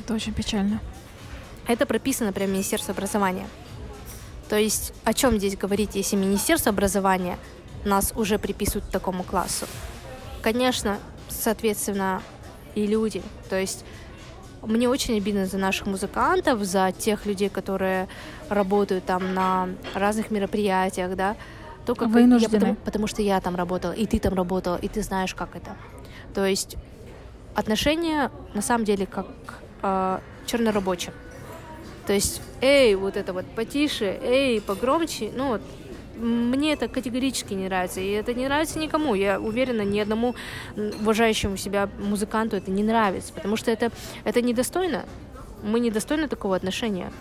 Это 0.00 0.14
очень 0.14 0.34
печально. 0.34 0.80
Это 1.66 1.86
прописано 1.86 2.32
прямо 2.32 2.50
в 2.50 2.52
Министерстве 2.54 2.92
образования. 2.92 3.46
То 4.48 4.56
есть 4.56 4.92
о 5.04 5.14
чем 5.14 5.38
здесь 5.38 5.56
говорить, 5.56 5.94
если 5.94 6.16
Министерство 6.16 6.70
образования 6.70 7.38
нас 7.84 8.12
уже 8.14 8.38
приписывает 8.38 8.86
к 8.86 8.90
такому 8.90 9.22
классу? 9.22 9.66
Конечно, 10.42 10.98
соответственно, 11.28 12.20
и 12.74 12.86
люди. 12.86 13.22
То 13.48 13.58
есть 13.58 13.84
мне 14.66 14.88
очень 14.88 15.16
обидно 15.16 15.46
за 15.46 15.58
наших 15.58 15.86
музыкантов, 15.86 16.62
за 16.64 16.92
тех 16.92 17.26
людей, 17.26 17.48
которые 17.48 18.08
работают 18.48 19.04
там 19.04 19.34
на 19.34 19.68
разных 19.94 20.30
мероприятиях, 20.30 21.16
да. 21.16 21.36
То, 21.86 21.94
как 21.94 22.08
Вынуждены. 22.08 22.52
Я, 22.52 22.58
потому, 22.58 22.74
потому 22.76 23.06
что 23.06 23.22
я 23.22 23.40
там 23.40 23.56
работала, 23.56 23.92
и 23.92 24.06
ты 24.06 24.18
там 24.18 24.34
работала, 24.34 24.76
и 24.76 24.88
ты 24.88 25.02
знаешь, 25.02 25.34
как 25.34 25.54
это. 25.54 25.76
То 26.32 26.46
есть 26.46 26.76
отношения 27.54 28.30
на 28.54 28.62
самом 28.62 28.84
деле 28.84 29.06
как 29.06 29.26
э, 29.82 30.18
чернорабочие. 30.46 31.12
То 32.06 32.12
есть, 32.12 32.42
эй, 32.60 32.94
вот 32.96 33.16
это 33.16 33.32
вот 33.32 33.46
потише, 33.54 34.18
эй, 34.22 34.60
погромче, 34.60 35.30
ну 35.34 35.48
вот 35.48 35.62
мне 36.16 36.72
это 36.72 36.88
категорически 36.88 37.54
не 37.54 37.66
нравится, 37.66 38.00
и 38.00 38.10
это 38.10 38.34
не 38.34 38.46
нравится 38.46 38.78
никому. 38.78 39.14
Я 39.14 39.40
уверена, 39.40 39.82
ни 39.82 39.98
одному 39.98 40.34
уважающему 40.76 41.56
себя 41.56 41.88
музыканту 41.98 42.56
это 42.56 42.70
не 42.70 42.82
нравится, 42.82 43.32
потому 43.32 43.56
что 43.56 43.70
это, 43.70 43.90
это 44.24 44.42
недостойно. 44.42 45.04
Мы 45.62 45.80
недостойны 45.80 46.28
такого 46.28 46.56
отношения. 46.56 47.12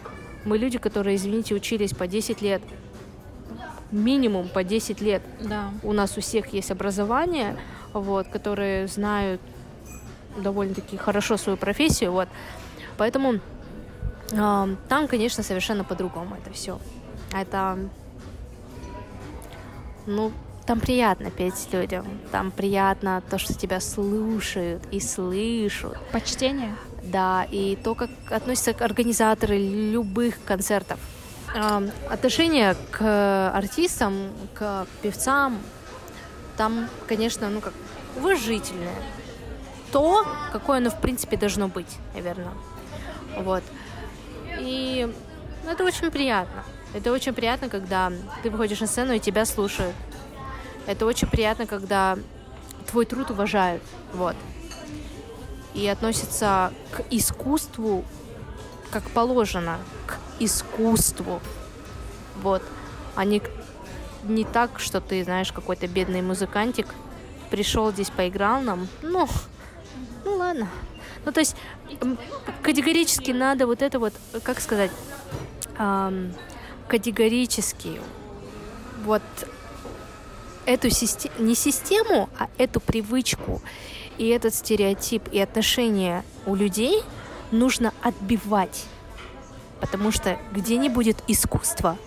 Мы 0.46 0.58
люди, 0.58 0.78
которые, 0.78 1.16
извините, 1.16 1.56
учились 1.56 1.94
по 1.94 2.08
10 2.08 2.42
лет, 2.42 2.62
минимум 3.92 4.50
по 4.50 4.64
10 4.64 5.02
лет. 5.02 5.22
Да. 5.40 5.72
У 5.84 5.94
нас 5.94 6.18
у 6.18 6.22
всех 6.22 6.54
есть 6.54 6.72
образование, 6.72 7.58
вот, 7.94 8.28
которые 8.28 8.88
знают 8.88 9.40
довольно-таки 10.38 10.98
хорошо 10.98 11.38
свою 11.38 11.58
профессию, 11.58 12.12
вот. 12.12 12.28
Поэтому 12.98 13.36
э, 14.32 14.76
там, 14.90 15.08
конечно, 15.08 15.44
совершенно 15.44 15.84
по-другому 15.84 16.36
это 16.36 16.54
все. 16.54 16.80
Это 17.32 17.78
ну, 20.06 20.32
там 20.66 20.80
приятно 20.80 21.30
петь 21.30 21.68
людям, 21.72 22.06
там 22.32 22.52
приятно 22.52 23.22
то, 23.30 23.38
что 23.38 23.54
тебя 23.54 23.80
слушают 23.80 24.82
и 24.92 25.00
слышат. 25.00 25.98
Почтение? 26.12 26.76
Да, 27.04 27.46
и 27.52 27.76
то, 27.76 27.96
как 27.96 28.10
относятся 28.30 28.74
к 28.74 28.82
организаторы 28.82 29.58
любых 29.58 30.36
концертов. 30.46 31.00
Отношение 32.10 32.76
к 32.92 33.52
артистам, 33.52 34.30
к 34.54 34.88
певцам, 35.02 35.60
там, 36.58 36.88
конечно, 37.08 37.50
ну 37.50 37.62
как 37.62 37.74
уважительное. 38.16 38.96
То, 39.92 40.26
какое 40.52 40.78
оно 40.78 40.90
в 40.90 41.00
принципе 41.00 41.38
должно 41.38 41.68
быть, 41.68 41.98
наверное. 42.16 42.54
Вот. 43.38 43.64
И 44.60 45.14
ну, 45.64 45.72
это 45.72 45.84
очень 45.84 46.10
приятно. 46.10 46.64
Это 46.94 47.12
очень 47.12 47.34
приятно, 47.34 47.70
когда 47.70 48.12
ты 48.44 48.50
выходишь 48.50 48.80
на 48.80 48.88
сцену 48.88 49.14
и 49.14 49.20
тебя 49.20 49.46
слушают. 49.46 49.96
Это 50.86 51.06
очень 51.06 51.28
приятно, 51.28 51.66
когда 51.66 52.18
твой 52.90 53.06
труд 53.06 53.32
уважают. 53.32 53.82
Вот. 54.14 54.36
И 55.74 55.88
относятся 55.88 56.72
к 56.92 57.04
искусству 57.10 58.06
как 58.94 59.10
положено, 59.10 59.80
к 60.06 60.20
искусству. 60.40 61.42
Вот. 62.44 62.62
А 63.16 63.26
не, 63.26 63.42
не 64.24 64.46
так, 64.46 64.80
что 64.80 65.02
ты, 65.02 65.24
знаешь, 65.24 65.52
какой-то 65.52 65.88
бедный 65.88 66.22
музыкантик, 66.22 66.86
пришел 67.50 67.92
здесь, 67.92 68.12
поиграл 68.12 68.62
нам, 68.62 68.88
ну, 69.02 69.28
ну 70.24 70.36
ладно. 70.36 70.68
Ну, 71.26 71.32
то 71.32 71.40
есть 71.40 71.56
категорически 72.62 73.32
надо 73.32 73.66
вот 73.66 73.82
это 73.82 73.98
вот, 73.98 74.14
как 74.44 74.60
сказать, 74.60 74.92
эм, 75.80 76.34
категорически 76.88 78.02
вот 79.04 79.22
эту 80.66 80.90
систему, 80.90 81.36
не 81.40 81.56
систему, 81.56 82.30
а 82.38 82.48
эту 82.58 82.80
привычку 82.80 83.62
и 84.18 84.28
этот 84.28 84.54
стереотип 84.54 85.28
и 85.32 85.40
отношения 85.40 86.24
у 86.46 86.56
людей 86.56 87.02
нужно 87.52 87.94
отбивать. 88.02 88.86
Потому 89.80 90.12
что 90.12 90.38
где 90.52 90.78
не 90.78 90.90
будет 90.90 91.18
искусства, 91.28 91.98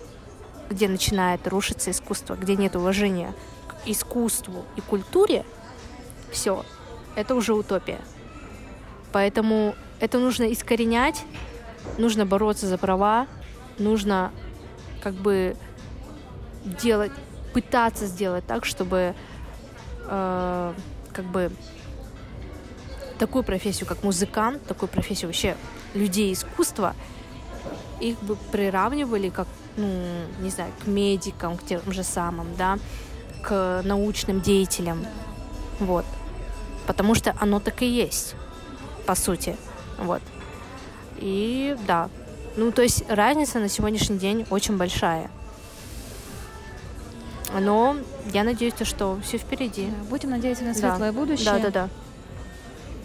где 0.69 0.87
начинает 0.87 1.47
рушиться 1.47 1.91
искусство, 1.91 2.35
где 2.35 2.55
нет 2.55 2.75
уважения 2.75 3.33
к 3.67 3.87
искусству 3.87 4.65
и 4.75 4.81
культуре, 4.81 5.45
все, 6.31 6.65
это 7.15 7.35
уже 7.35 7.53
утопия. 7.53 7.99
Поэтому 9.11 9.75
это 9.99 10.19
нужно 10.19 10.51
искоренять, 10.51 11.23
нужно 11.97 12.25
бороться 12.25 12.67
за 12.67 12.77
права, 12.77 13.27
нужно 13.77 14.31
как 15.01 15.13
бы 15.13 15.55
делать, 16.63 17.11
пытаться 17.53 18.05
сделать 18.05 18.45
так, 18.45 18.65
чтобы 18.65 19.15
э, 20.05 20.73
как 21.13 21.25
бы 21.25 21.51
такую 23.17 23.43
профессию, 23.43 23.87
как 23.87 24.03
музыкант, 24.03 24.65
такую 24.65 24.89
профессию 24.89 25.29
вообще 25.29 25.55
людей 25.93 26.33
искусства, 26.33 26.95
их 27.99 28.19
бы 28.21 28.35
приравнивали 28.51 29.29
как, 29.29 29.47
ну, 29.75 29.87
не 30.39 30.49
знаю, 30.49 30.71
к 30.83 30.87
медикам, 30.87 31.57
к 31.57 31.63
тем 31.63 31.91
же 31.91 32.03
самым, 32.03 32.55
да, 32.55 32.77
к 33.43 33.81
научным 33.83 34.41
деятелям. 34.41 35.05
Вот. 35.79 36.05
Потому 36.85 37.15
что 37.15 37.35
оно 37.39 37.59
так 37.59 37.81
и 37.81 37.87
есть, 37.87 38.35
по 39.05 39.15
сути. 39.15 39.57
Вот. 39.97 40.21
И 41.17 41.75
да, 41.87 42.09
ну, 42.57 42.71
то 42.71 42.81
есть 42.81 43.03
разница 43.07 43.59
на 43.59 43.69
сегодняшний 43.69 44.17
день 44.17 44.45
очень 44.49 44.77
большая. 44.77 45.29
Но 47.57 47.95
я 48.33 48.43
надеюсь, 48.43 48.73
что 48.81 49.19
все 49.23 49.37
впереди. 49.37 49.87
Будем 50.09 50.31
надеяться 50.31 50.63
на 50.63 50.73
светлое 50.73 51.11
да. 51.11 51.17
будущее. 51.17 51.45
Да, 51.45 51.59
да, 51.59 51.69
да. 51.69 51.89